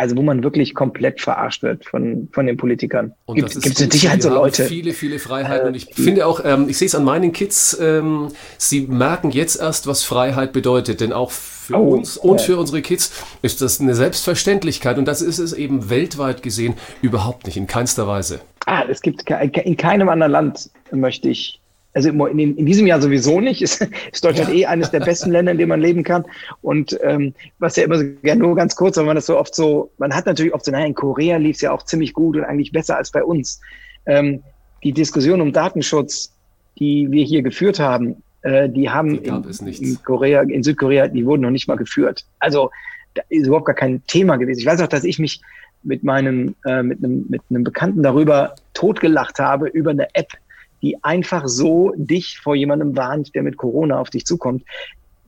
also 0.00 0.16
wo 0.16 0.22
man 0.22 0.42
wirklich 0.42 0.74
komplett 0.74 1.20
verarscht 1.20 1.62
wird 1.62 1.84
von, 1.84 2.28
von 2.32 2.46
den 2.46 2.56
Politikern. 2.56 3.12
Und 3.26 3.36
Gibt 3.36 3.50
das 3.50 3.56
ist 3.56 3.66
es 3.66 3.80
mit 3.80 3.92
Sicherheit 3.92 4.22
so 4.22 4.30
Leute. 4.30 4.64
Viele, 4.64 4.94
viele 4.94 5.18
Freiheiten. 5.18 5.66
Äh, 5.66 5.68
und 5.68 5.74
ich 5.76 5.94
finde 5.94 6.26
auch, 6.26 6.40
ähm, 6.42 6.68
ich 6.70 6.78
sehe 6.78 6.86
es 6.86 6.94
an 6.94 7.04
meinen 7.04 7.32
Kids, 7.32 7.78
ähm, 7.80 8.28
sie 8.56 8.86
merken 8.86 9.30
jetzt 9.30 9.60
erst, 9.60 9.86
was 9.86 10.02
Freiheit 10.02 10.52
bedeutet. 10.54 11.02
Denn 11.02 11.12
auch 11.12 11.30
für 11.30 11.76
Oh, 11.76 11.94
uns 11.94 12.16
und 12.16 12.40
ja. 12.40 12.46
für 12.46 12.56
unsere 12.56 12.82
Kids 12.82 13.12
ist 13.42 13.60
das 13.60 13.78
eine 13.78 13.94
Selbstverständlichkeit. 13.94 14.96
Und 14.96 15.04
das 15.04 15.20
ist 15.20 15.38
es 15.38 15.52
eben 15.52 15.90
weltweit 15.90 16.42
gesehen 16.42 16.74
überhaupt 17.02 17.46
nicht, 17.46 17.58
in 17.58 17.66
keinster 17.66 18.08
Weise. 18.08 18.40
Ah, 18.66 18.84
es 18.88 19.02
gibt 19.02 19.28
in 19.28 19.76
keinem 19.76 20.08
anderen 20.08 20.32
Land 20.32 20.70
möchte 20.90 21.28
ich, 21.28 21.59
also 21.92 22.08
in, 22.08 22.56
in 22.56 22.66
diesem 22.66 22.86
Jahr 22.86 23.00
sowieso 23.00 23.40
nicht, 23.40 23.62
ist, 23.66 23.86
ist 24.12 24.24
Deutschland 24.24 24.50
Ja. 24.50 24.54
eh 24.56 24.66
eines 24.66 24.90
der 24.90 25.00
besten 25.00 25.30
Länder, 25.30 25.52
in 25.52 25.58
dem 25.58 25.68
man 25.68 25.80
leben 25.80 26.02
kann. 26.02 26.24
Und 26.62 26.98
ähm, 27.02 27.34
was 27.58 27.76
ja 27.76 27.84
immer 27.84 27.98
so, 27.98 28.04
ja, 28.22 28.34
nur 28.34 28.54
ganz 28.54 28.76
kurz, 28.76 28.96
weil 28.96 29.04
man 29.06 29.16
das 29.16 29.26
so 29.26 29.38
oft 29.38 29.54
so, 29.54 29.90
man 29.98 30.14
hat 30.14 30.26
natürlich 30.26 30.54
oft 30.54 30.64
so, 30.64 30.70
naja, 30.72 30.86
in 30.86 30.94
Korea 30.94 31.36
lief 31.36 31.56
es 31.56 31.62
ja 31.62 31.72
auch 31.72 31.84
ziemlich 31.84 32.12
gut 32.12 32.36
und 32.36 32.44
eigentlich 32.44 32.72
besser 32.72 32.96
als 32.96 33.10
bei 33.10 33.24
uns. 33.24 33.60
Ähm, 34.06 34.42
die 34.82 34.92
Diskussion 34.92 35.40
um 35.40 35.52
Datenschutz, 35.52 36.32
die 36.78 37.08
wir 37.10 37.24
hier 37.24 37.42
geführt 37.42 37.78
haben, 37.80 38.22
äh, 38.42 38.68
die 38.68 38.88
haben 38.88 39.22
Die 39.22 39.28
in, 39.28 39.66
in 39.90 40.02
Korea, 40.02 40.42
in 40.42 40.62
Südkorea, 40.62 41.08
die 41.08 41.26
wurden 41.26 41.42
noch 41.42 41.50
nicht 41.50 41.68
mal 41.68 41.76
geführt. 41.76 42.24
Also 42.38 42.70
da 43.14 43.22
ist 43.28 43.46
überhaupt 43.46 43.66
gar 43.66 43.74
kein 43.74 44.02
Thema 44.06 44.36
gewesen. 44.36 44.60
Ich 44.60 44.66
weiß 44.66 44.80
auch, 44.80 44.88
dass 44.88 45.04
ich 45.04 45.18
mich 45.18 45.40
mit 45.82 46.04
meinem, 46.04 46.54
äh, 46.64 46.82
mit 46.82 47.02
einem, 47.02 47.26
mit 47.28 47.42
einem 47.50 47.64
Bekannten 47.64 48.02
darüber 48.02 48.54
totgelacht 48.74 49.38
habe, 49.38 49.68
über 49.68 49.90
eine 49.90 50.14
App, 50.14 50.28
die 50.82 51.02
einfach 51.04 51.46
so 51.46 51.92
dich 51.96 52.38
vor 52.38 52.54
jemandem 52.54 52.96
warnt, 52.96 53.34
der 53.34 53.42
mit 53.42 53.56
Corona 53.56 53.98
auf 54.00 54.10
dich 54.10 54.24
zukommt. 54.26 54.64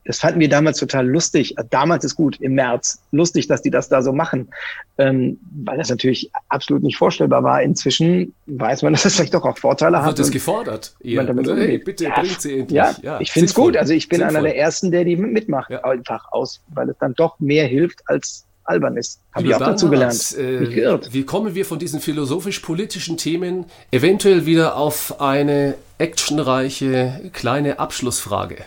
Das 0.05 0.19
fanden 0.19 0.41
wir 0.41 0.49
damals 0.49 0.79
total 0.79 1.07
lustig. 1.07 1.57
Also 1.57 1.69
Damals 1.71 2.03
ist 2.03 2.15
gut, 2.15 2.35
im 2.41 2.55
März. 2.55 3.01
Lustig, 3.11 3.47
dass 3.47 3.61
die 3.61 3.69
das 3.69 3.87
da 3.87 4.01
so 4.01 4.11
machen. 4.11 4.49
Ähm, 4.97 5.39
weil 5.63 5.77
das 5.77 5.89
natürlich 5.89 6.29
absolut 6.49 6.83
nicht 6.83 6.97
vorstellbar 6.97 7.41
war. 7.43 7.61
Inzwischen 7.61 8.33
weiß 8.47 8.81
man, 8.81 8.91
dass 8.93 9.03
das 9.03 9.15
vielleicht 9.15 9.33
doch 9.33 9.45
auch 9.45 9.57
Vorteile 9.57 9.99
hat. 10.01 10.07
Wird 10.07 10.19
es 10.19 10.25
und- 10.27 10.33
gefordert? 10.33 10.93
Also, 11.01 11.55
hey, 11.55 11.77
bitte 11.77 12.03
Ja, 12.03 12.19
bringt 12.19 12.41
sie 12.41 12.59
endlich. 12.59 12.97
Ja, 13.01 13.21
ich 13.21 13.31
finde 13.31 13.45
es 13.45 13.53
gut. 13.53 13.77
Also 13.77 13.93
ich 13.93 14.09
bin 14.09 14.21
einer 14.21 14.31
Sinnvoll. 14.31 14.49
der 14.49 14.57
Ersten, 14.57 14.91
der 14.91 15.05
die 15.05 15.15
mitmacht. 15.15 15.69
Ja. 15.69 15.85
Einfach 15.85 16.29
aus, 16.33 16.61
weil 16.73 16.89
es 16.89 16.97
dann 16.99 17.13
doch 17.13 17.39
mehr 17.39 17.65
hilft 17.67 18.01
als 18.07 18.45
albern 18.65 18.97
ist. 18.97 19.19
Habe 19.33 19.47
ich 19.47 19.55
auch 19.55 19.59
dazu 19.59 19.89
gelernt. 19.89 20.37
Äh, 20.37 20.99
wie 21.11 21.23
kommen 21.25 21.53
wir 21.55 21.65
von 21.65 21.79
diesen 21.79 21.99
philosophisch-politischen 21.99 23.17
Themen 23.17 23.65
eventuell 23.91 24.45
wieder 24.45 24.75
auf 24.77 25.19
eine 25.21 25.75
actionreiche 25.97 27.29
kleine 27.33 27.79
Abschlussfrage? 27.79 28.57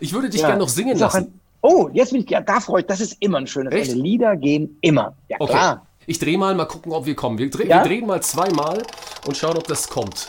Ich 0.00 0.12
würde 0.12 0.30
dich 0.30 0.40
Ja. 0.40 0.48
gerne 0.48 0.60
noch 0.60 0.68
singen 0.68 0.98
lassen. 0.98 1.16
Ein, 1.16 1.40
oh, 1.60 1.88
jetzt 1.92 2.12
bin 2.12 2.22
ich, 2.22 2.30
ja, 2.30 2.40
da 2.40 2.60
freue 2.60 2.80
ich, 2.80 2.86
das 2.86 3.00
ist 3.00 3.16
immer 3.20 3.38
ein 3.38 3.46
schönes 3.46 3.72
Echt? 3.72 3.90
Ende. 3.92 4.02
Lieder 4.02 4.36
gehen 4.36 4.76
immer. 4.80 5.14
Ja, 5.28 5.36
Okay. 5.40 5.52
klar. 5.52 5.86
Ich 6.06 6.18
drehe 6.18 6.36
mal, 6.36 6.54
mal 6.54 6.66
gucken, 6.66 6.92
ob 6.92 7.06
wir 7.06 7.14
kommen. 7.14 7.38
Wir, 7.38 7.48
dreh, 7.48 7.66
Ja? 7.66 7.78
wir 7.82 7.88
drehen 7.88 8.06
mal 8.06 8.22
zweimal 8.22 8.82
und 9.26 9.36
schauen, 9.36 9.56
ob 9.56 9.66
das 9.68 9.88
kommt. 9.88 10.28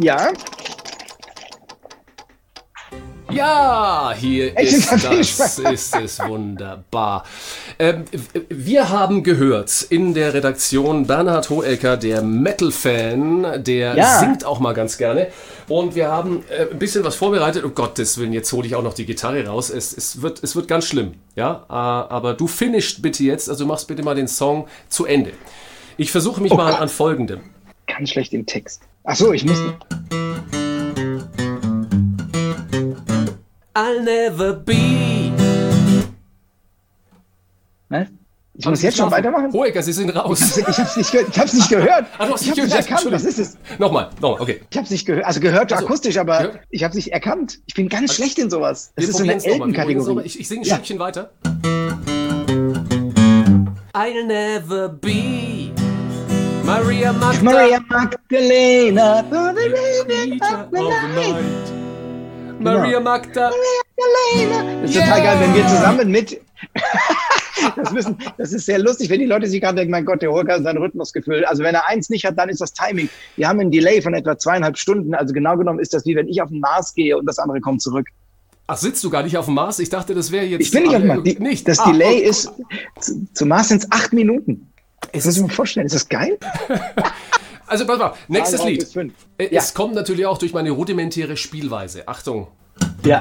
Ja, 0.00 0.30
Ja, 3.32 4.12
hier 4.16 4.58
ist 4.58 4.90
Das. 4.92 5.58
Ist 5.58 5.96
es 5.96 6.18
wunderbar. 6.20 7.24
Ähm, 7.78 8.04
wir 8.48 8.88
haben 8.88 9.22
gehört 9.22 9.82
in 9.90 10.14
der 10.14 10.34
Redaktion 10.34 11.06
Bernhard 11.06 11.50
Hohecker, 11.50 11.96
der 11.96 12.22
Metal-Fan, 12.22 13.64
der 13.64 13.96
Ja. 13.96 14.18
singt 14.20 14.44
auch 14.44 14.60
mal 14.60 14.72
ganz 14.74 14.98
gerne. 14.98 15.28
Und 15.68 15.94
wir 15.94 16.08
haben 16.10 16.42
äh, 16.50 16.66
ein 16.70 16.78
bisschen 16.78 17.04
was 17.04 17.14
vorbereitet. 17.16 17.64
Um 17.64 17.74
Gottes 17.74 18.18
Willen, 18.18 18.32
jetzt 18.32 18.52
hole 18.52 18.66
ich 18.66 18.74
auch 18.74 18.82
noch 18.82 18.94
die 18.94 19.06
Gitarre 19.06 19.46
raus. 19.46 19.70
Es, 19.70 19.96
es, 19.96 20.20
wird, 20.22 20.42
es 20.42 20.56
wird 20.56 20.66
ganz 20.68 20.86
schlimm. 20.86 21.14
Ja, 21.36 21.64
äh, 21.68 21.72
aber 21.72 22.34
du 22.34 22.46
finisht 22.46 23.02
bitte 23.02 23.22
jetzt, 23.22 23.48
also 23.48 23.66
machst 23.66 23.86
bitte 23.88 24.02
mal 24.02 24.14
den 24.14 24.28
Song 24.28 24.66
zu 24.88 25.06
Ende. 25.06 25.32
Ich 25.96 26.10
versuche 26.10 26.40
mich 26.40 26.52
mal 26.52 26.72
Gott. 26.72 26.80
an 26.80 26.88
folgendem. 26.88 27.40
ganz 27.86 28.10
schlecht 28.10 28.32
im 28.32 28.46
Text. 28.46 28.82
Ach 29.04 29.16
so, 29.16 29.32
ich 29.32 29.44
muss. 29.44 29.58
I'll 33.74 34.02
never 34.02 34.52
be. 34.54 35.32
Ne? 37.88 38.08
Ich 38.54 38.66
muss 38.66 38.82
jetzt 38.82 38.98
schon 38.98 39.10
weitermachen? 39.10 39.52
Hohecker, 39.52 39.82
Sie 39.82 39.92
sind 39.92 40.10
raus. 40.10 40.58
Ich 40.58 40.66
hab's 40.78 40.96
nicht, 40.96 41.10
ge 41.12 41.24
ich 41.30 41.38
hab's 41.38 41.54
nicht 41.54 41.68
gehört. 41.70 42.06
Du 42.18 42.24
hast 42.32 42.42
ich 42.42 42.48
nicht 42.48 42.58
hab's 42.60 42.68
gehört. 42.68 42.72
nicht 42.74 42.90
erkannt. 42.90 43.12
Was 43.12 43.24
ist 43.24 43.38
es? 43.38 43.56
Nochmal, 43.78 44.10
nochmal, 44.20 44.40
okay. 44.40 44.60
Ich 44.70 44.76
hab's 44.76 44.90
nicht 44.90 45.06
gehört. 45.06 45.24
Also 45.24 45.40
gehört 45.40 45.72
Also, 45.72 45.84
akustisch, 45.84 46.18
aber 46.18 46.38
gehört? 46.38 46.60
ich 46.70 46.84
hab's 46.84 46.94
nicht 46.94 47.12
erkannt. 47.12 47.60
Ich 47.66 47.74
bin 47.74 47.88
ganz 47.88 48.14
schlecht 48.14 48.38
in 48.38 48.50
sowas. 48.50 48.92
Das 48.96 49.06
ist 49.06 49.16
so 49.16 49.22
eine. 49.22 49.32
Eltenkategorie. 49.34 50.22
Ich, 50.24 50.38
ich 50.40 50.48
singe 50.48 50.62
ein 50.62 50.64
Ja. 50.66 50.74
Stückchen 50.74 50.98
weiter. 50.98 51.30
I'll 53.94 54.26
never 54.26 54.88
be 54.88 55.72
Maria 56.64 57.12
Magda. 57.12 57.42
Maria 57.42 57.80
Magdalena. 57.88 59.22
Peter 60.06 60.68
of 60.70 61.89
night. 62.60 62.78
Maria 62.78 63.00
Magda. 63.00 63.50
Das 64.82 64.90
ist 64.90 64.94
total 64.94 65.22
geil, 65.22 65.38
wenn 65.40 65.54
wir 65.54 65.66
zusammen 65.66 66.10
mit. 66.10 66.40
das, 67.76 67.92
müssen, 67.92 68.18
das 68.38 68.52
ist 68.52 68.66
sehr 68.66 68.78
lustig, 68.78 69.10
wenn 69.10 69.20
die 69.20 69.26
Leute 69.26 69.46
sich 69.46 69.60
gerade 69.60 69.76
denken, 69.76 69.90
mein 69.90 70.04
Gott, 70.04 70.22
der 70.22 70.30
Holger 70.30 70.54
hat 70.54 70.62
sein 70.62 70.76
Rhythmusgefühl. 70.76 71.44
Also 71.44 71.62
wenn 71.62 71.74
er 71.74 71.88
eins 71.88 72.10
nicht 72.10 72.24
hat, 72.24 72.38
dann 72.38 72.48
ist 72.48 72.60
das 72.60 72.72
Timing. 72.72 73.08
Wir 73.36 73.48
haben 73.48 73.60
einen 73.60 73.70
Delay 73.70 74.00
von 74.02 74.14
etwa 74.14 74.38
zweieinhalb 74.38 74.78
Stunden. 74.78 75.14
Also 75.14 75.32
genau 75.34 75.56
genommen 75.56 75.80
ist 75.80 75.94
das 75.94 76.06
wie 76.06 76.16
wenn 76.16 76.28
ich 76.28 76.40
auf 76.42 76.48
den 76.48 76.60
Mars 76.60 76.94
gehe 76.94 77.16
und 77.16 77.26
das 77.26 77.38
andere 77.38 77.60
kommt 77.60 77.82
zurück. 77.82 78.06
Ach, 78.66 78.76
sitzt 78.76 79.02
du 79.02 79.10
gar 79.10 79.22
nicht 79.24 79.36
auf 79.36 79.46
dem 79.46 79.54
Mars? 79.54 79.80
Ich 79.80 79.88
dachte, 79.88 80.14
das 80.14 80.30
wäre 80.30 80.44
jetzt. 80.44 80.62
Ich 80.62 80.70
bin 80.70 80.84
nicht 80.84 80.94
auf 80.94 81.02
dem 81.02 81.08
Mars. 81.08 81.22
Die, 81.24 81.38
nicht. 81.40 81.66
Das 81.66 81.80
Ah, 81.80 81.90
Delay 81.90 82.22
oh, 82.24 82.28
ist, 82.30 82.52
zu, 83.00 83.26
zu 83.34 83.46
Mars 83.46 83.68
sind 83.68 83.82
es 83.82 83.90
acht 83.90 84.12
Minuten. 84.12 84.70
Das 85.12 85.26
ist, 85.26 85.36
ich 85.36 85.42
mir 85.42 85.48
vorstellen. 85.48 85.86
Ist 85.86 85.94
das 85.94 86.08
geil? 86.08 86.38
also, 87.70 87.86
pass 87.86 87.98
mal, 87.98 88.14
nächstes 88.28 88.64
Lied. 88.64 88.86
Äh, 89.38 89.54
Ja. 89.54 89.60
Es 89.62 89.72
kommt 89.74 89.94
natürlich 89.94 90.26
auch 90.26 90.38
durch 90.38 90.52
meine 90.52 90.70
rudimentäre 90.72 91.36
Spielweise. 91.36 92.06
Achtung. 92.08 92.48
Ja. 93.04 93.20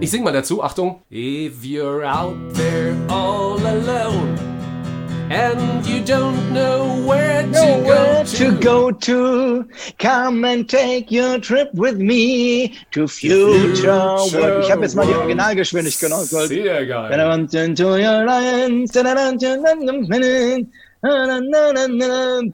Ich 0.00 0.10
sing 0.10 0.22
mal 0.22 0.32
dazu. 0.32 0.62
Achtung. 0.62 1.02
If 1.10 1.64
you're 1.64 2.04
out 2.04 2.36
there 2.54 2.94
all 3.08 3.58
alone 3.66 4.47
and 5.30 5.86
you 5.86 6.00
don't 6.04 6.52
know 6.52 7.04
where 7.06 7.42
to 7.42 7.50
Nowhere 7.50 8.24
go 8.24 8.24
to 8.24 8.52
go 8.58 8.90
to. 8.90 9.64
Come 9.98 10.44
and 10.44 10.68
take 10.68 11.10
your 11.10 11.38
trip 11.40 11.70
with 11.74 11.96
me 11.98 12.74
to 12.92 13.06
future, 13.06 14.18
Future 14.18 14.40
world. 14.40 14.64
Ich 14.64 14.70
habe 14.70 14.82
jetzt 14.82 14.94
mal 14.94 15.06
die. 15.06 15.14
Originalgeschwindigkeit 15.14 16.10
genommen. 16.10 16.24
Sehr 16.26 16.86
geil. 16.86 17.10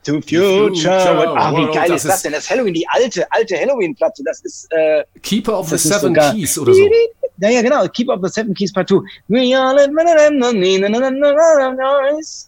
to 0.05 0.21
future. 0.21 0.69
Future 0.69 1.17
world. 1.17 1.29
Ah, 1.39 1.53
wie 1.57 1.73
geil 1.73 1.89
das 1.89 2.05
ist 2.05 2.11
das 2.11 2.23
denn? 2.23 2.33
Das 2.33 2.51
Halloween, 2.51 2.75
die 2.75 2.87
alte, 2.89 3.27
alte 3.31 3.57
Halloween-Platte. 3.57 4.23
Das 4.25 4.41
ist, 4.43 4.67
äh, 4.71 5.05
Keeper 5.23 5.59
of 5.61 5.69
the 5.69 5.79
Seven 5.79 6.01
sogar- 6.15 6.33
Keys 6.35 6.59
oder 6.59 6.75
so. 6.75 6.81
Ja, 7.39 7.49
ja, 7.51 7.63
genau. 7.63 7.87
Keep 7.89 8.11
up 8.11 8.21
the 8.23 8.29
Seven 8.29 8.55
Keys 8.55 8.73
Part 8.73 8.89
2. 8.89 9.03
We 9.29 9.55
all 9.57 9.77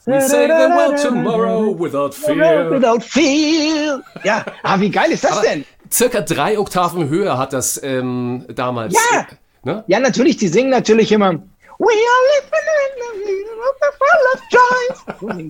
We 0.06 0.20
say 0.20 0.46
the 0.46 0.68
world 0.70 0.96
tomorrow 1.02 1.76
without 1.78 2.14
fear. 2.14 2.70
Without 2.70 3.02
fear. 3.02 4.00
Ja, 4.24 4.44
ah, 4.62 4.78
wie 4.80 4.90
geil 4.90 5.10
ist 5.10 5.24
das 5.24 5.32
Aber 5.32 5.42
denn? 5.42 5.64
circa 5.90 6.20
drei 6.20 6.58
Oktaven 6.58 7.08
höher 7.08 7.36
hat 7.36 7.52
das 7.52 7.80
ähm, 7.82 8.44
damals. 8.54 8.94
Ja. 8.94 9.20
äh, 9.20 9.24
Ne? 9.66 9.82
Ja, 9.88 9.98
natürlich, 9.98 10.36
die 10.36 10.46
singen 10.46 10.70
natürlich 10.70 11.10
immer. 11.10 11.42
We 11.78 11.92
are 11.92 12.22
living 12.32 12.66
in 12.84 12.92
the 13.00 13.26
middle 13.26 13.60
of 13.68 13.76
the 13.80 13.96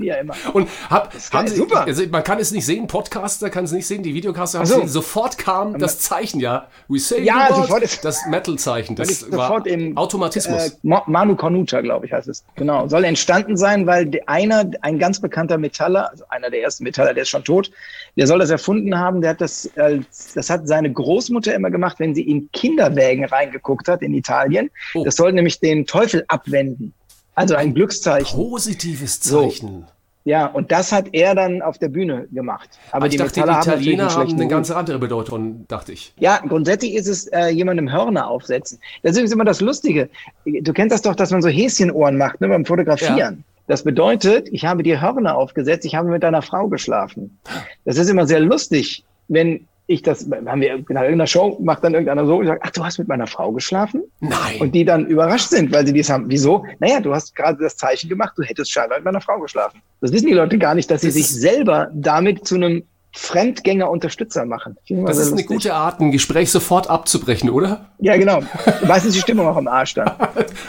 ja 0.06 0.16
immer. 0.16 0.34
Und 0.52 0.68
hab, 0.88 1.12
haben 1.32 1.48
Sie, 1.48 1.56
super. 1.56 1.84
Also 1.84 2.02
man 2.10 2.24
kann 2.24 2.38
es 2.38 2.52
nicht 2.52 2.64
sehen, 2.64 2.86
Podcaster 2.86 3.50
kann 3.50 3.64
es 3.64 3.72
nicht 3.72 3.86
sehen, 3.86 4.02
die 4.02 4.14
Videocaster 4.14 4.58
haben 4.60 4.66
so. 4.66 4.80
sie, 4.80 4.88
sofort 4.88 5.38
kam 5.38 5.78
das 5.78 5.98
Zeichen, 5.98 6.40
ja. 6.40 6.68
We 6.88 6.98
say 6.98 7.22
Ja, 7.22 7.48
sofort 7.52 7.82
ist- 7.82 8.04
das 8.04 8.26
Metal-Zeichen, 8.26 8.96
das 8.96 9.20
sofort 9.20 9.66
im 9.66 9.96
Automatismus. 9.96 10.68
Äh, 10.68 10.70
Manu 10.82 11.36
Cornuccia, 11.36 11.80
glaube 11.80 12.06
ich, 12.06 12.12
heißt 12.12 12.28
es. 12.28 12.44
Genau. 12.54 12.88
Soll 12.88 13.04
entstanden 13.04 13.56
sein, 13.56 13.86
weil 13.86 14.10
einer, 14.26 14.70
ein 14.82 14.98
ganz 14.98 15.20
bekannter 15.20 15.58
Metaller, 15.58 16.10
also 16.10 16.24
einer 16.28 16.50
der 16.50 16.62
ersten 16.62 16.84
Metaller, 16.84 17.14
der 17.14 17.22
ist 17.22 17.30
schon 17.30 17.44
tot, 17.44 17.70
der 18.16 18.26
soll 18.26 18.38
das 18.38 18.50
erfunden 18.50 18.98
haben. 18.98 19.20
Der 19.20 19.30
hat 19.30 19.40
das 19.40 19.70
als, 19.76 20.32
das 20.34 20.50
hat 20.50 20.66
seine 20.66 20.92
Großmutter 20.92 21.54
immer 21.54 21.70
gemacht, 21.70 21.96
wenn 21.98 22.14
sie 22.14 22.22
in 22.22 22.50
Kinderwägen 22.52 23.24
reingeguckt 23.24 23.88
hat 23.88 24.02
in 24.02 24.14
Italien. 24.14 24.70
Oh. 24.94 25.04
Das 25.04 25.16
soll 25.16 25.32
nämlich 25.32 25.60
den 25.60 25.86
Teufel 25.86 26.15
abwenden. 26.28 26.92
Also 27.34 27.54
ein 27.54 27.74
Glückszeichen. 27.74 28.36
Positives 28.36 29.20
So. 29.22 29.42
Zeichen. 29.42 29.86
Ja, 30.26 30.46
und 30.46 30.72
das 30.72 30.90
hat 30.90 31.10
er 31.12 31.36
dann 31.36 31.62
auf 31.62 31.78
der 31.78 31.88
Bühne 31.88 32.26
gemacht. 32.32 32.68
Aber 32.90 33.06
ich 33.06 33.12
die 33.12 33.16
dachte, 33.16 33.34
die 33.34 33.40
Metaller 33.40 33.58
haben 33.60 33.66
natürlich 33.68 33.86
Italiener 33.86 34.04
haben 34.04 34.10
schlechten 34.10 34.34
eine 34.34 34.44
Ruf. 34.44 34.50
ganz 34.50 34.70
andere 34.72 34.98
Bedeutung, 34.98 35.66
dachte 35.68 35.92
ich. 35.92 36.14
Ja, 36.18 36.38
grundsätzlich 36.38 36.94
ist 36.94 37.06
es 37.06 37.28
äh, 37.28 37.50
jemandem 37.50 37.92
Hörner 37.92 38.26
aufsetzen. 38.26 38.80
Das 39.04 39.16
ist 39.16 39.32
immer 39.32 39.44
das 39.44 39.60
Lustige. 39.60 40.08
Du 40.44 40.72
kennst 40.72 40.92
das 40.92 41.02
doch, 41.02 41.14
dass 41.14 41.30
man 41.30 41.42
so 41.42 41.48
Häschenohren 41.48 42.18
macht 42.18 42.40
ne, 42.40 42.48
beim 42.48 42.64
Fotografieren. 42.64 43.18
Ja. 43.18 43.44
Das 43.68 43.84
bedeutet, 43.84 44.48
ich 44.50 44.64
habe 44.64 44.82
dir 44.82 45.00
Hörner 45.00 45.36
aufgesetzt, 45.36 45.84
ich 45.84 45.94
habe 45.94 46.08
mit 46.08 46.24
deiner 46.24 46.42
Frau 46.42 46.66
geschlafen. 46.66 47.38
Das 47.84 47.96
ist 47.96 48.08
immer 48.08 48.26
sehr 48.26 48.40
lustig, 48.40 49.04
wenn 49.28 49.68
ich 49.88 50.02
das, 50.02 50.28
haben 50.30 50.60
wir 50.60 50.74
in 50.74 50.78
irgendeiner 50.80 51.26
Show, 51.26 51.58
macht 51.62 51.84
dann 51.84 51.94
irgendeiner 51.94 52.26
so 52.26 52.38
und 52.38 52.46
sagt, 52.46 52.62
ach, 52.64 52.70
du 52.70 52.84
hast 52.84 52.98
mit 52.98 53.06
meiner 53.08 53.26
Frau 53.26 53.52
geschlafen? 53.52 54.02
Nein. 54.20 54.60
Und 54.60 54.74
die 54.74 54.84
dann 54.84 55.06
überrascht 55.06 55.50
sind, 55.50 55.72
weil 55.72 55.86
sie 55.86 55.92
dies 55.92 56.10
haben. 56.10 56.24
Wieso? 56.28 56.64
Naja, 56.80 57.00
du 57.00 57.14
hast 57.14 57.36
gerade 57.36 57.62
das 57.62 57.76
Zeichen 57.76 58.08
gemacht, 58.08 58.32
du 58.36 58.42
hättest 58.42 58.72
scheinbar 58.72 58.98
mit 58.98 59.04
meiner 59.04 59.20
Frau 59.20 59.38
geschlafen. 59.38 59.80
Das 60.00 60.12
wissen 60.12 60.26
die 60.26 60.34
Leute 60.34 60.58
gar 60.58 60.74
nicht, 60.74 60.90
dass 60.90 61.02
sie 61.02 61.08
Das 61.08 61.14
sich 61.14 61.28
selber 61.28 61.88
damit 61.94 62.46
zu 62.46 62.56
einem 62.56 62.82
Fremdgänger-Unterstützer 63.16 64.44
machen. 64.44 64.76
Ich 64.84 64.96
das 65.04 65.16
ist 65.16 65.28
eine 65.28 65.30
lustig. 65.32 65.46
gute 65.46 65.74
Art, 65.74 66.00
ein 66.00 66.12
Gespräch 66.12 66.50
sofort 66.50 66.90
abzubrechen, 66.90 67.48
oder? 67.48 67.86
Ja, 67.98 68.16
genau. 68.16 68.40
Meistens 68.86 69.14
die 69.14 69.20
Stimmung 69.20 69.48
auch 69.48 69.56
am 69.56 69.66
Arsch 69.66 69.94
dann. 69.94 70.10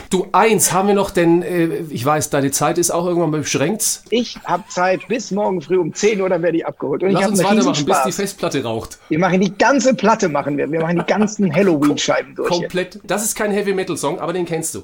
Du, 0.09 0.27
eins 0.31 0.71
haben 0.71 0.87
wir 0.87 0.95
noch, 0.95 1.11
denn 1.11 1.41
äh, 1.41 1.65
ich 1.89 2.05
weiß, 2.05 2.29
deine 2.29 2.51
Zeit 2.51 2.77
ist 2.77 2.91
auch 2.91 3.05
irgendwann 3.05 3.31
beschränkt. 3.31 4.01
Ich 4.09 4.37
habe 4.45 4.63
Zeit 4.69 5.07
bis 5.09 5.31
morgen 5.31 5.61
früh 5.61 5.77
um 5.77 5.93
10 5.93 6.21
Uhr, 6.21 6.29
dann 6.29 6.41
werde 6.41 6.57
ich 6.57 6.65
abgeholt. 6.65 7.03
Und 7.03 7.09
ich 7.09 7.15
Lass 7.15 7.23
habe 7.23 7.31
uns 7.33 7.43
weitermachen, 7.43 7.85
bis 7.85 8.03
die. 8.03 8.11
Festplatte 8.13 8.63
raucht. 8.63 8.99
Wir 9.09 9.19
machen 9.19 9.41
die 9.41 9.57
ganze 9.57 9.93
Platte, 9.93 10.29
machen 10.29 10.57
wir. 10.57 10.71
Wir 10.71 10.79
machen 10.79 10.97
die 10.99 11.05
ganzen 11.05 11.53
Halloween-Scheiben 11.55 12.35
durch. 12.35 12.49
Komplett. 12.49 12.99
Das 13.03 13.23
ist 13.23 13.35
kein 13.35 13.51
Heavy 13.51 13.73
Metal 13.73 13.97
Song, 13.97 14.19
aber 14.19 14.31
den 14.33 14.45
kennst 14.45 14.75
du. 14.75 14.83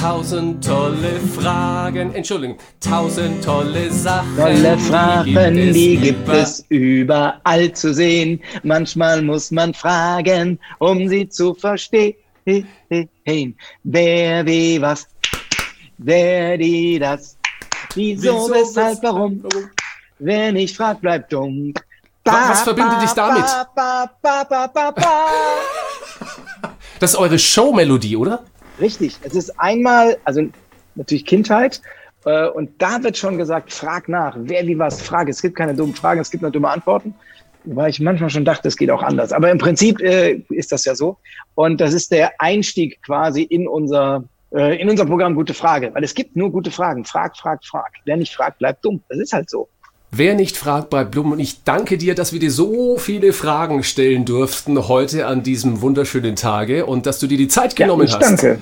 Tausend 0.00 0.64
tolle 0.64 1.18
Fragen, 1.34 2.14
Entschuldigung, 2.14 2.56
tausend 2.80 3.44
tolle 3.44 3.90
Sachen. 3.90 4.36
Tolle 4.36 4.78
Fragen, 4.78 5.72
die 5.72 5.96
gibt 5.96 6.22
über- 6.28 6.34
es 6.34 6.64
überall 6.68 7.72
zu 7.72 7.92
sehen. 7.92 8.40
Manchmal 8.62 9.22
muss 9.22 9.50
man 9.50 9.74
fragen, 9.74 10.60
um 10.78 11.08
sie 11.08 11.28
zu 11.28 11.52
verstehen. 11.54 12.14
Wer, 12.44 14.46
wie, 14.46 14.80
was, 14.80 15.08
wer, 15.98 16.56
die, 16.56 16.98
das. 17.00 17.36
Wieso, 17.94 18.22
Wieso, 18.22 18.50
weshalb, 18.54 18.98
wes- 18.98 19.02
warum? 19.02 19.40
warum? 19.42 19.70
Wer 20.20 20.52
nicht 20.52 20.76
fragt, 20.76 21.00
bleibt 21.00 21.32
dumm. 21.32 21.74
Wa- 22.24 22.50
was 22.50 22.62
verbindet 22.62 23.02
dich 23.02 23.10
damit? 23.10 23.44
Ba, 23.74 24.08
ba. 24.22 24.46
Das 27.00 27.12
ist 27.12 27.16
eure 27.16 27.38
Showmelodie, 27.38 28.16
oder? 28.16 28.42
Richtig. 28.80 29.18
Es 29.22 29.34
ist 29.34 29.58
einmal, 29.58 30.16
also 30.24 30.42
natürlich 30.94 31.24
Kindheit. 31.24 31.80
Äh, 32.24 32.48
und 32.48 32.70
da 32.80 33.02
wird 33.02 33.16
schon 33.16 33.38
gesagt, 33.38 33.72
frag 33.72 34.08
nach. 34.08 34.36
Wer 34.38 34.66
wie 34.66 34.78
was, 34.78 35.00
frag. 35.02 35.28
Es 35.28 35.42
gibt 35.42 35.56
keine 35.56 35.74
dummen 35.74 35.94
Fragen, 35.94 36.20
es 36.20 36.30
gibt 36.30 36.42
nur 36.42 36.50
dumme 36.50 36.68
Antworten. 36.68 37.14
Weil 37.64 37.90
ich 37.90 38.00
manchmal 38.00 38.30
schon 38.30 38.44
dachte, 38.44 38.68
es 38.68 38.76
geht 38.76 38.90
auch 38.90 39.02
anders. 39.02 39.32
Aber 39.32 39.50
im 39.50 39.58
Prinzip 39.58 40.00
äh, 40.00 40.42
ist 40.50 40.72
das 40.72 40.84
ja 40.84 40.94
so. 40.94 41.18
Und 41.54 41.80
das 41.80 41.92
ist 41.92 42.12
der 42.12 42.40
Einstieg 42.40 43.02
quasi 43.02 43.42
in 43.42 43.66
unser, 43.66 44.24
äh, 44.52 44.80
in 44.80 44.88
unser 44.88 45.06
Programm 45.06 45.34
Gute 45.34 45.54
Frage. 45.54 45.90
Weil 45.92 46.04
es 46.04 46.14
gibt 46.14 46.36
nur 46.36 46.50
gute 46.50 46.70
Fragen. 46.70 47.04
Frag, 47.04 47.36
frag, 47.36 47.64
frag. 47.64 47.92
Wer 48.04 48.16
nicht 48.16 48.34
fragt, 48.34 48.58
bleibt 48.58 48.84
dumm. 48.84 49.02
Das 49.08 49.18
ist 49.18 49.32
halt 49.32 49.50
so. 49.50 49.68
Wer 50.10 50.34
nicht 50.34 50.56
fragt, 50.56 50.90
bleibt 50.90 51.10
Blumen. 51.10 51.32
Und 51.32 51.38
ich 51.40 51.64
danke 51.64 51.98
dir, 51.98 52.14
dass 52.14 52.32
wir 52.32 52.40
dir 52.40 52.50
so 52.50 52.96
viele 52.96 53.32
Fragen 53.32 53.82
stellen 53.82 54.24
durften 54.24 54.88
heute 54.88 55.26
an 55.26 55.42
diesem 55.42 55.82
wunderschönen 55.82 56.34
Tage 56.34 56.86
und 56.86 57.04
dass 57.06 57.18
du 57.18 57.26
dir 57.26 57.36
die 57.38 57.48
Zeit 57.48 57.76
genommen 57.76 58.06
ich 58.06 58.14
hast. 58.14 58.22
danke. 58.22 58.58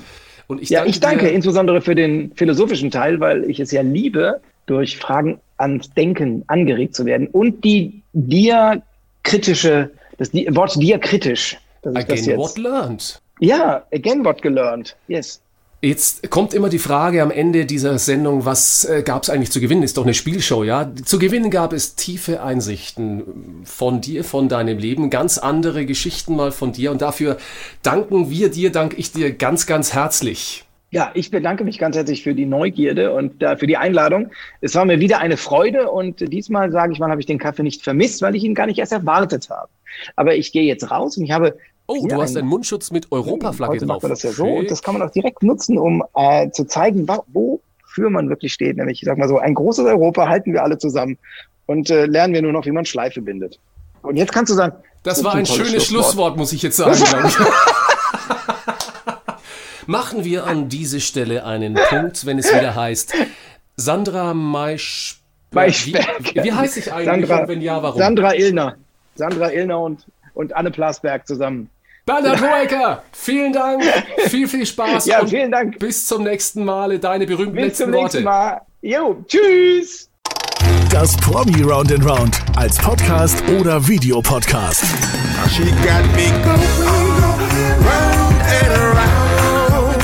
Und 0.47 0.61
ich 0.61 0.69
Ja, 0.69 0.79
danke 0.79 0.91
ich 0.91 0.99
danke 0.99 1.25
dir. 1.25 1.31
insbesondere 1.31 1.81
für 1.81 1.95
den 1.95 2.31
philosophischen 2.35 2.91
Teil, 2.91 3.19
weil 3.19 3.49
ich 3.49 3.59
es 3.59 3.71
ja 3.71 3.81
liebe, 3.81 4.41
durch 4.65 4.97
Fragen 4.97 5.39
ans 5.57 5.89
Denken 5.93 6.43
angeregt 6.47 6.95
zu 6.95 7.05
werden 7.05 7.27
und 7.27 7.63
die 7.63 8.01
diakritische, 8.13 9.89
das 10.17 10.31
Di 10.31 10.47
Wort 10.55 10.75
diakritisch. 10.81 11.57
dass 11.81 11.95
ich 11.95 12.05
das 12.05 12.21
Again, 12.23 12.37
what 12.37 12.57
learned. 12.57 13.21
ja, 13.39 13.83
again 13.93 14.23
what 14.25 14.41
gelernt. 14.41 14.95
Yes. 15.07 15.39
Jetzt 15.79 16.31
kommt 16.31 16.55
immer 16.55 16.69
die 16.69 16.79
Frage 16.79 17.21
am 17.21 17.29
Ende 17.29 17.67
dieser 17.67 17.99
Sendung, 17.99 18.45
was 18.45 18.83
äh, 18.85 19.03
gab 19.03 19.21
es 19.21 19.29
eigentlich 19.29 19.51
zu 19.51 19.61
gewinnen? 19.61 19.83
Ist 19.83 19.97
doch 19.97 20.05
eine 20.05 20.15
Spielshow, 20.15 20.63
ja? 20.63 20.91
Zu 21.05 21.19
gewinnen 21.19 21.51
gab 21.51 21.71
es 21.71 21.93
tiefe 21.93 22.41
Einsichten 22.41 23.61
von 23.63 24.01
dir, 24.01 24.23
von 24.23 24.49
deinem 24.49 24.79
Leben, 24.79 25.11
ganz 25.11 25.37
andere 25.37 25.85
Geschichten 25.85 26.35
mal 26.35 26.51
von 26.51 26.71
dir 26.71 26.89
und 26.91 27.03
dafür 27.03 27.37
danken 27.83 28.31
wir 28.31 28.49
dir, 28.49 28.71
danke 28.71 28.95
ich 28.95 29.11
dir 29.11 29.31
ganz, 29.31 29.67
ganz 29.67 29.93
herzlich. 29.93 30.65
Ja, 30.89 31.11
ich 31.13 31.29
bedanke 31.29 31.63
mich 31.63 31.77
ganz 31.77 31.95
herzlich 31.95 32.23
für 32.23 32.33
die 32.33 32.45
Neugierde 32.47 33.13
und 33.13 33.43
äh, 33.43 33.55
für 33.55 33.67
die 33.67 33.77
Einladung. 33.77 34.31
Es 34.61 34.73
war 34.73 34.85
mir 34.85 34.99
wieder 34.99 35.19
eine 35.19 35.37
Freude 35.37 35.91
und 35.91 36.31
diesmal, 36.33 36.71
sage 36.71 36.93
ich 36.93 36.99
mal, 36.99 37.11
habe 37.11 37.21
ich 37.21 37.27
den 37.27 37.37
Kaffee 37.37 37.61
nicht 37.61 37.83
vermisst, 37.83 38.23
weil 38.23 38.35
ich 38.35 38.43
ihn 38.43 38.55
gar 38.55 38.65
nicht 38.65 38.79
erst 38.79 38.93
erwartet 38.93 39.51
habe. 39.51 39.69
Aber 40.15 40.33
ich 40.35 40.51
gehe 40.51 40.63
jetzt 40.63 40.89
raus 40.89 41.17
und 41.17 41.25
ich 41.25 41.31
habe 41.31 41.55
Oh, 41.87 42.05
du 42.07 42.21
hast 42.21 42.35
einen- 42.37 42.47
Mundschutz 42.47 42.91
mit 42.91 43.11
Europaflagge 43.11 43.77
drauf. 43.79 43.87
macht 43.87 44.03
man 44.03 44.11
das 44.11 44.23
ja 44.23 44.31
so 44.31 44.45
und 44.45 44.69
das 44.69 44.81
kann 44.83 44.97
man 44.97 45.07
auch 45.07 45.11
direkt 45.11 45.41
nutzen, 45.43 45.77
um 45.77 46.03
äh, 46.15 46.49
zu 46.51 46.65
zeigen, 46.65 47.07
wofür 47.27 48.09
man 48.09 48.29
wirklich 48.29 48.53
steht. 48.53 48.77
Nämlich, 48.77 49.01
ich 49.01 49.05
sag 49.05 49.17
mal 49.17 49.27
so, 49.29 49.39
ein 49.39 49.53
großes 49.53 49.85
Europa 49.85 50.27
halten 50.27 50.51
wir 50.53 50.63
alle 50.63 50.77
zusammen 50.77 51.17
und 51.65 51.89
äh, 51.89 52.05
lernen 52.05 52.33
wir 52.33 52.41
nur 52.41 52.51
noch, 52.51 52.65
wie 52.65 52.71
man 52.71 52.85
Schleife 52.85 53.21
bindet. 53.21 53.59
Und 54.01 54.17
jetzt 54.17 54.33
kannst 54.33 54.51
du 54.51 54.55
sagen, 54.55 54.75
Das 55.03 55.17
ist 55.19 55.23
war 55.23 55.35
ein 55.35 55.45
tolles 55.45 55.67
schönes 55.67 55.85
Schlusswort, 55.87 56.37
muss 56.37 56.51
ich 56.53 56.61
jetzt 56.61 56.77
sagen. 56.77 56.97
Machen 59.87 60.23
wir 60.25 60.45
an 60.45 60.67
diese 60.69 60.99
Stelle 60.99 61.45
einen 61.45 61.75
Punkt, 61.89 62.25
wenn 62.25 62.37
es 62.39 62.53
wieder 62.53 62.75
heißt 62.75 63.13
Sandra 63.77 64.33
Maisch. 64.33 65.21
Maischberg. 65.51 66.35
Wie, 66.35 66.43
wie 66.43 66.51
heißt 66.51 66.77
ich 66.77 66.91
eigentlich 66.91 67.27
Sandra, 67.27 67.41
und 67.43 67.47
wenn 67.47 67.61
ja, 67.61 67.81
warum? 67.81 67.97
Sandra 67.97 68.35
Illner. 68.35 68.75
Sandra 69.15 69.49
Illner 69.51 69.79
und, 69.79 70.05
und 70.33 70.53
Anne 70.53 70.71
Plasberg 70.71 71.25
zusammen. 71.25 71.69
Bernhard 72.07 72.39
Hoeker, 72.41 73.03
vielen 73.11 73.51
Dank, 73.51 73.83
viel, 74.29 74.47
viel 74.47 74.65
Spaß 74.65 75.07
Ja, 75.07 75.19
und 75.19 75.29
vielen 75.29 75.51
Dank. 75.51 75.77
bis 75.77 76.05
zum 76.05 76.23
nächsten 76.23 76.63
Male. 76.63 76.99
Deine 76.99 77.25
berühmten 77.25 77.55
Bis 77.55 77.65
letzten 77.65 77.83
zum 77.83 77.91
nächsten 77.91 78.23
Mal. 78.23 78.61
Jo, 78.81 79.25
tschüss. 79.27 80.09
Das 80.89 81.17
Promi 81.17 81.61
Round 81.63 81.91
and 81.91 82.05
Round 82.09 82.37
als 82.55 82.77
Podcast 82.77 83.43
oder 83.59 83.85
Videopodcast. 83.85 84.85
She 85.53 85.63
got 85.63 86.05
me 86.15 86.31
going 86.45 86.63
round 87.83 88.39
and 88.41 88.71
around. 88.71 90.01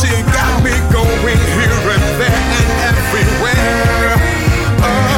She 0.00 0.08
got 0.32 0.60
me 0.64 0.72
going 0.92 1.38
here 1.54 1.94
and 1.94 2.18
there 2.18 2.34
and 2.58 2.98
everywhere. 2.98 4.18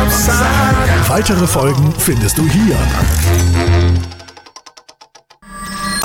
Upside 0.04 0.86
down. 0.86 1.08
Weitere 1.08 1.46
Folgen 1.46 1.94
findest 1.98 2.36
du 2.36 2.46
hier. 2.46 2.76